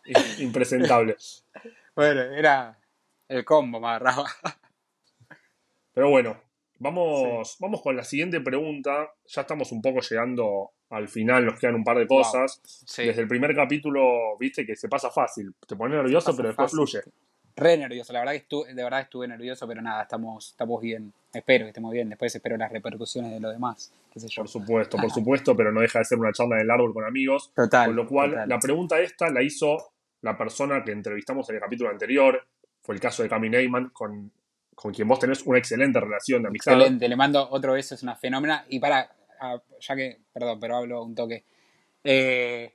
Impresentable. 0.40 1.16
bueno, 1.96 2.22
era 2.22 2.78
el 3.28 3.46
combo, 3.46 3.80
me 3.80 3.88
agarraba. 3.88 4.26
Pero 5.94 6.10
bueno, 6.10 6.42
vamos, 6.80 7.58
vamos 7.60 7.82
con 7.82 7.96
la 7.96 8.04
siguiente 8.04 8.42
pregunta. 8.42 9.14
Ya 9.26 9.42
estamos 9.42 9.72
un 9.72 9.82
poco 9.82 10.02
llegando 10.02 10.72
al 10.90 11.08
final, 11.08 11.46
nos 11.46 11.60
quedan 11.60 11.76
un 11.76 11.84
par 11.84 11.98
de 11.98 12.08
cosas. 12.08 12.60
Sí. 12.64 13.06
Desde 13.06 13.22
el 13.22 13.28
primer 13.28 13.56
capítulo, 13.56 14.38
viste 14.38 14.66
que 14.66 14.76
se 14.76 14.90
pasa 14.90 15.10
fácil. 15.10 15.54
Te 15.66 15.76
pones 15.76 15.98
nervioso, 15.98 16.36
pero 16.36 16.50
después 16.50 16.72
fácil. 16.72 16.88
fluye. 16.88 17.02
Re 17.56 17.78
nervioso, 17.78 18.14
la 18.14 18.20
verdad 18.20 18.34
que 18.34 18.40
estuve, 18.40 18.74
de 18.74 18.84
verdad 18.84 19.02
estuve 19.02 19.28
nervioso, 19.28 19.68
pero 19.68 19.82
nada, 19.82 20.04
estamos, 20.04 20.50
estamos 20.50 20.82
bien. 20.82 21.14
Espero 21.34 21.66
que 21.66 21.70
estemos 21.70 21.92
bien, 21.92 22.10
después 22.10 22.34
espero 22.34 22.58
las 22.58 22.72
repercusiones 22.72 23.32
de 23.32 23.40
lo 23.40 23.50
demás, 23.50 23.94
qué 24.12 24.20
sé 24.20 24.28
yo. 24.28 24.42
Por 24.42 24.50
supuesto, 24.50 24.98
por 24.98 25.12
supuesto, 25.12 25.56
pero 25.56 25.72
no 25.72 25.82
deja 25.82 26.00
de 26.00 26.06
ser 26.06 26.20
una 26.20 26.32
charla 26.32 26.56
en 26.58 26.62
el 26.62 26.72
árbol 26.72 26.94
con 26.94 27.06
amigos. 27.06 27.52
Total. 27.56 27.88
Con 27.88 27.96
lo 27.96 28.08
cual, 28.08 28.32
total. 28.32 28.50
la 28.50 28.60
pregunta 28.60 29.00
esta 29.00 29.30
la 29.30 29.42
hizo 29.42 29.92
la 30.22 30.38
persona 30.38 30.84
que 30.84 30.92
entrevistamos 30.92 31.50
en 31.50 31.56
el 31.56 31.62
capítulo 31.62 31.90
anterior. 31.90 32.46
Fue 32.82 32.96
el 32.96 33.02
caso 33.02 33.24
de 33.24 33.30
Cami 33.30 33.50
Neyman, 33.50 33.90
con, 33.90 34.32
con 34.76 34.94
quien 34.94 35.08
vos 35.08 35.20
tenés 35.20 35.46
una 35.46 35.58
excelente 35.58 36.00
relación 36.00 36.42
de 36.42 36.50
amistad. 36.50 36.74
Excelente, 36.74 37.08
le 37.08 37.16
mando 37.16 37.48
otro 37.50 37.74
beso, 37.74 37.96
es 37.96 38.04
una 38.04 38.16
fenómena. 38.16 38.66
Y 38.70 38.80
para, 38.80 39.10
ah, 39.40 39.62
ya 39.80 39.96
que, 39.96 40.20
perdón, 40.34 40.60
pero 40.60 40.78
hablo 40.78 41.04
un 41.04 41.16
toque. 41.16 41.44
Eh, 42.04 42.74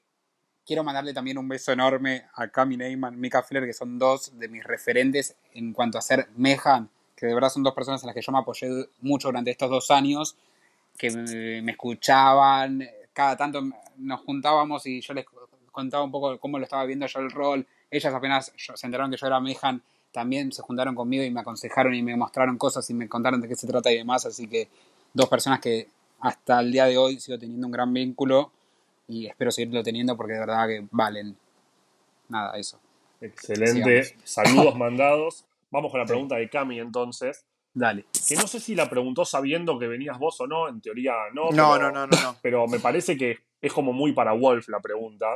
quiero 0.66 0.82
mandarle 0.82 1.14
también 1.14 1.38
un 1.38 1.48
beso 1.48 1.72
enorme 1.72 2.24
a 2.34 2.48
Cami 2.48 2.76
Neyman, 2.76 3.18
Mika 3.18 3.42
Flair, 3.42 3.64
que 3.64 3.72
son 3.72 3.98
dos 3.98 4.36
de 4.36 4.48
mis 4.48 4.64
referentes 4.64 5.36
en 5.54 5.72
cuanto 5.72 5.96
a 5.96 6.02
ser 6.02 6.28
Mejan, 6.36 6.90
que 7.14 7.26
de 7.26 7.34
verdad 7.34 7.50
son 7.50 7.62
dos 7.62 7.72
personas 7.72 8.02
a 8.02 8.06
las 8.06 8.14
que 8.14 8.20
yo 8.20 8.32
me 8.32 8.38
apoyé 8.38 8.68
mucho 9.00 9.28
durante 9.28 9.52
estos 9.52 9.70
dos 9.70 9.90
años, 9.90 10.36
que 10.98 11.10
me, 11.62 11.70
escuchaban, 11.70 12.86
cada 13.12 13.36
tanto 13.36 13.62
nos 13.98 14.20
juntábamos 14.22 14.86
y 14.86 15.00
yo 15.00 15.14
les 15.14 15.24
contaba 15.70 16.02
un 16.02 16.10
poco 16.10 16.38
cómo 16.38 16.58
lo 16.58 16.64
estaba 16.64 16.84
viendo 16.84 17.06
yo 17.06 17.20
el 17.20 17.30
rol. 17.30 17.66
Ellas 17.90 18.12
apenas 18.12 18.52
se 18.56 18.86
enteraron 18.86 19.10
que 19.10 19.16
yo 19.16 19.26
era 19.26 19.38
Mejan, 19.40 19.82
también 20.10 20.50
se 20.50 20.62
juntaron 20.62 20.94
conmigo 20.94 21.22
y 21.22 21.30
me 21.30 21.40
aconsejaron 21.40 21.94
y 21.94 22.02
me 22.02 22.16
mostraron 22.16 22.58
cosas 22.58 22.88
y 22.90 22.94
me 22.94 23.08
contaron 23.08 23.40
de 23.40 23.48
qué 23.48 23.54
se 23.54 23.66
trata 23.66 23.92
y 23.92 23.98
demás. 23.98 24.26
Así 24.26 24.48
que 24.48 24.68
dos 25.12 25.28
personas 25.28 25.60
que 25.60 25.88
hasta 26.20 26.60
el 26.60 26.72
día 26.72 26.86
de 26.86 26.96
hoy 26.96 27.20
sigo 27.20 27.38
teniendo 27.38 27.66
un 27.66 27.72
gran 27.72 27.92
vínculo 27.92 28.50
y 29.08 29.26
espero 29.26 29.50
seguirlo 29.50 29.82
teniendo 29.82 30.16
porque 30.16 30.34
de 30.34 30.40
verdad 30.40 30.66
que 30.68 30.86
valen. 30.90 31.36
Nada, 32.28 32.56
eso. 32.58 32.80
Excelente. 33.20 34.02
Sigamos. 34.04 34.24
Saludos 34.30 34.76
mandados. 34.78 35.44
Vamos 35.70 35.90
con 35.90 36.00
la 36.00 36.06
pregunta 36.06 36.36
de 36.36 36.48
Cami 36.48 36.80
entonces. 36.80 37.44
Dale. 37.72 38.06
Que 38.26 38.36
no 38.36 38.46
sé 38.46 38.58
si 38.60 38.74
la 38.74 38.88
preguntó 38.88 39.24
sabiendo 39.24 39.78
que 39.78 39.86
venías 39.86 40.18
vos 40.18 40.40
o 40.40 40.46
no. 40.46 40.68
En 40.68 40.80
teoría 40.80 41.12
no. 41.34 41.50
No, 41.50 41.72
pero- 41.74 41.92
no, 41.92 41.92
no, 41.92 42.06
no, 42.06 42.22
no. 42.22 42.36
pero 42.42 42.66
me 42.66 42.80
parece 42.80 43.16
que 43.16 43.36
es 43.60 43.72
como 43.72 43.92
muy 43.92 44.12
para 44.12 44.32
Wolf 44.32 44.68
la 44.68 44.80
pregunta, 44.80 45.26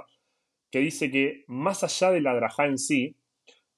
que 0.71 0.79
dice 0.79 1.11
que 1.11 1.45
más 1.49 1.83
allá 1.85 2.11
de 2.11 2.21
la 2.21 2.35
Drajá 2.35 2.67
en 2.67 2.79
sí, 2.79 3.17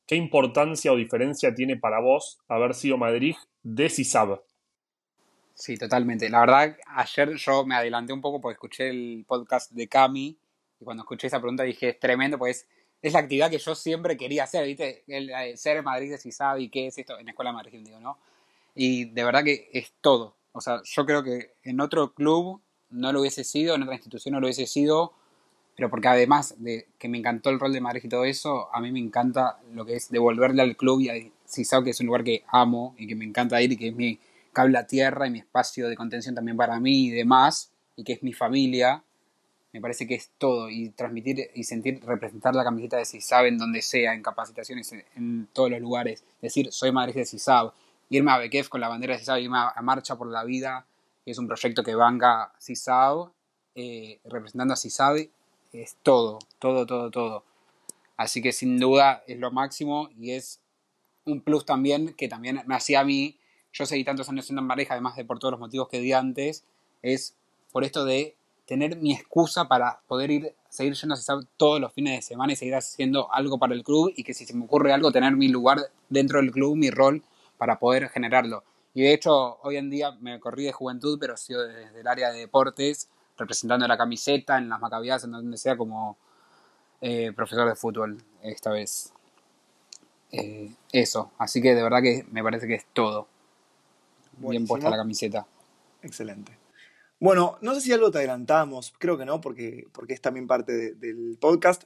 ¿qué 0.07 0.17
importancia 0.17 0.93
o 0.93 0.97
diferencia 0.97 1.55
tiene 1.55 1.77
para 1.77 2.01
vos 2.01 2.39
haber 2.49 2.75
sido 2.75 2.99
Madrid 2.99 3.35
de 3.63 3.89
CISAB? 3.89 4.41
Sí, 5.55 5.77
totalmente. 5.77 6.29
La 6.29 6.41
verdad, 6.41 6.77
ayer 6.87 7.35
yo 7.37 7.65
me 7.65 7.75
adelanté 7.75 8.13
un 8.13 8.21
poco 8.21 8.41
porque 8.41 8.55
escuché 8.55 8.89
el 8.89 9.25
podcast 9.27 9.71
de 9.73 9.87
Cami 9.87 10.37
y 10.81 10.85
cuando 10.85 11.03
escuché 11.03 11.27
esa 11.27 11.41
pregunta 11.41 11.63
dije, 11.63 11.91
es 11.91 12.01
tremendo, 12.01 12.39
pues 12.39 12.67
es, 13.01 13.13
la 13.13 13.21
actividad 13.21 13.51
que 13.51 13.59
yo 13.59 13.75
siempre 13.75 14.17
quería 14.17 14.45
hacer, 14.45 14.67
¿viste? 14.67 15.05
El, 15.07 15.31
eh, 15.31 15.57
ser 15.57 15.77
en 15.77 15.85
Madrid 15.85 16.11
de 16.11 16.63
y 16.63 16.69
qué 16.69 16.87
es 16.87 16.99
esto 16.99 17.19
en 17.19 17.27
la 17.27 17.33
Escuela 17.33 17.51
de 17.51 17.57
Madrid, 17.57 17.81
digo, 17.85 18.01
¿no? 18.01 18.19
Y 18.75 19.07
de 19.07 19.25
verdad 19.25 19.45
que 19.45 19.69
es 19.73 19.93
todo. 20.01 20.37
O 20.53 20.61
sea, 20.61 20.81
yo 20.85 21.07
creo 21.07 21.23
que 21.23 21.53
en 21.63 21.81
otro 21.81 22.15
club 22.15 22.61
no 22.91 23.13
lo 23.13 23.21
hubiese 23.21 23.45
sido, 23.45 23.75
en 23.75 23.83
otra 23.83 23.95
institución 23.95 24.33
no 24.33 24.41
lo 24.41 24.47
hubiese 24.47 24.67
sido, 24.67 25.13
pero 25.75 25.91
porque 25.91 26.09
además 26.09 26.55
de 26.59 26.89
que 26.99 27.09
me 27.09 27.19
encantó 27.19 27.51
el 27.51 27.59
rol 27.59 27.73
de 27.73 27.81
Madrid 27.81 28.03
y 28.05 28.09
todo 28.09 28.25
eso, 28.25 28.69
a 28.75 28.81
mí 28.81 28.93
me 28.93 28.99
encanta 28.99 29.59
lo 29.73 29.87
que 29.87 29.97
es 29.97 30.11
devolverle 30.11 30.63
al 30.63 30.77
club 30.77 31.01
y 31.01 31.09
a 31.09 31.15
Sisao, 31.45 31.83
que 31.83 31.91
es 31.91 32.01
un 32.01 32.07
lugar 32.07 32.25
que 32.25 32.45
amo 32.49 32.95
y 32.99 33.07
que 33.07 33.15
me 33.15 33.25
encanta 33.25 33.61
ir 33.63 33.73
y 33.73 33.77
que 33.77 33.89
es 33.89 33.95
mi 33.95 34.19
cable 34.53 34.79
a 34.79 34.87
tierra 34.87 35.27
y 35.27 35.31
mi 35.31 35.39
espacio 35.39 35.89
de 35.89 35.97
contención 35.97 36.35
también 36.35 36.57
para 36.57 36.79
mí 36.81 37.07
y 37.07 37.11
demás, 37.11 37.73
y 37.97 38.05
que 38.05 38.13
es 38.15 38.23
mi 38.23 38.33
familia, 38.33 39.03
me 39.73 39.81
parece 39.81 40.07
que 40.07 40.15
es 40.15 40.31
todo. 40.39 40.69
Y 40.69 40.91
transmitir 40.91 41.51
y 41.55 41.65
sentir, 41.65 42.05
representar 42.05 42.55
la 42.55 42.65
camiseta 42.65 42.99
de 42.99 43.05
CISAB 43.05 43.47
en 43.47 43.59
donde 43.59 43.83
sea, 43.83 44.15
en 44.15 44.23
capacitaciones, 44.23 44.93
en, 45.17 45.49
todos 45.53 45.71
los 45.71 45.81
lugares. 45.81 46.25
Decir, 46.41 46.73
soy 46.73 46.93
Madrid 46.93 47.15
de 47.15 47.27
CISAB. 47.27 47.73
Irme 48.11 48.31
a 48.31 48.39
Bekef 48.39 48.69
con 48.69 48.81
la 48.81 48.89
bandera 48.89 49.15
de 49.15 49.21
CISAB, 49.21 49.39
irme 49.41 49.59
a, 49.59 49.71
a 49.71 49.83
Marcha 49.83 50.17
por 50.17 50.31
la 50.31 50.45
Vida, 50.45 50.87
que 51.25 51.31
es 51.31 51.39
un 51.39 51.47
proyecto 51.47 51.83
que 51.83 51.95
banca 51.95 52.53
CISAB, 52.61 53.31
eh, 53.75 54.21
representando 54.25 54.75
a 54.75 54.77
CISAB, 54.77 55.29
es 55.73 55.97
todo, 56.03 56.39
todo, 56.59 56.85
todo, 56.85 57.11
todo. 57.11 57.45
Así 58.17 58.43
que 58.43 58.53
sin 58.53 58.79
duda 58.79 59.25
es 59.27 59.39
lo 59.39 59.51
máximo 59.51 60.11
y 60.19 60.33
es 60.33 60.61
un 61.25 61.41
plus 61.41 61.65
también 61.65 62.15
que 62.15 62.29
también 62.29 62.63
me 62.67 62.75
hacía 62.75 63.01
a 63.01 63.05
mí, 63.05 63.39
yo 63.73 63.87
seguí 63.87 64.05
tantos 64.05 64.29
años 64.29 64.45
siendo 64.45 64.63
en 64.63 64.69
pareja, 64.69 64.95
además 64.95 65.17
de 65.17 65.25
por 65.25 65.39
todos 65.39 65.53
los 65.53 65.61
motivos 65.61 65.89
que 65.89 66.01
di 66.01 66.13
antes, 66.13 66.65
es 67.03 67.37
por 67.73 67.85
esto 67.85 68.05
de 68.05 68.37
tener 68.67 68.97
mi 68.97 69.13
excusa 69.13 69.67
para 69.67 70.01
poder 70.07 70.31
ir, 70.31 70.55
seguir 70.69 70.95
yendo 70.95 71.15
a 71.15 71.17
CISAB 71.17 71.45
todos 71.57 71.81
los 71.81 71.93
fines 71.93 72.17
de 72.17 72.23
semana 72.23 72.53
y 72.53 72.57
seguir 72.57 72.75
haciendo 72.75 73.33
algo 73.33 73.59
para 73.59 73.75
el 73.75 73.83
club 73.83 74.13
y 74.17 74.25
que 74.25 74.35
si 74.35 74.47
se 74.47 74.55
me 74.55 74.65
ocurre 74.65 74.93
algo, 74.93 75.11
tener 75.11 75.37
mi 75.37 75.49
lugar 75.49 75.79
dentro 76.09 76.39
del 76.41 76.53
club, 76.53 76.77
mi 76.77 76.91
rol 76.91 77.23
para 77.59 77.79
poder 77.79 78.09
generarlo. 78.09 78.65
Y 78.95 79.03
de 79.03 79.15
hecho, 79.15 79.59
hoy 79.63 79.77
en 79.77 79.91
día 79.91 80.13
me 80.21 80.39
corrí 80.39 80.65
de 80.65 80.73
juventud, 80.73 81.19
pero 81.19 81.37
sigo 81.37 81.63
desde 81.63 82.01
el 82.01 82.07
área 82.07 82.31
de 82.31 82.41
deportes, 82.41 83.09
representando 83.39 83.89
la 83.89 83.97
camiseta 83.97 84.59
en 84.59 84.69
las 84.69 84.81
macabiadas, 84.81 85.25
en 85.25 85.33
donde 85.33 85.57
sea 85.57 85.77
como 85.77 86.19
eh, 87.01 87.33
profesor 87.35 87.69
de 87.69 87.75
fútbol 87.75 88.23
esta 88.43 88.71
vez. 88.71 89.13
Eh, 90.31 90.71
eso, 90.93 91.31
así 91.39 91.61
que 91.61 91.75
de 91.75 91.83
verdad 91.83 92.03
que 92.03 92.25
me 92.31 92.43
parece 92.43 92.67
que 92.67 92.75
es 92.75 92.87
todo. 92.93 93.29
Bien 94.33 94.43
Buenísimo. 94.43 94.69
puesta 94.69 94.91
la 94.91 94.97
camiseta. 94.97 95.47
Excelente. 96.03 96.59
Bueno, 97.21 97.59
no 97.61 97.75
sé 97.75 97.81
si 97.81 97.93
algo 97.93 98.11
te 98.11 98.19
adelantamos, 98.19 98.93
creo 98.99 99.17
que 99.17 99.25
no, 99.25 99.41
porque, 99.41 99.87
porque 99.93 100.13
es 100.15 100.21
también 100.21 100.47
parte 100.47 100.73
de- 100.73 100.95
del 100.95 101.39
podcast. 101.41 101.85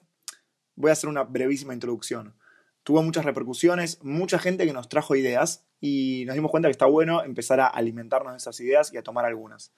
Voy 0.76 0.90
a 0.90 0.92
hacer 0.92 1.10
una 1.10 1.24
brevísima 1.24 1.74
introducción. 1.74 2.34
Tuvo 2.82 3.02
muchas 3.02 3.24
repercusiones, 3.24 4.02
mucha 4.02 4.38
gente 4.38 4.64
que 4.66 4.72
nos 4.72 4.88
trajo 4.88 5.14
ideas 5.16 5.64
y 5.80 6.24
nos 6.26 6.34
dimos 6.34 6.50
cuenta 6.50 6.68
que 6.68 6.72
está 6.72 6.86
bueno 6.86 7.22
empezar 7.24 7.60
a 7.60 7.66
alimentarnos 7.66 8.32
de 8.32 8.38
esas 8.38 8.58
ideas 8.60 8.92
y 8.92 8.96
a 8.96 9.02
tomar 9.02 9.24
algunas. 9.26 9.72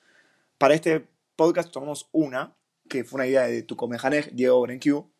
Para 0.58 0.74
este 0.74 1.08
podcast 1.34 1.70
tomamos 1.72 2.08
una, 2.12 2.54
que 2.88 3.02
fue 3.04 3.18
una 3.18 3.26
idea 3.26 3.42
de 3.48 3.62
tu 3.62 3.76
comejanej, 3.76 4.30
Diego 4.32 4.60
Brenquiu. 4.60 5.10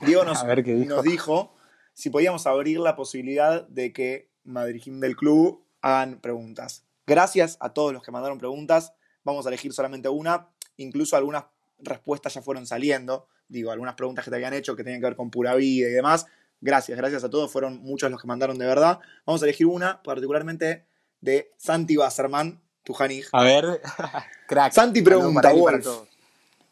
Diego 0.00 0.24
nos, 0.24 0.44
ver 0.46 0.64
dijo. 0.64 0.88
nos 0.88 1.02
dijo 1.04 1.54
si 1.94 2.10
podíamos 2.10 2.46
abrir 2.46 2.80
la 2.80 2.96
posibilidad 2.96 3.66
de 3.68 3.92
que 3.92 4.30
Madrigim 4.44 4.98
del 5.00 5.14
club 5.16 5.64
hagan 5.82 6.20
preguntas. 6.20 6.84
Gracias 7.06 7.56
a 7.60 7.72
todos 7.72 7.92
los 7.92 8.02
que 8.02 8.10
mandaron 8.10 8.38
preguntas. 8.38 8.92
Vamos 9.24 9.46
a 9.46 9.48
elegir 9.48 9.72
solamente 9.72 10.08
una. 10.08 10.48
Incluso 10.76 11.16
algunas 11.16 11.44
respuestas 11.78 12.34
ya 12.34 12.42
fueron 12.42 12.66
saliendo. 12.66 13.26
Digo, 13.48 13.70
algunas 13.70 13.94
preguntas 13.94 14.24
que 14.24 14.30
te 14.30 14.36
habían 14.36 14.52
hecho 14.54 14.76
que 14.76 14.84
tenían 14.84 15.00
que 15.00 15.06
ver 15.06 15.16
con 15.16 15.30
pura 15.30 15.54
vida 15.54 15.88
y 15.88 15.92
demás. 15.92 16.26
Gracias, 16.60 16.98
gracias 16.98 17.24
a 17.24 17.30
todos. 17.30 17.50
Fueron 17.50 17.78
muchos 17.78 18.10
los 18.10 18.20
que 18.20 18.26
mandaron 18.26 18.58
de 18.58 18.66
verdad. 18.66 18.98
Vamos 19.24 19.42
a 19.42 19.46
elegir 19.46 19.66
una, 19.66 20.02
particularmente 20.02 20.86
de 21.20 21.52
Santi 21.56 21.96
Basserman, 21.96 22.60
tu 22.84 22.92
janij. 22.92 23.26
A 23.32 23.42
ver, 23.44 23.80
crack. 24.48 24.72
Santi 24.72 25.02
pregunta, 25.02 25.40
para 25.40 25.54
para. 25.54 25.80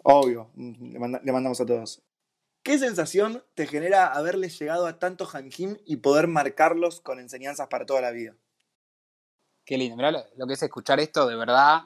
Obvio, 0.02 0.50
le, 0.56 0.98
manda- 0.98 1.20
le 1.24 1.32
mandamos 1.32 1.60
a 1.60 1.66
todos. 1.66 2.02
¿Qué 2.62 2.78
sensación 2.78 3.44
te 3.54 3.66
genera 3.66 4.06
haberles 4.12 4.58
llegado 4.58 4.86
a 4.86 4.98
tanto 4.98 5.26
Hanjim 5.32 5.76
y 5.84 5.96
poder 5.96 6.26
marcarlos 6.26 7.00
con 7.00 7.20
enseñanzas 7.20 7.68
para 7.68 7.86
toda 7.86 8.00
la 8.00 8.10
vida? 8.10 8.34
Qué 9.66 9.76
lindo. 9.76 9.96
Mirá 9.96 10.12
lo, 10.12 10.46
que 10.46 10.52
es 10.52 10.62
escuchar 10.62 11.00
esto, 11.00 11.26
de 11.26 11.34
verdad, 11.34 11.82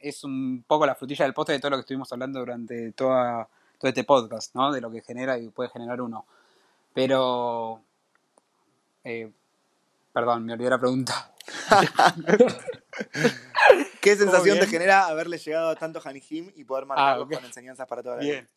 es 0.00 0.22
un 0.22 0.64
poco 0.64 0.86
la 0.86 0.94
frutilla 0.94 1.24
del 1.24 1.34
postre 1.34 1.56
de 1.56 1.60
todo 1.60 1.70
lo 1.70 1.76
que 1.78 1.80
estuvimos 1.80 2.10
hablando 2.12 2.38
durante 2.38 2.92
toda, 2.92 3.48
todo 3.80 3.88
este 3.88 4.04
podcast, 4.04 4.54
¿no? 4.54 4.72
De 4.72 4.80
lo 4.80 4.92
que 4.92 5.02
genera 5.02 5.36
y 5.36 5.48
puede 5.48 5.68
generar 5.70 6.00
uno. 6.00 6.24
Pero. 6.94 7.82
eh, 9.02 9.32
perdón, 10.12 10.44
me 10.44 10.52
olvidé 10.52 10.70
la 10.70 10.78
pregunta. 10.78 11.34
¿Qué 14.00 14.14
sensación 14.14 14.60
te 14.60 14.68
genera 14.68 15.06
haberles 15.06 15.44
llegado 15.44 15.70
a 15.70 15.74
tanto 15.74 16.00
Hanjim 16.02 16.52
y 16.54 16.62
poder 16.62 16.86
marcarlos 16.86 17.26
ok. 17.26 17.34
con 17.34 17.44
enseñanzas 17.44 17.88
para 17.88 18.04
toda 18.04 18.16
la 18.16 18.22
vida? 18.22 18.32
Bien. 18.34 18.48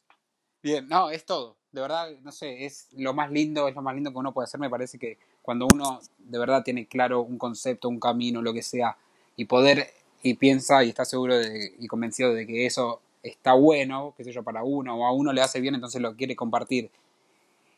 Bien, 0.62 0.88
no, 0.88 1.10
es 1.10 1.26
todo. 1.26 1.58
De 1.72 1.82
verdad, 1.82 2.10
no 2.22 2.32
sé, 2.32 2.66
es 2.66 2.90
lo 2.94 3.14
más 3.14 3.32
lindo, 3.32 3.68
es 3.68 3.76
lo 3.76 3.82
más 3.82 3.96
lindo 3.96 4.12
que 4.12 4.18
uno 4.18 4.34
puede 4.34 4.46
hacer. 4.46 4.60
Me 4.60 4.70
parece 4.70 5.00
que 5.00 5.18
cuando 5.50 5.68
uno 5.74 6.00
de 6.20 6.38
verdad 6.38 6.62
tiene 6.64 6.86
claro 6.86 7.22
un 7.22 7.40
concepto, 7.40 7.90
un 7.90 8.00
camino, 8.00 8.40
lo 8.44 8.54
que 8.54 8.62
sea, 8.62 8.96
y 9.36 9.46
poder, 9.46 9.92
y 10.22 10.36
piensa 10.36 10.84
y 10.84 10.90
está 10.90 11.06
seguro 11.06 11.34
y 11.42 11.88
convencido 11.88 12.36
de 12.36 12.46
que 12.46 12.68
eso 12.68 13.02
está 13.24 13.54
bueno, 13.54 14.14
qué 14.16 14.24
sé 14.24 14.32
yo, 14.32 14.44
para 14.44 14.64
uno, 14.64 14.96
o 14.96 15.06
a 15.08 15.12
uno 15.12 15.34
le 15.34 15.42
hace 15.42 15.60
bien, 15.60 15.74
entonces 15.74 16.04
lo 16.04 16.16
quiere 16.16 16.36
compartir, 16.36 16.92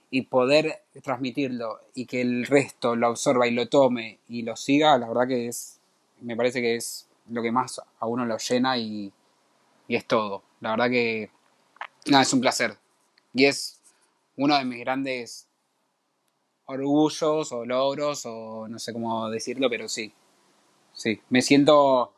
y 0.09 0.23
poder 0.23 0.81
transmitirlo, 1.01 1.79
y 1.95 2.07
que 2.07 2.19
el 2.19 2.45
resto 2.45 2.97
lo 2.97 3.07
absorba 3.07 3.47
y 3.47 3.51
lo 3.51 3.69
tome 3.69 4.19
y 4.27 4.41
lo 4.41 4.57
siga, 4.57 4.97
la 4.97 5.07
verdad 5.07 5.29
que 5.29 5.47
es, 5.47 5.79
me 6.19 6.35
parece 6.35 6.59
que 6.59 6.75
es 6.75 7.07
lo 7.29 7.41
que 7.41 7.53
más 7.53 7.81
a 8.01 8.05
uno 8.05 8.25
lo 8.25 8.37
llena 8.37 8.77
y, 8.77 9.13
y 9.87 9.95
es 9.95 10.05
todo. 10.05 10.43
La 10.59 10.71
verdad 10.71 10.89
que, 10.89 11.29
nada, 12.07 12.23
es 12.23 12.33
un 12.33 12.41
placer. 12.41 12.77
Y 13.33 13.45
es 13.45 13.79
uno 14.35 14.57
de 14.57 14.65
mis 14.65 14.81
grandes 14.81 15.47
orgullos 16.65 17.51
o 17.51 17.65
logros 17.65 18.25
o 18.25 18.67
no 18.67 18.79
sé 18.79 18.93
cómo 18.93 19.29
decirlo, 19.29 19.69
pero 19.69 19.87
sí. 19.87 20.13
Sí, 20.93 21.21
me 21.29 21.41
siento 21.41 22.13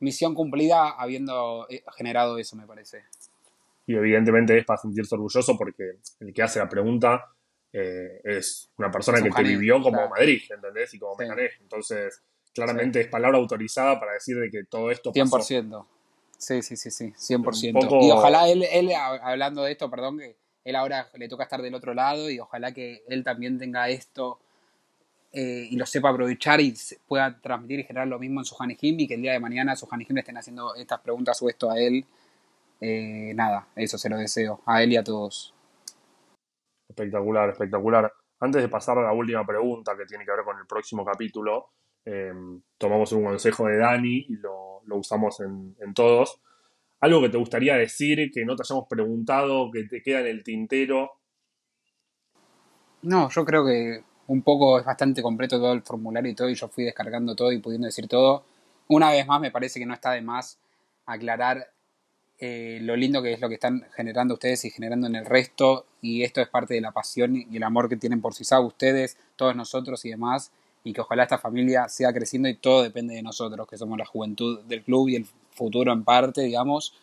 misión 0.00 0.34
cumplida 0.34 0.90
habiendo 0.90 1.66
eh, 1.70 1.82
generado 1.96 2.38
eso, 2.38 2.56
me 2.56 2.66
parece. 2.66 3.04
Y 3.86 3.94
evidentemente 3.94 4.56
es 4.58 4.64
para 4.64 4.78
sentirse 4.80 5.14
orgulloso 5.14 5.56
porque 5.56 5.98
el 6.20 6.32
que 6.32 6.42
hace 6.42 6.58
la 6.58 6.68
pregunta 6.68 7.26
eh, 7.72 8.20
es 8.24 8.70
una 8.78 8.90
persona 8.90 9.18
Es 9.18 9.24
un 9.24 9.30
que 9.30 9.36
te 9.36 9.42
vivió 9.48 9.74
como 9.82 9.96
claro. 9.96 10.10
Madrid, 10.10 10.42
¿entendés? 10.50 10.94
Y 10.94 10.98
como 10.98 11.14
Sí. 11.14 11.22
Mecanés. 11.24 11.52
Entonces, 11.60 12.22
claramente 12.52 13.00
es 13.00 13.08
palabra 13.08 13.38
autorizada 13.38 13.98
para 13.98 14.12
decir 14.12 14.38
de 14.38 14.50
que 14.50 14.64
todo 14.64 14.90
esto 14.90 15.12
pasó. 15.12 15.38
100%. 15.38 15.86
Sí, 16.38 16.62
sí, 16.62 16.76
sí, 16.76 16.90
sí, 16.90 17.12
100%. 17.16 17.78
Un 17.78 17.88
poco- 17.88 18.04
Y 18.06 18.10
ojalá 18.10 18.48
él, 18.48 18.64
él, 18.70 18.90
hablando 18.94 19.62
de 19.62 19.72
esto, 19.72 19.90
perdón, 19.90 20.18
que 20.18 20.36
él 20.64 20.76
ahora 20.76 21.08
le 21.14 21.28
toca 21.28 21.44
estar 21.44 21.60
del 21.60 21.74
otro 21.74 21.94
lado 21.94 22.30
y 22.30 22.40
ojalá 22.40 22.72
que 22.72 23.02
él 23.08 23.22
también 23.22 23.58
tenga 23.58 23.88
esto 23.88 24.38
eh, 25.32 25.66
y 25.68 25.76
lo 25.76 25.84
sepa 25.84 26.10
aprovechar 26.10 26.60
y 26.60 26.74
pueda 27.06 27.38
transmitir 27.40 27.80
y 27.80 27.84
generar 27.84 28.06
lo 28.06 28.18
mismo 28.18 28.40
en 28.40 28.44
su 28.44 28.56
Hanejim 28.58 29.00
y 29.00 29.08
que 29.08 29.14
el 29.14 29.22
día 29.22 29.32
de 29.32 29.40
mañana 29.40 29.74
su 29.76 29.88
Hanejim 29.90 30.14
le 30.14 30.20
estén 30.20 30.36
haciendo 30.36 30.74
estas 30.76 31.00
preguntas 31.00 31.40
o 31.42 31.48
esto 31.48 31.70
a 31.70 31.78
él. 31.78 32.06
Eh, 32.80 33.32
nada, 33.34 33.66
eso 33.76 33.98
se 33.98 34.08
lo 34.08 34.16
deseo, 34.16 34.60
a 34.64 34.82
él 34.82 34.92
y 34.92 34.96
a 34.96 35.04
todos. 35.04 35.52
Espectacular, 36.88 37.50
espectacular. 37.50 38.12
Antes 38.40 38.62
de 38.62 38.68
pasar 38.68 38.98
a 38.98 39.02
la 39.02 39.12
última 39.12 39.44
pregunta 39.44 39.96
que 39.96 40.06
tiene 40.06 40.24
que 40.24 40.30
ver 40.30 40.44
con 40.44 40.58
el 40.58 40.66
próximo 40.66 41.04
capítulo, 41.04 41.70
eh, 42.04 42.32
tomamos 42.78 43.10
un 43.12 43.24
consejo 43.24 43.66
de 43.66 43.78
Dani 43.78 44.26
y 44.28 44.36
lo, 44.36 44.82
lo 44.86 44.96
usamos 44.96 45.40
en, 45.40 45.74
en 45.80 45.94
todos. 45.94 46.40
Algo 47.04 47.20
que 47.20 47.28
te 47.28 47.36
gustaría 47.36 47.76
decir, 47.76 48.30
que 48.32 48.46
no 48.46 48.56
te 48.56 48.62
hayamos 48.62 48.86
preguntado, 48.88 49.70
que 49.70 49.84
te 49.84 50.02
queda 50.02 50.20
en 50.20 50.26
el 50.26 50.42
tintero. 50.42 51.10
No, 53.02 53.28
yo 53.28 53.44
creo 53.44 53.66
que 53.66 54.02
un 54.28 54.40
poco 54.40 54.78
es 54.78 54.86
bastante 54.86 55.20
completo 55.20 55.58
todo 55.58 55.74
el 55.74 55.82
formulario 55.82 56.32
y 56.32 56.34
todo, 56.34 56.48
y 56.48 56.54
yo 56.54 56.66
fui 56.68 56.84
descargando 56.84 57.36
todo 57.36 57.52
y 57.52 57.58
pudiendo 57.58 57.84
decir 57.84 58.08
todo. 58.08 58.46
Una 58.88 59.10
vez 59.10 59.26
más, 59.26 59.38
me 59.38 59.50
parece 59.50 59.78
que 59.78 59.84
no 59.84 59.92
está 59.92 60.12
de 60.12 60.22
más 60.22 60.58
aclarar 61.04 61.68
eh, 62.38 62.78
lo 62.80 62.96
lindo 62.96 63.22
que 63.22 63.34
es 63.34 63.40
lo 63.42 63.50
que 63.50 63.56
están 63.56 63.86
generando 63.94 64.32
ustedes 64.32 64.64
y 64.64 64.70
generando 64.70 65.06
en 65.06 65.16
el 65.16 65.26
resto, 65.26 65.84
y 66.00 66.22
esto 66.22 66.40
es 66.40 66.48
parte 66.48 66.72
de 66.72 66.80
la 66.80 66.92
pasión 66.92 67.36
y 67.36 67.54
el 67.54 67.64
amor 67.64 67.90
que 67.90 67.98
tienen 67.98 68.22
por 68.22 68.32
CISAB 68.32 68.64
ustedes, 68.64 69.18
todos 69.36 69.54
nosotros 69.54 70.02
y 70.06 70.08
demás, 70.08 70.52
y 70.84 70.92
que 70.92 71.00
ojalá 71.00 71.24
esta 71.24 71.38
familia 71.38 71.88
siga 71.88 72.12
creciendo 72.12 72.48
y 72.48 72.54
todo 72.56 72.82
depende 72.82 73.14
de 73.14 73.22
nosotros, 73.22 73.66
que 73.68 73.78
somos 73.78 73.98
la 73.98 74.06
juventud 74.06 74.60
del 74.64 74.82
club 74.84 75.08
y 75.08 75.16
el 75.16 75.26
futuro 75.52 75.92
en 75.92 76.04
parte, 76.04 76.42
digamos. 76.42 76.94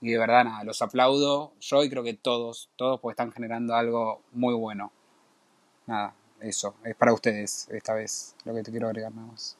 Y 0.00 0.10
de 0.10 0.18
verdad, 0.18 0.44
nada, 0.44 0.64
los 0.64 0.82
aplaudo 0.82 1.52
yo 1.60 1.84
y 1.84 1.90
creo 1.90 2.02
que 2.04 2.14
todos, 2.14 2.68
todos 2.76 3.00
pues 3.00 3.14
están 3.14 3.32
generando 3.32 3.74
algo 3.74 4.22
muy 4.32 4.54
bueno 4.54 4.92
nada, 5.88 6.14
eso, 6.40 6.76
es 6.84 6.94
para 6.94 7.12
ustedes 7.12 7.68
esta 7.70 7.94
vez 7.94 8.36
lo 8.44 8.54
que 8.54 8.62
te 8.62 8.70
quiero 8.70 8.86
agregar 8.86 9.12
nada 9.12 9.26
más. 9.28 9.56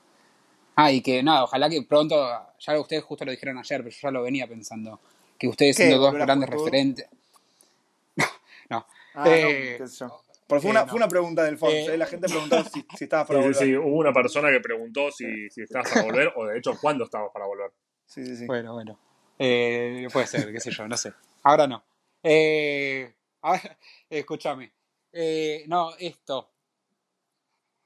Ah, 0.76 0.92
y 0.92 1.00
que 1.00 1.22
nada, 1.22 1.44
ojalá 1.44 1.68
que 1.68 1.82
pronto, 1.82 2.14
ya 2.60 2.78
ustedes 2.78 3.02
justo 3.02 3.24
lo 3.24 3.32
dijeron 3.32 3.58
ayer, 3.58 3.82
pero 3.82 3.90
yo 3.90 4.00
ya 4.00 4.10
lo 4.12 4.22
venía 4.22 4.46
pensando, 4.46 5.00
que 5.36 5.48
ustedes 5.48 5.76
siendo 5.76 5.98
dos 5.98 6.12
¿Volver 6.12 6.22
a 6.22 6.26
grandes 6.26 6.48
referentes. 6.50 7.08
no, 8.70 8.86
Ah, 9.14 9.28
Eh, 9.28 9.72
no, 9.72 9.84
qué 9.84 9.88
sé 9.88 9.98
yo. 9.98 10.20
Porque 10.48 10.62
fue, 10.62 10.70
eh, 10.70 10.72
una, 10.72 10.80
no. 10.82 10.88
fue 10.88 10.96
una 10.96 11.08
pregunta 11.08 11.44
del 11.44 11.58
fondo. 11.58 11.76
Eh, 11.76 11.96
La 11.98 12.06
gente 12.06 12.26
preguntó 12.28 12.64
si, 12.72 12.84
si 12.96 13.04
estabas 13.04 13.26
para 13.28 13.38
Sí, 13.40 13.44
sí, 13.48 13.52
volver. 13.54 13.68
sí, 13.68 13.76
hubo 13.76 13.96
una 13.98 14.12
persona 14.12 14.50
que 14.50 14.60
preguntó 14.60 15.10
si, 15.12 15.48
si 15.50 15.62
estabas 15.62 15.90
para 15.90 16.02
volver, 16.06 16.32
o 16.36 16.46
de 16.46 16.58
hecho, 16.58 16.72
cuándo 16.80 17.04
estabas 17.04 17.30
para 17.32 17.46
volver. 17.46 17.70
Sí, 18.06 18.24
sí, 18.24 18.36
sí. 18.36 18.46
bueno, 18.46 18.72
bueno. 18.72 18.98
Eh, 19.38 20.08
puede 20.12 20.26
ser, 20.26 20.50
qué 20.52 20.58
sé 20.58 20.70
yo, 20.72 20.88
no 20.88 20.96
sé. 20.96 21.12
Ahora 21.44 21.66
no. 21.68 21.84
Eh, 22.22 23.14
ahora, 23.42 23.60
escúchame. 24.10 24.72
Eh, 25.12 25.64
no, 25.68 25.90
esto. 25.98 26.50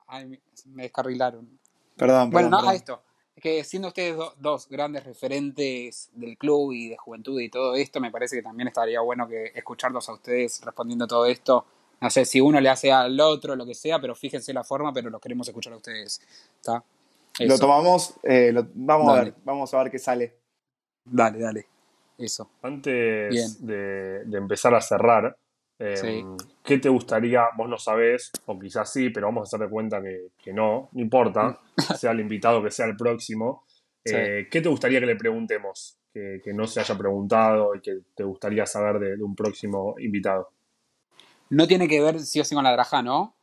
Ay, 0.07 0.27
me- 0.27 0.41
descarrilaron. 0.83 1.59
Perdón, 1.97 2.31
Bueno, 2.31 2.49
perdón, 2.49 2.65
no, 2.65 2.71
a 2.71 2.75
esto. 2.75 3.03
Que 3.41 3.65
siendo 3.65 3.89
ustedes 3.89 4.15
do- 4.17 4.35
dos 4.39 4.69
grandes 4.69 5.05
referentes 5.05 6.11
del 6.13 6.37
club 6.37 6.73
y 6.73 6.91
de 6.91 6.97
juventud 6.97 7.41
y 7.41 7.49
todo 7.49 7.75
esto, 7.75 7.99
me 8.01 8.11
parece 8.11 8.37
que 8.37 8.43
también 8.43 8.69
estaría 8.69 9.01
bueno 9.01 9.27
que 9.27 9.47
escucharlos 9.55 10.09
a 10.09 10.13
ustedes 10.13 10.61
respondiendo 10.65 11.07
todo 11.07 11.27
esto. 11.27 11.67
No 12.03 12.11
sé 12.11 12.24
si 12.24 12.40
uno 12.40 12.61
le 12.61 12.68
hace 12.68 12.92
al 12.92 13.18
otro, 13.20 13.57
lo 13.57 13.64
que 13.64 13.74
sea, 13.74 14.00
pero 14.00 14.14
fíjense 14.14 14.53
la 14.53 14.64
forma, 14.64 14.92
pero 14.92 15.09
los 15.09 15.20
queremos 15.20 15.46
escuchar 15.48 15.72
a 15.72 15.76
ustedes. 15.76 16.20
¿Está? 16.57 16.84
Lo 17.40 17.59
tomamos, 17.59 18.14
eh, 18.24 18.50
lo- 18.53 18.66
vamos 18.74 19.09
a 19.16 19.22
ver, 19.24 19.34
vamos 19.44 19.72
a 19.72 19.82
ver 19.82 19.90
qué 19.90 19.98
sale. 19.98 20.36
Dale, 21.05 21.38
dale. 21.38 21.66
Eso. 22.18 22.50
Antes 22.62 23.64
de, 23.66 24.24
de 24.24 24.38
empezar 24.38 24.74
a 24.74 24.80
cerrar, 24.80 25.36
eh, 25.78 25.96
Sí. 25.96 26.24
¿qué 26.62 26.78
te 26.78 26.88
gustaría? 26.88 27.44
Vos 27.57 27.68
no 27.68 27.78
sabés, 27.78 28.30
o 28.46 28.59
quizás 28.59 28.92
sí, 28.92 29.11
pero 29.11 29.26
vamos 29.28 29.42
a 29.42 29.44
hacer 29.57 29.66
de 29.66 29.72
cuenta 29.72 30.03
que, 30.03 30.28
que 30.42 30.53
no, 30.53 30.88
no 30.92 31.00
importa, 31.00 31.59
sea 31.98 32.11
el 32.12 32.20
invitado 32.20 32.62
que 32.62 32.70
sea 32.70 32.86
el 32.86 32.96
próximo. 32.96 33.64
Sí. 34.05 34.14
Eh, 34.14 34.48
¿Qué 34.50 34.61
te 34.61 34.68
gustaría 34.68 35.00
que 35.00 35.07
le 35.07 35.16
preguntemos? 35.16 35.96
Que, 36.12 36.40
que 36.44 36.53
no 36.53 36.66
se 36.66 36.80
haya 36.80 36.96
preguntado 36.98 37.74
y 37.74 37.80
que 37.80 38.00
te 38.14 38.22
gustaría 38.24 38.66
saber 38.66 38.98
de, 38.98 39.16
de 39.16 39.22
un 39.22 39.34
próximo 39.34 39.94
invitado. 39.98 40.50
No 41.53 41.66
tiene 41.68 41.86
que 41.86 42.00
ver 42.00 42.18
sí 42.20 42.40
o 42.40 42.44
sí 42.44 42.55
con 42.55 42.64
la 42.64 42.72
draja, 42.72 43.03
¿no? 43.03 43.34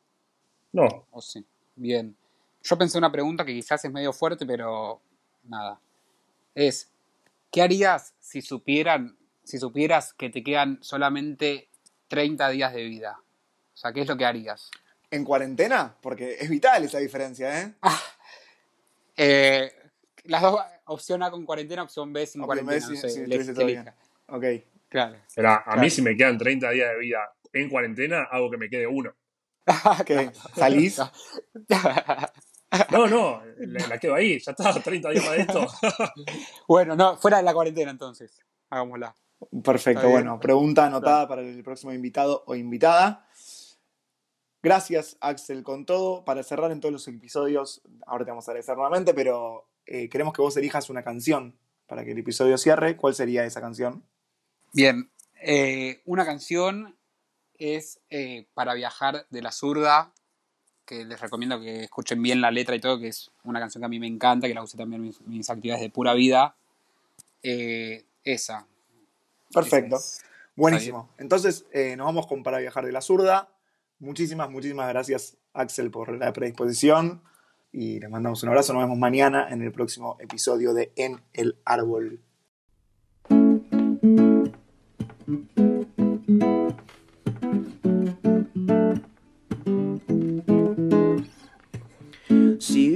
No, 0.72 1.06
¿O 1.12 1.22
sí? 1.22 1.46
Bien. 1.76 2.16
Yo 2.64 2.76
pensé 2.76 2.98
una 2.98 3.12
pregunta 3.12 3.46
que 3.46 3.54
quizás 3.54 3.86
es 3.86 3.92
medio 3.92 4.12
fuerte, 4.14 4.48
pero 4.48 5.00
nada. 5.44 5.80
Es, 6.56 6.90
¿qué 7.52 7.62
harías 7.62 8.16
si 8.20 8.42
supieran, 8.42 9.16
si 9.44 9.60
supieras 9.60 10.14
que 10.14 10.32
te 10.32 10.44
quedan 10.44 10.80
solamente 10.82 11.70
30 12.08 12.50
días 12.50 12.74
de 12.74 12.84
vida? 12.86 13.20
O 13.74 13.78
sea, 13.78 13.94
¿qué 13.94 14.02
es 14.02 14.08
lo 14.08 14.18
que 14.18 14.26
harías? 14.26 14.72
¿En 15.12 15.24
cuarentena? 15.24 15.96
Porque 16.02 16.38
es 16.40 16.50
vital 16.50 16.84
esa 16.84 16.98
diferencia, 16.98 17.62
¿eh? 17.62 17.74
Eh, 19.22 19.70
las 20.26 20.42
dos, 20.42 20.60
opción 20.86 21.22
A 21.24 21.30
con 21.30 21.46
cuarentena, 21.46 21.84
opción 21.84 22.12
B 22.14 22.26
sin 22.26 22.42
cuarentena. 22.42 22.80
si- 22.80 22.94
no 22.94 23.00
sé, 23.02 23.10
si 23.10 23.62
elija. 23.62 23.96
Ok. 24.30 24.46
Claro. 24.88 25.18
Era, 25.36 25.58
a 25.58 25.64
Claro. 25.64 25.82
mí 25.82 25.90
si 25.90 26.02
me 26.02 26.16
quedan 26.16 26.38
30 26.38 26.70
días 26.72 26.90
de 26.92 27.00
vida 27.00 27.20
en 27.54 27.70
cuarentena, 27.70 28.24
hago 28.24 28.50
que 28.50 28.58
me 28.58 28.70
quede 28.70 28.88
uno. 28.88 29.14
¿Qué? 30.06 30.32
¿Salís? 30.56 31.00
No, 32.92 33.08
no, 33.08 33.42
la, 33.58 33.88
la 33.88 33.98
quedo 33.98 34.16
ahí, 34.16 34.40
ya 34.40 34.52
está, 34.52 34.74
30 34.84 35.10
días 35.10 35.26
más 35.26 35.36
de 35.36 35.42
esto. 35.42 35.68
bueno, 36.68 36.96
no, 36.96 37.18
fuera 37.18 37.38
de 37.38 37.44
la 37.44 37.54
cuarentena 37.54 37.92
entonces. 37.92 38.40
Hagámosla. 38.70 39.16
Perfecto, 39.64 40.02
bien. 40.02 40.12
bueno, 40.12 40.40
pregunta 40.40 40.86
anotada 40.86 41.28
para 41.28 41.42
el 41.42 41.64
próximo 41.64 41.94
invitado 41.94 42.44
o 42.46 42.56
invitada. 42.56 43.28
Gracias, 44.62 45.18
Axel, 45.22 45.64
con 45.64 45.86
todo. 45.86 46.26
Para 46.26 46.44
cerrar 46.44 46.72
en 46.72 46.82
todos 46.82 46.92
los 46.92 47.08
episodios, 47.08 47.82
ahora 48.06 48.26
te 48.26 48.32
vamos 48.32 48.48
a 48.48 48.52
agradecer 48.52 48.76
nuevamente, 48.76 49.14
pero 49.14 49.70
eh, 49.86 50.10
queremos 50.10 50.34
que 50.34 50.42
vos 50.42 50.58
elijas 50.58 50.90
una 50.90 51.04
canción 51.04 51.58
para 51.88 52.04
que 52.04 52.12
el 52.12 52.18
episodio 52.18 52.58
cierre. 52.58 52.98
¿Cuál 52.98 53.16
sería 53.16 53.46
esa 53.46 53.62
canción? 53.62 54.04
Bien, 54.74 55.10
eh, 55.42 56.02
una 56.06 56.26
canción 56.26 56.99
es 57.60 58.00
eh, 58.10 58.48
para 58.54 58.74
viajar 58.74 59.28
de 59.30 59.42
la 59.42 59.52
zurda, 59.52 60.14
que 60.86 61.06
les 61.06 61.22
recomiendo 61.22 61.60
que 61.62 61.84
escuchen 61.84 62.22
bien 62.22 62.42
la 62.42 62.50
letra 62.50 62.76
y 62.76 62.80
todo, 62.80 63.00
que 63.00 63.10
es 63.10 63.32
una 63.44 63.60
canción 63.60 63.82
que 63.82 63.86
a 63.86 63.90
mí 63.90 64.00
me 64.00 64.08
encanta, 64.08 64.48
que 64.48 64.56
la 64.56 64.64
usé 64.64 64.78
también 64.78 65.02
en 65.02 65.08
mis, 65.08 65.22
mis 65.22 65.50
actividades 65.50 65.84
de 65.84 65.90
pura 65.90 66.14
vida. 66.14 66.56
Eh, 67.44 68.06
esa. 68.24 68.66
Perfecto. 69.54 69.98
Esa 69.98 70.06
es. 70.06 70.30
Buenísimo. 70.56 71.10
Entonces, 71.18 71.66
eh, 71.72 71.96
nos 71.96 72.06
vamos 72.06 72.28
con 72.28 72.44
Para 72.44 72.60
Viajar 72.60 72.86
de 72.86 72.92
la 72.92 73.02
Zurda. 73.02 73.50
Muchísimas, 74.00 74.50
muchísimas 74.50 74.90
gracias, 74.90 75.38
Axel, 75.54 75.90
por 75.90 76.18
la 76.18 76.34
predisposición. 76.34 77.22
Y 77.72 78.00
les 78.00 78.10
mandamos 78.10 78.44
un 78.44 78.50
abrazo. 78.50 78.74
Nos 78.74 78.84
vemos 78.84 78.98
mañana 78.98 79.48
en 79.50 79.62
el 79.62 79.72
próximo 79.72 80.18
episodio 80.20 80.74
de 80.74 80.92
En 80.96 81.22
el 81.34 81.58
Árbol. 81.64 82.20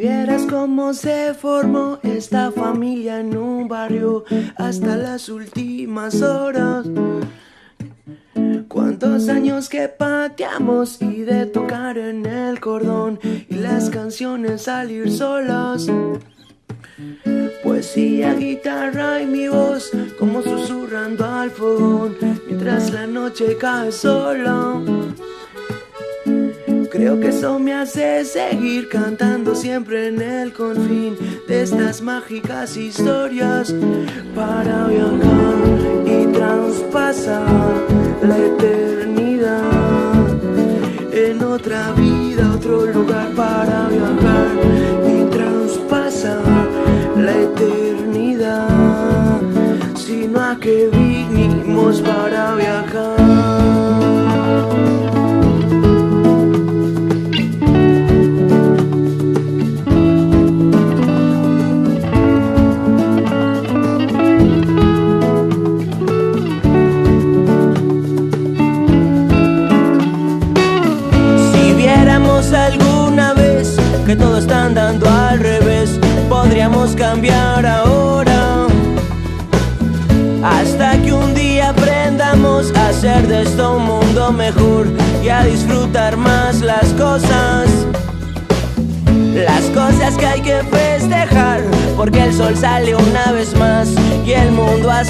Vieras 0.03 0.45
cómo 0.49 0.93
se 0.93 1.33
formó 1.33 1.97
esta 2.03 2.51
familia 2.51 3.21
en 3.21 3.37
un 3.37 3.69
barrio 3.69 4.25
hasta 4.57 4.97
las 4.97 5.29
últimas 5.29 6.21
horas. 6.21 6.85
Tantos 8.93 9.27
años 9.27 9.69
que 9.69 9.87
pateamos 9.87 11.01
y 11.01 11.21
de 11.21 11.47
tocar 11.47 11.97
en 11.97 12.25
el 12.27 12.59
cordón 12.59 13.19
y 13.23 13.55
las 13.55 13.89
canciones 13.89 14.63
salir 14.63 15.11
solas. 15.11 15.87
Poesía, 17.63 18.35
guitarra 18.35 19.21
y 19.21 19.25
mi 19.25 19.47
voz 19.47 19.89
como 20.19 20.43
susurrando 20.43 21.25
al 21.25 21.49
fogón 21.49 22.15
mientras 22.45 22.91
la 22.91 23.07
noche 23.07 23.57
cae 23.57 23.91
sola. 23.91 24.79
Creo 26.93 27.19
que 27.19 27.29
eso 27.29 27.57
me 27.57 27.73
hace 27.73 28.23
seguir 28.23 28.87
cantando 28.87 29.55
siempre 29.55 30.09
en 30.09 30.21
el 30.21 30.53
confín 30.53 31.17
de 31.47 31.63
estas 31.63 32.03
mágicas 32.03 32.77
historias. 32.77 33.73
Para 34.35 34.85
viajar 34.85 35.55
y 36.05 36.27
traspasar 36.27 37.41
la 38.21 38.37
eternidad. 38.37 39.63
En 41.11 41.43
otra 41.43 41.93
vida, 41.93 42.51
otro 42.53 42.85
lugar 42.85 43.29
para 43.35 43.87
viajar 43.87 44.51
y 45.03 45.23
traspasar 45.31 46.43
la 47.17 47.41
eternidad, 47.41 48.69
sino 49.95 50.39
a 50.39 50.59
que 50.59 50.89
vinimos 50.93 52.01
para 52.01 52.53
viajar. 52.53 53.22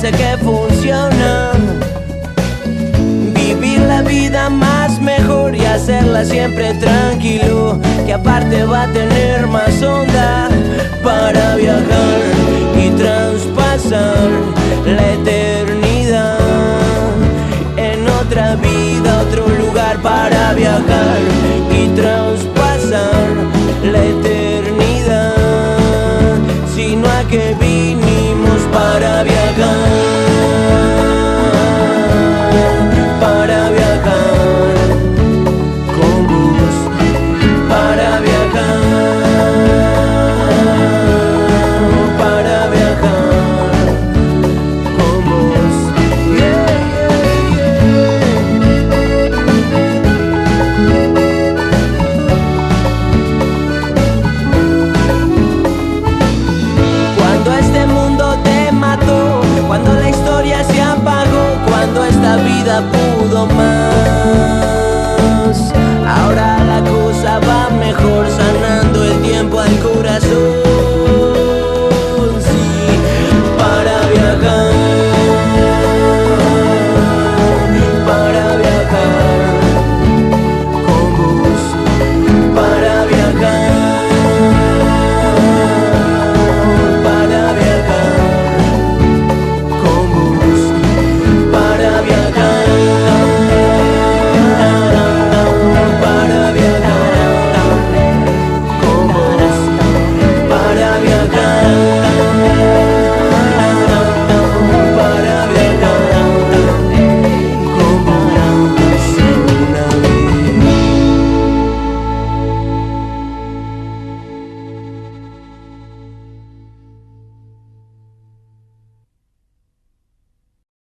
Hace 0.03 0.17
que 0.17 0.37
funciona. 0.37 1.51
Vivir 3.33 3.79
la 3.81 4.01
vida 4.01 4.49
más 4.49 4.99
mejor 5.01 5.55
y 5.55 5.65
hacerla 5.65 6.25
siempre 6.25 6.73
tranquilo, 6.73 7.79
que 8.05 8.13
aparte 8.13 8.65
va 8.65 8.83
a 8.83 8.91
tener 8.91 9.47
más 9.47 9.81
onda 9.81 10.49
para 11.03 11.55
viajar 11.55 12.19
y 12.75 12.89
traspasar 12.89 14.29
la 14.85 15.13
eternidad 15.13 16.37
en 17.77 18.07
otra 18.09 18.55
vida, 18.55 19.21
otro 19.21 19.47
lugar 19.47 20.01
para 20.01 20.53
viajar 20.53 21.32